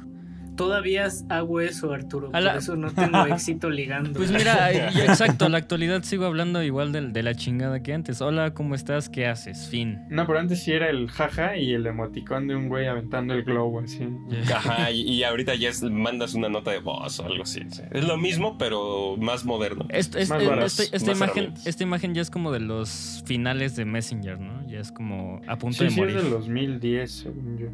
Todavía 0.55 1.07
hago 1.29 1.61
eso, 1.61 1.91
Arturo. 1.93 2.29
A 2.33 2.41
la- 2.41 2.51
Por 2.53 2.59
eso 2.61 2.75
no 2.75 2.91
tengo 2.91 3.25
éxito 3.27 3.69
ligando. 3.69 4.13
Pues 4.13 4.31
mira, 4.31 4.71
exacto, 5.05 5.45
a 5.45 5.49
la 5.49 5.57
actualidad 5.57 6.03
sigo 6.03 6.25
hablando 6.25 6.61
igual 6.63 6.91
de, 6.91 7.01
de 7.09 7.23
la 7.23 7.35
chingada 7.35 7.81
que 7.81 7.93
antes. 7.93 8.21
Hola, 8.21 8.53
¿cómo 8.53 8.75
estás? 8.75 9.09
¿Qué 9.09 9.27
haces? 9.27 9.67
Fin. 9.69 9.99
No, 10.09 10.25
pero 10.27 10.39
antes 10.39 10.63
sí 10.63 10.71
era 10.71 10.89
el 10.89 11.09
jaja 11.09 11.57
y 11.57 11.73
el 11.73 11.85
emoticón 11.87 12.47
de 12.47 12.55
un 12.55 12.69
güey 12.69 12.87
aventando 12.87 13.33
el 13.33 13.43
globo 13.43 13.79
así. 13.79 14.07
Ajá, 14.53 14.91
y, 14.91 15.01
y 15.01 15.23
ahorita 15.23 15.55
ya 15.55 15.69
es- 15.69 15.83
mandas 15.83 16.33
una 16.33 16.49
nota 16.49 16.71
de 16.71 16.79
voz 16.79 17.19
o 17.19 17.25
algo 17.25 17.43
así. 17.43 17.61
sí. 17.69 17.81
Es 17.91 18.05
lo 18.05 18.17
mismo, 18.17 18.57
pero 18.57 19.17
más 19.17 19.45
moderno. 19.45 19.85
Est- 19.89 20.15
est- 20.15 20.29
Más 20.29 20.41
eh, 20.43 20.47
varas, 20.47 20.79
esta, 20.79 20.95
esta 20.95 21.09
más 21.11 21.17
imagen, 21.17 21.29
herramientas. 21.43 21.67
esta 21.67 21.83
imagen 21.83 22.13
ya 22.13 22.21
es 22.21 22.29
como 22.29 22.51
de 22.51 22.59
los 22.59 23.23
finales 23.25 23.75
de 23.75 23.85
Messenger, 23.85 24.39
¿no? 24.39 24.65
Ya 24.67 24.79
es 24.79 24.91
como 24.91 25.41
a 25.47 25.57
punto 25.57 25.77
Sí, 25.79 25.83
de 25.85 25.89
sí, 25.89 25.93
es 25.95 25.99
morir. 25.99 26.15
del 26.21 26.29
2010, 26.31 27.11
según 27.11 27.57
yo. 27.57 27.67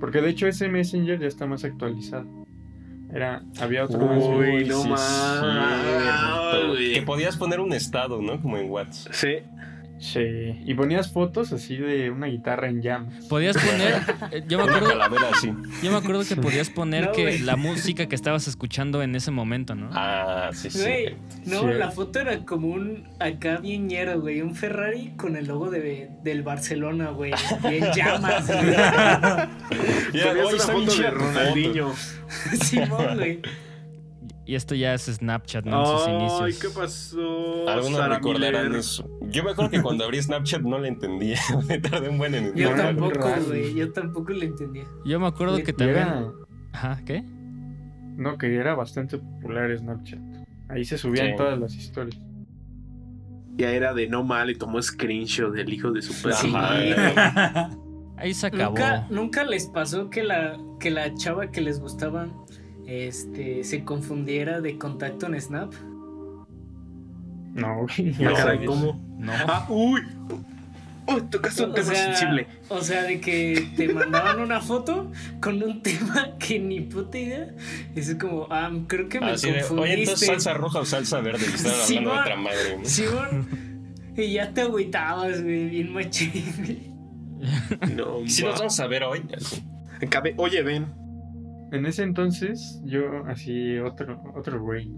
Porque 0.00 0.20
de 0.20 0.30
hecho 0.30 0.46
ese 0.48 0.68
Messenger 0.68 1.20
ya 1.20 1.26
está 1.26 1.46
más 1.46 1.62
actualizado. 1.62 2.26
Era, 3.12 3.42
había 3.60 3.84
otro 3.84 3.98
Uy, 4.00 4.64
Messenger. 4.64 4.68
no 4.68 4.82
Sí, 4.82 4.88
más. 4.88 5.40
Que 6.94 7.02
podías 7.02 7.36
poner 7.36 7.60
un 7.60 7.72
estado, 7.72 8.22
¿no? 8.22 8.40
Como 8.40 8.56
en 8.56 8.70
WhatsApp. 8.70 9.12
Sí. 9.12 9.36
Sí, 10.00 10.58
y 10.64 10.72
ponías 10.74 11.12
fotos 11.12 11.52
así 11.52 11.76
de 11.76 12.10
una 12.10 12.26
guitarra 12.26 12.68
en 12.68 12.80
llamas. 12.80 13.26
Podías 13.26 13.54
poner, 13.64 14.00
eh, 14.32 14.42
yo 14.48 14.56
me 14.56 14.64
acuerdo, 14.64 14.94
yo 15.82 15.90
me 15.92 15.96
acuerdo 15.98 16.24
que 16.26 16.36
podías 16.36 16.70
poner 16.70 17.04
No, 17.08 17.12
que 17.12 17.38
la 17.40 17.56
música 17.56 18.06
que 18.06 18.14
estabas 18.14 18.48
escuchando 18.48 19.02
en 19.02 19.14
ese 19.14 19.30
momento, 19.30 19.74
¿no? 19.74 19.90
Ah, 19.92 20.48
sí, 20.54 20.70
sí. 20.70 20.80
Güey, 20.80 21.16
no, 21.44 21.60
Sí. 21.60 21.78
la 21.78 21.90
foto 21.90 22.18
era 22.18 22.44
como 22.46 22.68
un 22.68 23.08
acá 23.20 23.58
bien 23.58 23.88
ñero, 23.88 24.18
güey. 24.22 24.40
Un 24.40 24.54
Ferrari 24.54 25.12
con 25.18 25.36
el 25.36 25.46
logo 25.46 25.68
de, 25.70 26.08
del 26.24 26.42
Barcelona, 26.42 27.10
güey. 27.10 27.32
Bien 27.68 27.84
llamas, 27.94 28.46
güey. 28.46 28.68
Una 30.24 30.32
bien 30.32 30.58
foto 30.58 30.94
de. 30.96 31.10
Ronaldinho. 31.10 31.92
Simón, 32.64 33.16
güey. 33.16 33.42
Y 34.46 34.56
esto 34.56 34.74
ya 34.74 34.94
es 34.94 35.02
Snapchat, 35.02 35.64
¿no? 35.64 35.80
En 35.80 35.86
sus 35.98 36.08
Ay, 36.08 36.14
inicios. 36.14 36.58
¿qué 36.74 36.80
pasó? 36.80 37.68
Algunos 37.68 38.08
recordarán 38.08 38.64
Miller? 38.64 38.80
eso. 38.80 39.08
Yo 39.30 39.44
me 39.44 39.50
acuerdo 39.52 39.70
que 39.70 39.82
cuando 39.82 40.04
abrí 40.04 40.20
Snapchat 40.22 40.62
no 40.62 40.78
le 40.78 40.88
entendía. 40.88 41.38
Me 41.68 41.78
tardé 41.78 42.08
un 42.08 42.18
buen 42.18 42.34
en 42.34 42.54
Yo 42.54 42.74
tampoco, 42.74 43.28
güey. 43.46 43.74
Yo 43.74 43.92
tampoco 43.92 44.32
lo 44.32 44.42
entendía. 44.42 44.84
Yo 45.04 45.20
me 45.20 45.26
acuerdo 45.26 45.56
que 45.62 45.72
también. 45.72 45.98
era, 45.98 46.30
Ajá, 46.72 47.00
¿qué? 47.04 47.22
no, 48.16 48.36
que 48.38 48.54
era 48.54 48.74
bastante 48.74 49.18
popular 49.18 49.76
Snapchat. 49.76 50.18
Ahí 50.68 50.84
se 50.84 50.98
subían 50.98 51.28
Sí. 51.30 51.36
todas 51.36 51.58
las 51.58 51.74
historias. 51.74 52.20
Ya 53.56 53.70
era 53.72 53.92
de 53.94 54.08
no 54.08 54.22
mal 54.24 54.50
y 54.50 54.54
tomó 54.56 54.80
screenshot 54.80 55.52
del 55.52 55.72
hijo 55.72 55.90
de 55.90 56.02
su. 56.02 56.12
Sí. 56.12 56.52
Ahí 58.16 58.34
se 58.34 58.46
acabó. 58.46 58.70
¿Nunca, 58.76 59.06
nunca 59.10 59.44
les 59.44 59.66
pasó 59.66 60.10
que 60.10 60.22
la, 60.22 60.58
que 60.78 60.90
la 60.90 61.14
chava 61.14 61.50
que 61.50 61.60
les 61.62 61.80
gustaba 61.80 62.28
este, 62.86 63.64
se 63.64 63.82
confundiera 63.84 64.60
de 64.60 64.76
contacto 64.78 65.26
en 65.26 65.40
Snap? 65.40 65.72
No, 67.54 67.78
güey. 67.86 68.14
Ah, 68.18 68.22
no, 68.22 68.34
caray, 68.34 68.56
güey. 68.58 68.66
¿cómo? 68.66 69.00
No. 69.18 69.32
Ah, 69.32 69.66
uy. 69.68 70.00
Uy, 71.06 71.22
tocaste 71.30 71.64
un 71.64 71.70
O 71.70 71.74
tema 71.74 71.92
sea, 71.92 72.04
sensible. 72.14 72.46
O 72.68 72.80
sea, 72.80 73.02
de 73.02 73.20
que 73.20 73.68
te 73.76 73.92
mandaban 73.92 74.38
una 74.38 74.60
foto 74.60 75.10
con 75.40 75.60
un 75.62 75.82
tema 75.82 76.36
que 76.38 76.58
ni 76.60 76.80
puta 76.82 77.18
idea. 77.18 77.48
Es 77.96 78.14
como, 78.14 78.46
ah, 78.50 78.70
creo 78.86 79.08
que 79.08 79.18
me 79.20 79.30
Así 79.32 79.48
de, 79.50 79.60
confundiste. 79.60 79.92
oye, 79.92 80.00
entonces 80.02 80.26
salsa 80.28 80.54
roja 80.54 80.78
o 80.80 80.84
salsa 80.84 81.20
verde. 81.20 81.44
Y 81.50 81.54
estaban 81.54 81.80
hablando 81.80 81.80
de 81.80 81.86
Simón. 81.86 82.18
otra 82.18 82.36
madre. 82.36 82.78
Simón. 82.84 83.48
Y 84.16 84.32
ya 84.34 84.52
te 84.52 84.60
agüitabas, 84.60 85.42
güey, 85.42 85.68
bien 85.70 85.92
machín. 85.92 86.30
güey. 86.58 86.90
No, 87.96 88.20
ma. 88.20 88.24
nos 88.24 88.42
vamos 88.58 88.80
a 88.80 88.86
ver 88.86 89.02
hoy. 89.04 89.22
Oye, 90.36 90.62
ven. 90.62 90.86
En 91.72 91.86
ese 91.86 92.02
entonces, 92.02 92.80
yo, 92.84 93.24
así, 93.26 93.78
otro, 93.78 94.22
otro 94.36 94.60
güey. 94.62 94.90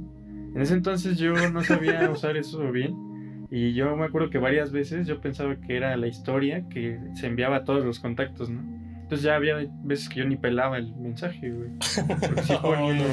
En 0.54 0.60
ese 0.60 0.74
entonces 0.74 1.18
yo 1.18 1.32
no 1.50 1.62
sabía 1.62 2.10
usar 2.10 2.36
eso 2.36 2.70
bien. 2.70 3.46
Y 3.50 3.74
yo 3.74 3.94
me 3.96 4.06
acuerdo 4.06 4.30
que 4.30 4.38
varias 4.38 4.72
veces 4.72 5.06
yo 5.06 5.20
pensaba 5.20 5.56
que 5.56 5.76
era 5.76 5.94
la 5.96 6.06
historia 6.06 6.66
que 6.70 6.98
se 7.14 7.26
enviaba 7.26 7.56
a 7.56 7.64
todos 7.64 7.84
los 7.84 8.00
contactos, 8.00 8.48
¿no? 8.48 8.62
Entonces 9.02 9.22
ya 9.22 9.36
había 9.36 9.56
veces 9.82 10.08
que 10.08 10.20
yo 10.20 10.24
ni 10.24 10.36
pelaba 10.36 10.78
el 10.78 10.94
mensaje, 10.96 11.50
güey. 11.50 11.70
Porque 12.18 12.42
sí 12.42 12.54
ponía, 12.62 13.06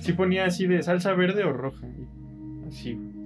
sí 0.00 0.12
ponía 0.12 0.44
así 0.44 0.66
de 0.68 0.82
salsa 0.82 1.14
verde 1.14 1.42
o 1.42 1.52
roja. 1.52 1.84
Así, 2.68 2.94
güey. 2.94 3.16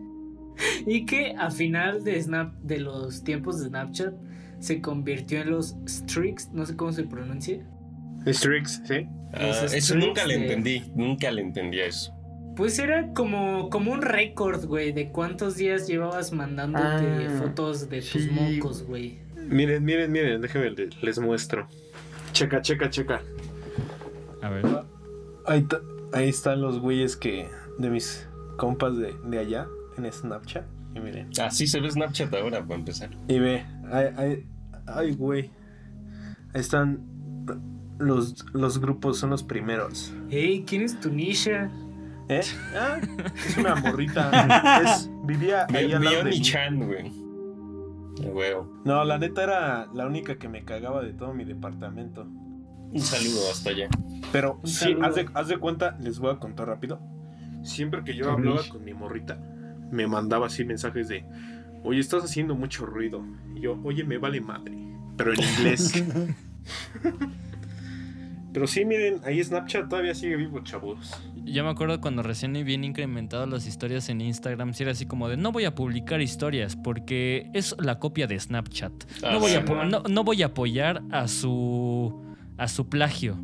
Y 0.86 1.04
que 1.06 1.34
a 1.36 1.50
final 1.50 2.04
de 2.04 2.20
Snap, 2.22 2.54
de 2.62 2.80
los 2.80 3.22
tiempos 3.22 3.60
de 3.60 3.68
Snapchat, 3.68 4.14
se 4.58 4.80
convirtió 4.80 5.40
en 5.40 5.50
los 5.50 5.76
streaks, 5.86 6.50
no 6.52 6.66
sé 6.66 6.76
cómo 6.76 6.92
se 6.92 7.04
pronuncia. 7.04 7.66
Strix, 8.26 8.82
¿sí? 8.84 9.06
Ah, 9.32 9.50
eso 9.64 9.66
streaks 9.66 9.94
nunca 9.94 10.26
le 10.26 10.34
entendí. 10.34 10.82
Nunca 10.94 11.30
le 11.30 11.42
entendí 11.42 11.80
a 11.80 11.86
eso. 11.86 12.14
Pues 12.60 12.78
era 12.78 13.14
como, 13.14 13.70
como 13.70 13.90
un 13.90 14.02
récord, 14.02 14.62
güey, 14.66 14.92
de 14.92 15.08
cuántos 15.08 15.56
días 15.56 15.88
llevabas 15.88 16.30
mandándote 16.30 16.84
Ah, 17.26 17.38
fotos 17.38 17.88
de 17.88 18.00
tus 18.02 18.24
sí. 18.24 18.28
mocos, 18.30 18.82
güey. 18.82 19.18
Miren, 19.48 19.82
miren, 19.82 20.12
miren, 20.12 20.42
déjenme 20.42 20.68
le- 20.68 20.90
les 21.00 21.18
muestro. 21.18 21.66
Checa, 22.34 22.60
checa, 22.60 22.90
checa. 22.90 23.22
A 24.42 24.50
ver. 24.50 24.66
Ahí, 25.46 25.62
ta- 25.62 25.80
ahí 26.12 26.28
están 26.28 26.60
los 26.60 26.80
güeyes 26.80 27.16
que. 27.16 27.48
de 27.78 27.88
mis 27.88 28.28
compas 28.58 28.94
de, 28.98 29.14
de 29.24 29.38
allá, 29.38 29.66
en 29.96 30.12
Snapchat. 30.12 30.66
Y 30.94 31.00
miren. 31.00 31.30
Así 31.40 31.66
se 31.66 31.80
ve 31.80 31.90
Snapchat 31.90 32.34
ahora, 32.34 32.62
para 32.62 32.74
empezar. 32.78 33.08
Y 33.26 33.38
ve, 33.38 33.64
ay, 33.90 34.08
ay, 34.18 34.46
ay, 34.86 35.14
güey. 35.14 35.50
Ahí 36.52 36.60
están 36.60 37.00
los, 37.98 38.44
los 38.52 38.78
grupos, 38.82 39.16
son 39.16 39.30
los 39.30 39.42
primeros. 39.42 40.12
Ey, 40.28 40.62
¿quién 40.66 40.82
es 40.82 41.00
tu 41.00 41.08
Nisha? 41.10 41.70
¿Eh? 42.30 42.42
Ah, 42.76 43.00
es 43.34 43.56
una 43.58 43.74
morrita. 43.74 44.30
Es, 44.84 45.10
vivía 45.24 45.66
ahí 45.74 45.92
al 45.92 46.04
lado 46.04 46.24
de 46.24 46.30
mí. 46.30 46.40
Chan, 46.40 46.78
güey. 46.86 47.12
No, 48.84 49.04
la 49.04 49.18
neta 49.18 49.42
era 49.42 49.88
la 49.92 50.06
única 50.06 50.38
que 50.38 50.48
me 50.48 50.64
cagaba 50.64 51.02
de 51.02 51.12
todo 51.12 51.34
mi 51.34 51.44
departamento. 51.44 52.22
Un 52.22 53.00
saludo 53.00 53.50
hasta 53.50 53.70
allá. 53.70 53.88
Pero 54.30 54.60
sí, 54.62 54.96
haz 55.02 55.16
de, 55.16 55.28
haz 55.34 55.48
de 55.48 55.58
cuenta, 55.58 55.98
les 56.00 56.20
voy 56.20 56.32
a 56.32 56.38
contar 56.38 56.68
rápido. 56.68 57.00
Siempre 57.64 58.04
que 58.04 58.14
yo 58.14 58.30
hablaba 58.30 58.62
con 58.68 58.84
mi 58.84 58.94
morrita, 58.94 59.36
me 59.90 60.06
mandaba 60.06 60.46
así 60.46 60.64
mensajes 60.64 61.08
de, 61.08 61.24
oye, 61.82 61.98
estás 61.98 62.22
haciendo 62.22 62.54
mucho 62.54 62.86
ruido. 62.86 63.24
Y 63.56 63.60
yo, 63.62 63.80
oye, 63.82 64.04
me 64.04 64.18
vale 64.18 64.40
madre. 64.40 64.76
Pero 65.16 65.32
en 65.32 65.42
inglés. 65.42 65.92
Pero 68.52 68.66
sí, 68.66 68.84
miren, 68.84 69.20
ahí 69.24 69.42
Snapchat 69.42 69.88
todavía 69.88 70.14
sigue 70.14 70.36
vivo, 70.36 70.60
chavos. 70.60 71.29
Yo 71.44 71.64
me 71.64 71.70
acuerdo 71.70 72.00
cuando 72.00 72.22
recién 72.22 72.56
habían 72.56 72.84
incrementado 72.84 73.46
las 73.46 73.66
historias 73.66 74.08
en 74.08 74.20
Instagram, 74.20 74.74
si 74.74 74.82
era 74.84 74.92
así 74.92 75.06
como 75.06 75.28
de 75.28 75.36
no 75.36 75.52
voy 75.52 75.64
a 75.64 75.74
publicar 75.74 76.20
historias 76.20 76.76
porque 76.76 77.50
es 77.54 77.74
la 77.78 77.98
copia 77.98 78.26
de 78.26 78.38
Snapchat. 78.38 78.92
Ah, 79.22 79.30
No 79.32 79.40
voy, 79.40 79.52
a, 79.52 79.60
sí. 79.60 79.64
po- 79.66 79.84
no, 79.84 80.02
no 80.08 80.24
voy 80.24 80.42
a 80.42 80.46
apoyar 80.46 81.02
a 81.10 81.26
su 81.28 82.24
a 82.56 82.68
su 82.68 82.88
plagio. 82.88 83.38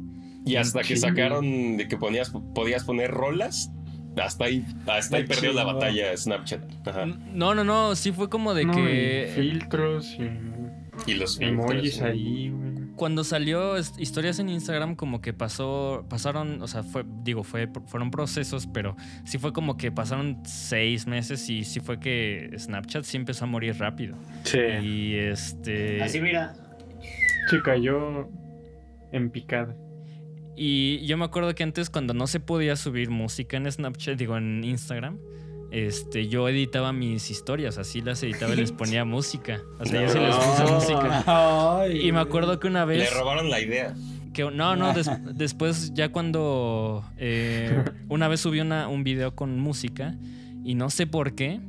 Y 0.45 0.57
hasta 0.57 0.83
que 0.83 0.97
sacaron 0.97 1.77
de 1.77 1.89
que 1.89 1.97
ponías, 1.97 2.31
podías 2.55 2.85
poner 2.85 3.11
rolas, 3.11 3.71
hasta 4.17 4.45
ahí, 4.45 4.65
hasta 4.87 5.17
ahí 5.17 5.25
perdió 5.25 5.53
la 5.53 5.65
batalla 5.65 6.17
Snapchat. 6.17 6.87
Ajá. 6.87 7.07
No, 7.07 7.55
no, 7.55 7.65
no, 7.65 7.97
sí 7.97 8.13
fue 8.13 8.29
como 8.29 8.55
de 8.55 8.65
No, 8.67 8.75
que 8.75 9.29
y 9.33 9.41
filtros 9.41 10.17
y 10.19 11.11
Y 11.11 11.15
los 11.15 11.41
emojis 11.41 11.81
filtros, 11.95 12.03
ahí, 12.03 12.51
güey. 12.51 12.76
Cuando 12.97 13.23
salió 13.25 13.79
historias 13.79 14.39
en 14.39 14.49
Instagram 14.49 14.97
como 14.97 15.21
que 15.21 15.33
pasó 15.33 16.05
pasaron, 16.09 16.63
o 16.63 16.67
sea, 16.69 16.83
fue 16.83 17.05
digo, 17.23 17.45
fue 17.45 17.69
fueron 17.87 18.11
procesos, 18.11 18.67
pero 18.67 18.97
sí 19.25 19.39
fue 19.39 19.53
como 19.53 19.77
que 19.77 19.93
pasaron 19.93 20.43
seis 20.45 21.07
meses 21.07 21.49
y 21.49 21.65
sí 21.65 21.81
fue 21.81 22.01
que 22.01 22.51
Snapchat 22.59 23.05
sí 23.05 23.17
empezó 23.17 23.45
a 23.45 23.49
morir 23.49 23.79
rápido. 23.79 24.17
Sí. 24.45 24.59
Y 24.83 25.15
este 25.15 26.03
Así 26.03 26.21
mira. 26.21 26.55
Se 27.51 27.63
cayó 27.63 28.29
en 29.13 29.31
picada. 29.31 29.77
Y 30.57 31.07
yo 31.07 31.19
me 31.19 31.27
acuerdo 31.27 31.55
que 31.55 31.63
antes 31.63 31.91
cuando 31.91 32.15
no 32.15 32.27
se 32.27 32.41
podía 32.41 32.77
subir 32.77 33.11
música 33.11 33.59
en 33.59 33.71
Snapchat, 33.71 34.17
digo 34.19 34.37
en 34.37 34.65
Instagram, 34.65 35.19
este, 35.85 36.29
yo 36.29 36.49
editaba 36.49 36.93
mis 36.93 37.31
historias, 37.31 37.77
así 37.79 38.01
las 38.01 38.22
editaba 38.22 38.55
y 38.55 38.57
les 38.57 38.72
ponía 38.81 39.05
música. 39.05 39.61
O 39.79 39.85
sea, 39.85 40.03
yo 40.03 40.09
sí 40.09 40.18
les 40.18 40.35
puse 40.37 40.64
No. 40.64 40.70
música. 40.72 41.24
Ay, 41.81 42.09
Y 42.09 42.12
me 42.12 42.20
acuerdo 42.20 42.59
que 42.59 42.66
una 42.66 42.87
Le 42.87 42.99
vez... 42.99 43.14
robaron 43.14 43.51
la 43.51 43.61
idea. 43.61 43.95
Que, 44.33 44.45
no, 44.51 44.77
no, 44.77 44.93
des- 44.93 45.11
después 45.35 45.93
ya 45.95 46.11
cuando... 46.11 47.05
eh, 47.18 47.85
una 48.09 48.29
vez 48.29 48.41
subí 48.41 48.61
una- 48.61 48.89
un 48.89 49.05
video 49.05 49.35
con 49.35 49.59
música 49.61 50.16
y 50.64 50.74
no 50.74 50.89
sé 50.91 51.07
por 51.07 51.35
qué, 51.35 51.61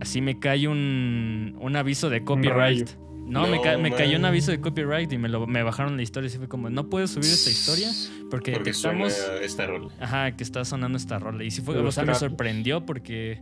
así 0.00 0.20
me 0.20 0.38
cae 0.38 0.68
un, 0.68 1.56
un 1.60 1.76
aviso 1.76 2.10
de 2.10 2.24
copyright. 2.24 2.90
No, 3.26 3.46
me, 3.46 3.60
ca- 3.60 3.78
me 3.78 3.90
cayó 3.90 4.18
un 4.18 4.24
aviso 4.26 4.50
de 4.50 4.60
copyright 4.60 5.10
y 5.12 5.18
me, 5.18 5.28
lo, 5.28 5.46
me 5.46 5.62
bajaron 5.62 5.96
la 5.96 6.02
historia 6.02 6.28
y 6.28 6.36
fue 6.36 6.46
como, 6.48 6.68
no 6.70 6.88
puedes 6.90 7.10
subir 7.10 7.30
esta 7.30 7.50
historia 7.50 7.88
porque, 8.30 8.52
Porque 8.52 8.72
suena 8.74 9.04
detectamos... 9.04 9.42
esta 9.42 9.66
rola. 9.66 9.88
Ajá, 10.00 10.32
que 10.32 10.44
está 10.44 10.64
sonando 10.64 10.98
esta 10.98 11.18
rola. 11.18 11.42
Y 11.44 11.50
sí 11.50 11.62
fue, 11.62 11.74
De 11.74 11.80
o 11.80 11.84
los 11.84 11.94
sea, 11.94 12.04
me 12.04 12.14
sorprendió 12.14 12.84
porque. 12.84 13.40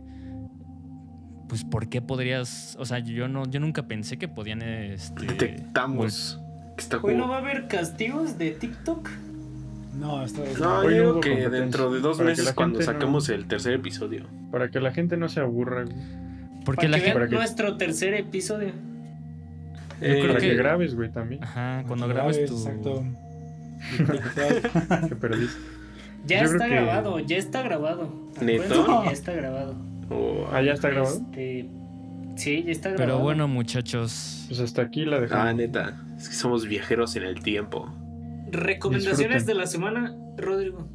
Pues, 1.49 1.63
¿por 1.65 1.89
qué 1.89 2.01
podrías.? 2.01 2.75
O 2.79 2.85
sea, 2.85 2.99
yo 2.99 3.27
no, 3.27 3.45
yo 3.49 3.59
nunca 3.59 3.87
pensé 3.87 4.17
que 4.17 4.27
podían 4.27 4.61
este. 4.61 5.25
Detectamos 5.25 6.39
que 6.77 6.81
está 6.81 6.97
Hoy 6.97 7.15
no 7.15 7.27
va 7.27 7.35
a 7.35 7.39
haber 7.39 7.67
castigos 7.67 8.37
de 8.39 8.51
TikTok. 8.51 9.09
No, 9.95 10.23
esto 10.23 10.43
es. 10.43 10.57
No, 10.59 10.89
yo 10.89 11.15
no 11.15 11.19
que 11.19 11.49
dentro 11.49 11.91
de 11.91 11.99
dos 11.99 12.19
meses 12.19 12.51
cuando 12.53 12.79
no- 12.79 12.85
saquemos 12.85 13.29
el 13.29 13.45
tercer 13.47 13.73
episodio. 13.73 14.25
Para 14.51 14.71
que 14.71 14.79
la 14.79 14.91
gente 14.91 15.17
no 15.17 15.29
se 15.29 15.39
aburra. 15.41 15.85
Porque 16.65 16.87
Para 16.87 16.89
la 16.89 16.97
que 16.97 17.03
gente. 17.03 17.03
vean 17.03 17.13
para 17.13 17.27
que- 17.27 17.35
nuestro 17.35 17.77
tercer 17.77 18.13
episodio. 18.15 18.71
Creo 19.99 20.27
Para 20.27 20.39
que- 20.39 20.49
que 20.49 20.55
grabes, 20.55 20.95
güey, 20.95 21.11
también. 21.11 21.43
Ajá, 21.43 21.83
cuando 21.87 22.07
Grabes, 22.07 22.37
grabes 22.37 22.49
tu. 22.51 22.57
Exacto. 22.57 23.03
Que 25.09 25.15
perdiste. 25.15 25.59
Ya 26.25 26.39
Yo 26.39 26.45
está 26.45 26.65
creo 26.65 26.69
que- 26.69 26.85
grabado, 26.85 27.19
ya 27.19 27.37
está 27.37 27.61
grabado. 27.63 28.09
¿Neto? 28.41 29.03
Ya 29.05 29.11
está 29.11 29.33
grabado. 29.33 29.75
Oh, 30.09 30.47
Ah, 30.51 30.61
ya 30.61 30.73
está 30.73 30.89
grabado. 30.89 31.15
Este, 31.15 31.69
sí, 32.37 32.63
ya 32.63 32.71
está 32.71 32.89
grabado. 32.89 33.07
Pero 33.13 33.23
bueno, 33.23 33.47
muchachos. 33.47 34.45
Pues 34.47 34.59
hasta 34.61 34.83
aquí 34.83 35.05
la 35.05 35.19
dejamos. 35.19 35.45
Ah, 35.47 35.53
neta. 35.53 36.01
Es 36.17 36.29
que 36.29 36.35
somos 36.35 36.65
viajeros 36.67 37.15
en 37.17 37.23
el 37.23 37.41
tiempo. 37.43 37.93
Recomendaciones 38.51 39.17
Disfruten. 39.19 39.45
de 39.47 39.53
la 39.55 39.67
semana, 39.67 40.15
Rodrigo. 40.37 40.87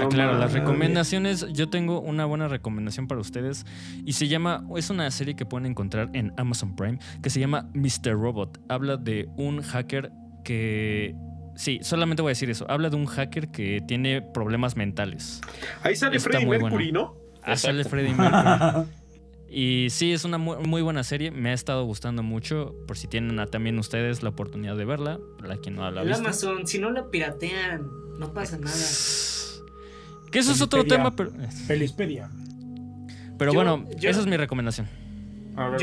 Ah, 0.00 0.08
claro, 0.08 0.38
las 0.38 0.52
recomendaciones, 0.52 1.46
yo 1.52 1.68
tengo 1.68 2.00
una 2.00 2.24
buena 2.24 2.48
recomendación 2.48 3.06
para 3.08 3.20
ustedes 3.20 3.64
y 4.04 4.12
se 4.14 4.28
llama, 4.28 4.64
es 4.76 4.90
una 4.90 5.10
serie 5.10 5.34
que 5.36 5.44
pueden 5.46 5.66
encontrar 5.66 6.10
en 6.14 6.32
Amazon 6.36 6.74
Prime 6.76 6.98
que 7.22 7.30
se 7.30 7.40
llama 7.40 7.68
Mr. 7.74 8.12
Robot. 8.12 8.58
Habla 8.68 8.96
de 8.96 9.28
un 9.36 9.62
hacker 9.62 10.10
que, 10.44 11.14
sí, 11.56 11.78
solamente 11.82 12.22
voy 12.22 12.30
a 12.30 12.32
decir 12.32 12.50
eso, 12.50 12.64
habla 12.70 12.90
de 12.90 12.96
un 12.96 13.06
hacker 13.06 13.48
que 13.50 13.80
tiene 13.86 14.22
problemas 14.22 14.76
mentales. 14.76 15.40
Ahí 15.82 15.94
sale 15.96 16.16
Está 16.16 16.40
muy 16.40 16.58
Mercury, 16.58 16.90
bueno. 16.92 17.14
¿no? 17.16 17.22
Ah, 17.42 17.56
sale. 17.56 17.84
Freddie 17.84 18.14
Mercury. 18.14 18.86
Y 19.54 19.88
sí, 19.90 20.12
es 20.14 20.24
una 20.24 20.38
muy, 20.38 20.56
muy 20.66 20.80
buena 20.80 21.04
serie, 21.04 21.30
me 21.30 21.50
ha 21.50 21.52
estado 21.52 21.84
gustando 21.84 22.22
mucho, 22.22 22.74
por 22.86 22.96
si 22.96 23.06
tienen 23.06 23.38
a- 23.38 23.46
también 23.46 23.78
ustedes 23.78 24.22
la 24.22 24.30
oportunidad 24.30 24.78
de 24.78 24.86
verla, 24.86 25.18
la 25.44 25.58
que 25.58 25.70
no 25.70 25.82
la 25.90 26.00
ha 26.00 26.02
El 26.04 26.08
visto. 26.08 26.22
Amazon, 26.24 26.66
si 26.66 26.78
no 26.78 26.90
la 26.90 27.10
piratean, 27.10 27.86
no 28.18 28.32
pasa 28.32 28.56
nada. 28.56 28.74
Que 30.32 30.38
eso 30.40 30.50
es 30.52 30.60
otro 30.62 30.84
tema, 30.84 31.14
pero, 31.14 31.30
Felispedia. 31.66 32.28
pero 33.38 33.52
Yo- 33.52 33.58
bueno, 33.58 33.84
yo- 33.98 34.10
esa 34.10 34.20
es 34.20 34.26
mi 34.26 34.36
recomendación. 34.36 34.86
A 35.56 35.68
ver, 35.68 35.80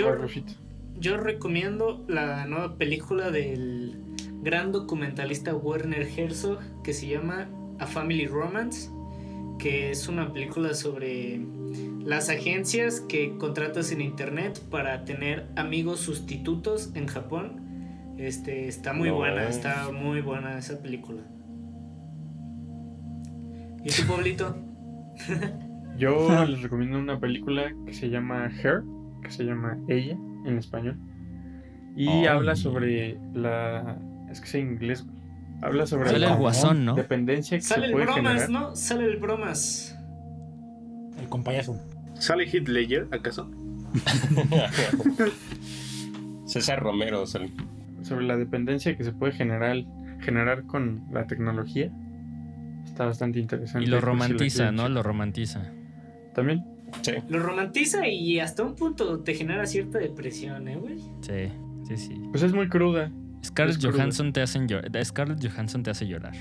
Yo- 0.99 1.17
recomiendo 1.17 2.03
la 2.09 2.45
nueva 2.45 2.75
película 2.77 3.31
del 3.31 3.95
gran 4.41 4.71
documentalista 4.71 5.55
Werner 5.55 6.07
Herzog 6.17 6.59
que 6.83 6.93
se 6.93 7.07
llama 7.07 7.47
A 7.79 7.85
Family 7.85 8.25
Romance, 8.25 8.89
que 9.59 9.91
es 9.91 10.07
una 10.07 10.33
película 10.33 10.73
sobre 10.73 11.41
las 12.03 12.29
agencias 12.29 13.01
que 13.01 13.37
contratas 13.37 13.91
en 13.91 14.01
internet 14.01 14.59
para 14.71 15.05
tener 15.05 15.47
amigos 15.55 15.99
sustitutos 15.99 16.89
en 16.95 17.07
Japón. 17.07 18.15
Este 18.17 18.67
está 18.67 18.93
muy 18.93 19.09
No. 19.09 19.15
buena, 19.15 19.47
está 19.47 19.89
muy 19.91 20.21
buena 20.21 20.57
esa 20.57 20.81
película. 20.81 21.21
¿Y 23.83 23.89
tú, 23.89 24.03
Pablito? 24.07 24.55
Yo 25.97 26.45
les 26.45 26.61
recomiendo 26.61 26.99
una 26.99 27.19
película 27.19 27.71
que 27.85 27.93
se 27.93 28.09
llama 28.09 28.49
Her, 28.63 28.83
que 29.23 29.31
se 29.31 29.43
llama 29.43 29.77
Ella 29.87 30.17
en 30.45 30.57
español. 30.57 30.97
Y 31.95 32.25
habla 32.25 32.55
sobre 32.55 33.19
la. 33.33 33.97
Es 34.31 34.39
que 34.39 34.47
es 34.47 34.55
en 34.55 34.71
inglés. 34.73 35.05
güey. 35.05 35.17
Habla 35.61 35.85
sobre 35.87 36.05
Sale 36.05 36.17
el 36.17 36.21
la 36.31 36.35
guasón, 36.37 36.85
¿no? 36.85 36.95
dependencia 36.95 37.57
que 37.57 37.61
Sale 37.61 37.81
se 37.81 37.85
el 37.87 37.91
puede 37.91 38.05
bromas, 38.05 38.43
generar. 38.45 38.49
¿no? 38.49 38.75
Sale 38.75 39.05
el 39.05 39.17
bromas. 39.17 39.97
El 41.19 41.27
compayazo. 41.27 41.77
¿Sale 42.13 42.45
Ledger, 42.45 43.07
acaso? 43.11 43.49
César 46.45 46.79
Romero. 46.79 47.25
sale. 47.25 47.51
Sobre 48.01 48.25
la 48.25 48.37
dependencia 48.37 48.95
que 48.95 49.03
se 49.03 49.11
puede 49.11 49.33
generar, 49.33 49.75
generar 50.21 50.63
con 50.65 51.03
la 51.11 51.27
tecnología. 51.27 51.91
Está 52.99 53.05
bastante 53.07 53.39
interesante. 53.39 53.87
Y 53.87 53.89
lo 53.89 54.01
romantiza, 54.01 54.73
¿no? 54.73 54.89
Lo 54.89 55.01
romantiza. 55.01 55.71
También. 56.35 56.65
Sí. 57.01 57.13
Lo 57.29 57.39
romantiza 57.39 58.05
y 58.05 58.41
hasta 58.41 58.61
un 58.63 58.75
punto 58.75 59.21
te 59.21 59.35
genera 59.35 59.65
cierta 59.67 59.99
depresión, 59.99 60.67
¿eh, 60.67 60.75
güey? 60.75 60.97
Sí, 61.21 61.47
sí, 61.87 61.95
sí. 61.95 62.21
Pues 62.29 62.43
es 62.43 62.51
muy 62.51 62.67
cruda. 62.67 63.09
Scarlett 63.41 63.77
Es 63.77 63.81
cruda. 63.85 63.93
Johansson 63.99 64.33
te 64.33 64.41
hacen 64.41 64.67
llorar. 64.67 65.05
Scarlett 65.05 65.41
Johansson 65.41 65.81
te 65.81 65.91
hace 65.91 66.07
llorar. 66.07 66.33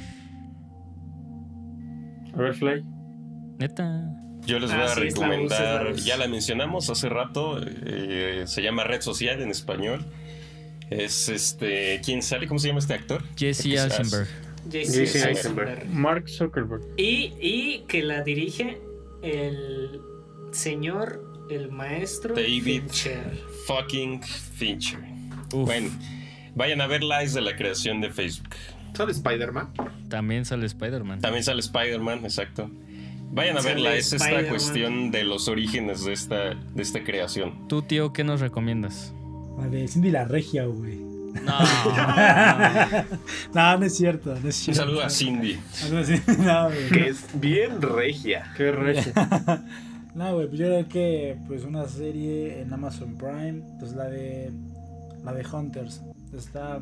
A 2.34 2.38
ver, 2.38 2.54
Fly. 2.54 2.84
Neta. 3.61 4.11
Yo 4.44 4.59
les 4.59 4.68
Ah, 4.72 4.78
voy 4.78 4.84
a 4.84 4.88
sí, 4.88 5.00
la 5.00 5.04
voz, 5.04 5.14
recomendar, 5.14 5.94
ya 5.94 6.16
la 6.16 6.26
mencionamos 6.26 6.90
hace 6.90 7.09
rato, 7.09 7.61
eh, 7.62 8.42
se 8.46 8.62
llama 8.62 8.82
Red 8.82 9.02
Social 9.02 9.40
en 9.42 9.50
español. 9.50 10.04
Es 10.90 11.28
este, 11.28 12.00
¿quién 12.04 12.20
sale? 12.20 12.48
¿Cómo 12.48 12.59
se 12.59 12.66
llama 12.66 12.80
este 12.80 12.94
actor? 12.94 13.22
Jesse 13.36 13.66
Eisenberg. 13.66 14.26
J.C. 14.64 15.28
Eisenberg. 15.30 15.88
Mark 15.90 16.28
Zuckerberg. 16.28 16.82
Y, 16.96 17.32
y 17.40 17.84
que 17.88 18.02
la 18.02 18.22
dirige 18.22 18.80
el 19.22 20.00
señor, 20.52 21.46
el 21.50 21.70
maestro 21.70 22.34
David. 22.34 22.62
Fincher. 22.82 23.38
Fucking 23.66 24.22
Fincher. 24.22 25.00
Uf, 25.52 25.66
Bueno, 25.66 25.90
vayan 26.54 26.80
a 26.80 26.86
verla, 26.86 27.22
es 27.22 27.34
de 27.34 27.40
la 27.40 27.56
creación 27.56 28.00
de 28.00 28.11
Facebook. 28.11 28.54
¿Sale 28.94 29.12
Spider-Man? 29.12 29.72
también 30.09 30.44
sale 30.44 30.66
Spider-Man. 30.66 31.20
También 31.20 31.44
sale 31.44 31.61
Spider-Man, 31.61 32.24
exacto. 32.24 32.70
Vayan 33.30 33.59
a 33.59 33.61
verla, 33.61 33.94
es 33.94 34.12
esta 34.12 34.48
cuestión 34.48 35.11
de 35.11 35.22
los 35.24 35.48
orígenes 35.48 36.04
de 36.04 36.14
esta, 36.14 36.54
de 36.54 36.82
esta 36.82 37.04
creación. 37.04 37.68
¿Tú, 37.68 37.82
tío, 37.82 38.12
qué 38.12 38.24
nos 38.24 38.40
recomiendas? 38.40 39.14
La 39.59 39.68
de 39.68 39.86
Cindy 39.86 40.11
la 40.11 40.24
Regia, 40.24 40.64
güey. 40.64 40.98
No. 41.45 41.59
No, 43.55 43.79
no 43.79 43.85
es 43.85 43.97
cierto, 43.97 44.31
no 44.31 44.37
es 44.37 44.45
Un 44.45 44.53
cierto. 44.53 44.83
saludo 44.83 45.03
a 45.05 45.11
Cindy. 45.11 45.59
No, 46.39 46.66
güey. 46.66 46.89
Que 46.91 47.09
es 47.09 47.24
bien 47.35 47.81
regia. 47.83 48.53
Qué 48.57 48.70
regia. 48.72 49.12
No, 50.14 50.35
güey, 50.35 50.49
pues 50.49 50.59
yo 50.59 50.66
creo 50.66 50.89
que 50.89 51.37
pues 51.47 51.62
una 51.64 51.87
serie 51.87 52.61
en 52.62 52.72
Amazon 52.72 53.16
Prime, 53.16 53.62
pues 53.79 53.93
la 53.93 54.05
de 54.07 54.51
la 55.24 55.33
de 55.33 55.47
Hunters. 55.47 56.03
Está 56.37 56.81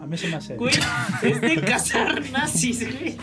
a 0.00 0.06
mí 0.06 0.16
se 0.16 0.28
me 0.28 0.36
hace. 0.36 0.56
Güey, 0.56 0.74
es 1.22 1.40
de 1.40 1.60
cazar 1.62 2.22
nazis, 2.30 2.80
güey. 2.88 3.16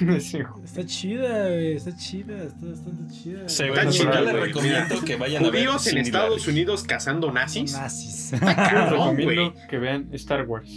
Sí. 0.20 0.38
Está 0.64 0.84
chida, 0.86 1.48
güey, 1.48 1.72
está 1.76 1.96
chida, 1.96 2.44
está 2.44 2.66
bastante 2.66 3.14
chida. 3.14 3.48
Sí, 3.48 3.62
Está 3.64 3.88
chido, 3.88 4.12
yo 4.12 4.20
les 4.20 4.34
recomiendo 4.34 5.00
que 5.04 5.16
vayan 5.16 5.44
a 5.44 5.50
ver 5.50 5.66
Judíos 5.66 5.86
en 5.88 5.98
Estados. 5.98 6.46
Unidos 6.48 6.82
cazando 6.84 7.30
nazis. 7.32 7.72
Nazis. 7.74 8.32
Cabrón, 8.40 9.16
recomiendo 9.16 9.50
güey. 9.52 9.66
que 9.68 9.78
vean 9.78 10.08
Star 10.12 10.46
Wars. 10.46 10.70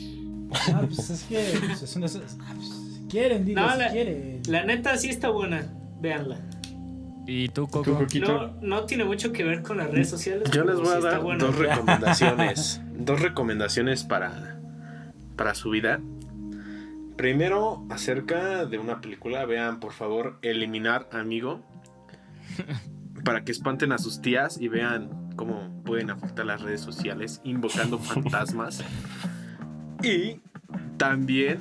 Ah, 0.74 0.82
pues 0.86 1.10
es 1.10 1.24
que 1.24 1.44
pues, 1.66 1.82
es 1.84 1.96
una- 1.96 2.06
ah, 2.08 2.54
pues, 2.56 2.70
si 2.70 3.08
quieren, 3.10 3.44
digo, 3.46 3.60
No, 3.62 3.72
si 3.74 3.80
la- 3.80 3.92
quieren. 3.92 4.42
La 4.48 4.64
neta 4.66 4.98
sí 4.98 5.10
está 5.10 5.30
buena. 5.30 5.68
Véanla. 6.00 6.40
¿Y 7.30 7.50
tú, 7.50 7.68
¿Tú, 7.68 7.84
Coco? 7.84 8.08
No, 8.22 8.54
no 8.62 8.84
tiene 8.86 9.04
mucho 9.04 9.34
que 9.34 9.44
ver 9.44 9.62
con 9.62 9.78
las 9.78 9.92
redes 9.92 10.10
sociales. 10.10 10.50
Yo 10.52 10.64
les 10.64 10.78
voy 10.78 10.88
a 10.88 10.96
está 11.00 11.20
dar 11.20 11.38
dos 11.38 11.56
recomendaciones. 11.58 12.82
dos 12.98 13.20
recomendaciones 13.22 14.04
para, 14.06 14.58
para 15.36 15.54
su 15.54 15.70
vida. 15.72 16.00
Primero, 17.18 17.84
acerca 17.90 18.66
de 18.66 18.78
una 18.78 19.02
película, 19.02 19.44
vean 19.46 19.80
por 19.80 19.92
favor 19.92 20.38
Eliminar 20.44 21.10
Amigo. 21.12 21.66
Para 23.26 23.44
que 23.44 23.52
espanten 23.52 23.92
a 23.92 23.98
sus 23.98 24.22
tías 24.22 24.62
y 24.62 24.68
vean 24.68 25.32
cómo 25.36 25.82
pueden 25.84 26.12
afectar 26.12 26.46
las 26.46 26.62
redes 26.62 26.82
sociales 26.82 27.42
invocando 27.44 27.98
fantasmas. 28.00 28.84
Y 30.04 30.42
también 30.98 31.60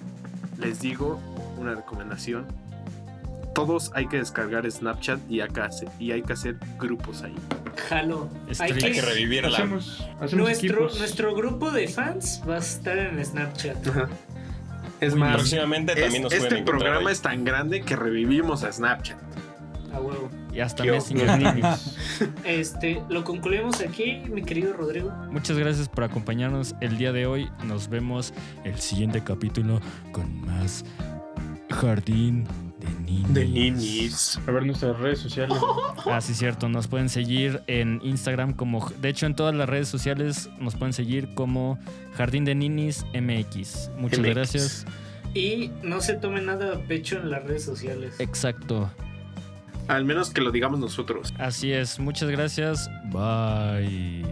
les 0.59 0.81
digo 0.81 1.19
una 1.59 1.75
recomendación. 1.75 2.47
Todos 3.55 3.91
hay 3.95 4.07
que 4.09 4.19
descargar 4.19 4.71
Snapchat 4.71 5.19
y, 5.31 5.41
acá 5.41 5.71
y 5.99 6.13
hay 6.13 6.21
que 6.21 6.35
hacer 6.35 6.59
grupos 6.79 7.23
ahí. 7.23 7.35
Jalo. 7.89 8.29
Hay 8.59 8.73
que 8.73 8.93
que, 8.93 9.01
revivir 9.01 9.45
la... 9.45 9.57
Hacemos, 9.57 10.07
hacemos 10.21 10.35
nuestro, 10.35 10.69
equipos. 10.69 10.99
nuestro 10.99 11.35
grupo 11.35 11.71
de 11.71 11.89
fans 11.89 12.43
va 12.47 12.57
a 12.57 12.59
estar 12.59 12.99
en 12.99 13.25
Snapchat. 13.25 13.79
Es 15.01 15.15
más, 15.15 15.35
Próximamente 15.35 15.93
es- 15.93 16.01
también 16.01 16.23
nos 16.23 16.33
este 16.33 16.63
programa 16.63 17.09
ahí. 17.09 17.13
es 17.13 17.21
tan 17.23 17.45
grande 17.45 17.83
que 17.83 17.97
revivimos 17.97 18.65
a 18.65 18.73
Snapchat. 18.73 19.19
A 19.93 20.01
huevo. 20.01 20.31
Y 20.53 20.61
hasta 20.61 20.85
Messenger. 20.85 21.65
Este, 22.45 23.03
lo 23.11 23.25
concluimos 23.25 23.81
aquí, 23.83 24.23
mi 24.31 24.43
querido 24.43 24.73
Rodrigo. 24.73 25.11
Muchas 25.31 25.59
gracias 25.59 25.89
por 25.89 26.05
acompañarnos 26.05 26.75
el 26.81 26.97
día 26.97 27.13
de 27.13 27.27
hoy. 27.27 27.49
Nos 27.65 27.89
vemos 27.89 28.33
el 28.65 28.79
siguiente 28.81 29.23
capítulo 29.23 29.81
con 30.13 30.41
más 30.47 30.85
Jardín 31.71 32.47
de 33.29 33.45
ninis. 33.47 34.39
A 34.47 34.51
ver 34.51 34.65
nuestras 34.65 34.99
redes 34.99 35.19
sociales. 35.19 35.59
Ah, 36.09 36.21
sí, 36.21 36.35
cierto. 36.35 36.69
Nos 36.69 36.87
pueden 36.87 37.09
seguir 37.09 37.63
en 37.67 38.01
Instagram 38.05 38.53
como. 38.53 38.89
De 39.01 39.09
hecho, 39.09 39.27
en 39.27 39.35
todas 39.35 39.55
las 39.55 39.69
redes 39.69 39.89
sociales 39.89 40.49
nos 40.61 40.77
pueden 40.77 40.93
seguir 40.93 41.35
como 41.35 41.79
Jardín 42.15 42.45
de 42.45 42.55
Ninis 42.55 43.05
MX. 43.13 43.91
Muchas 43.99 44.21
MX. 44.21 44.29
gracias. 44.31 44.87
Y 45.35 45.73
no 45.83 46.01
se 46.01 46.15
tomen 46.15 46.47
nada 46.47 46.77
a 46.77 46.79
pecho 46.79 47.19
en 47.19 47.31
las 47.31 47.43
redes 47.45 47.65
sociales. 47.65 48.15
Exacto. 48.21 48.91
Al 49.89 50.05
menos 50.05 50.31
que 50.31 50.41
lo 50.41 50.53
digamos 50.53 50.79
nosotros. 50.79 51.35
Así 51.39 51.73
es. 51.73 51.99
Muchas 51.99 52.31
gracias. 52.31 52.89
Bye. 53.11 54.25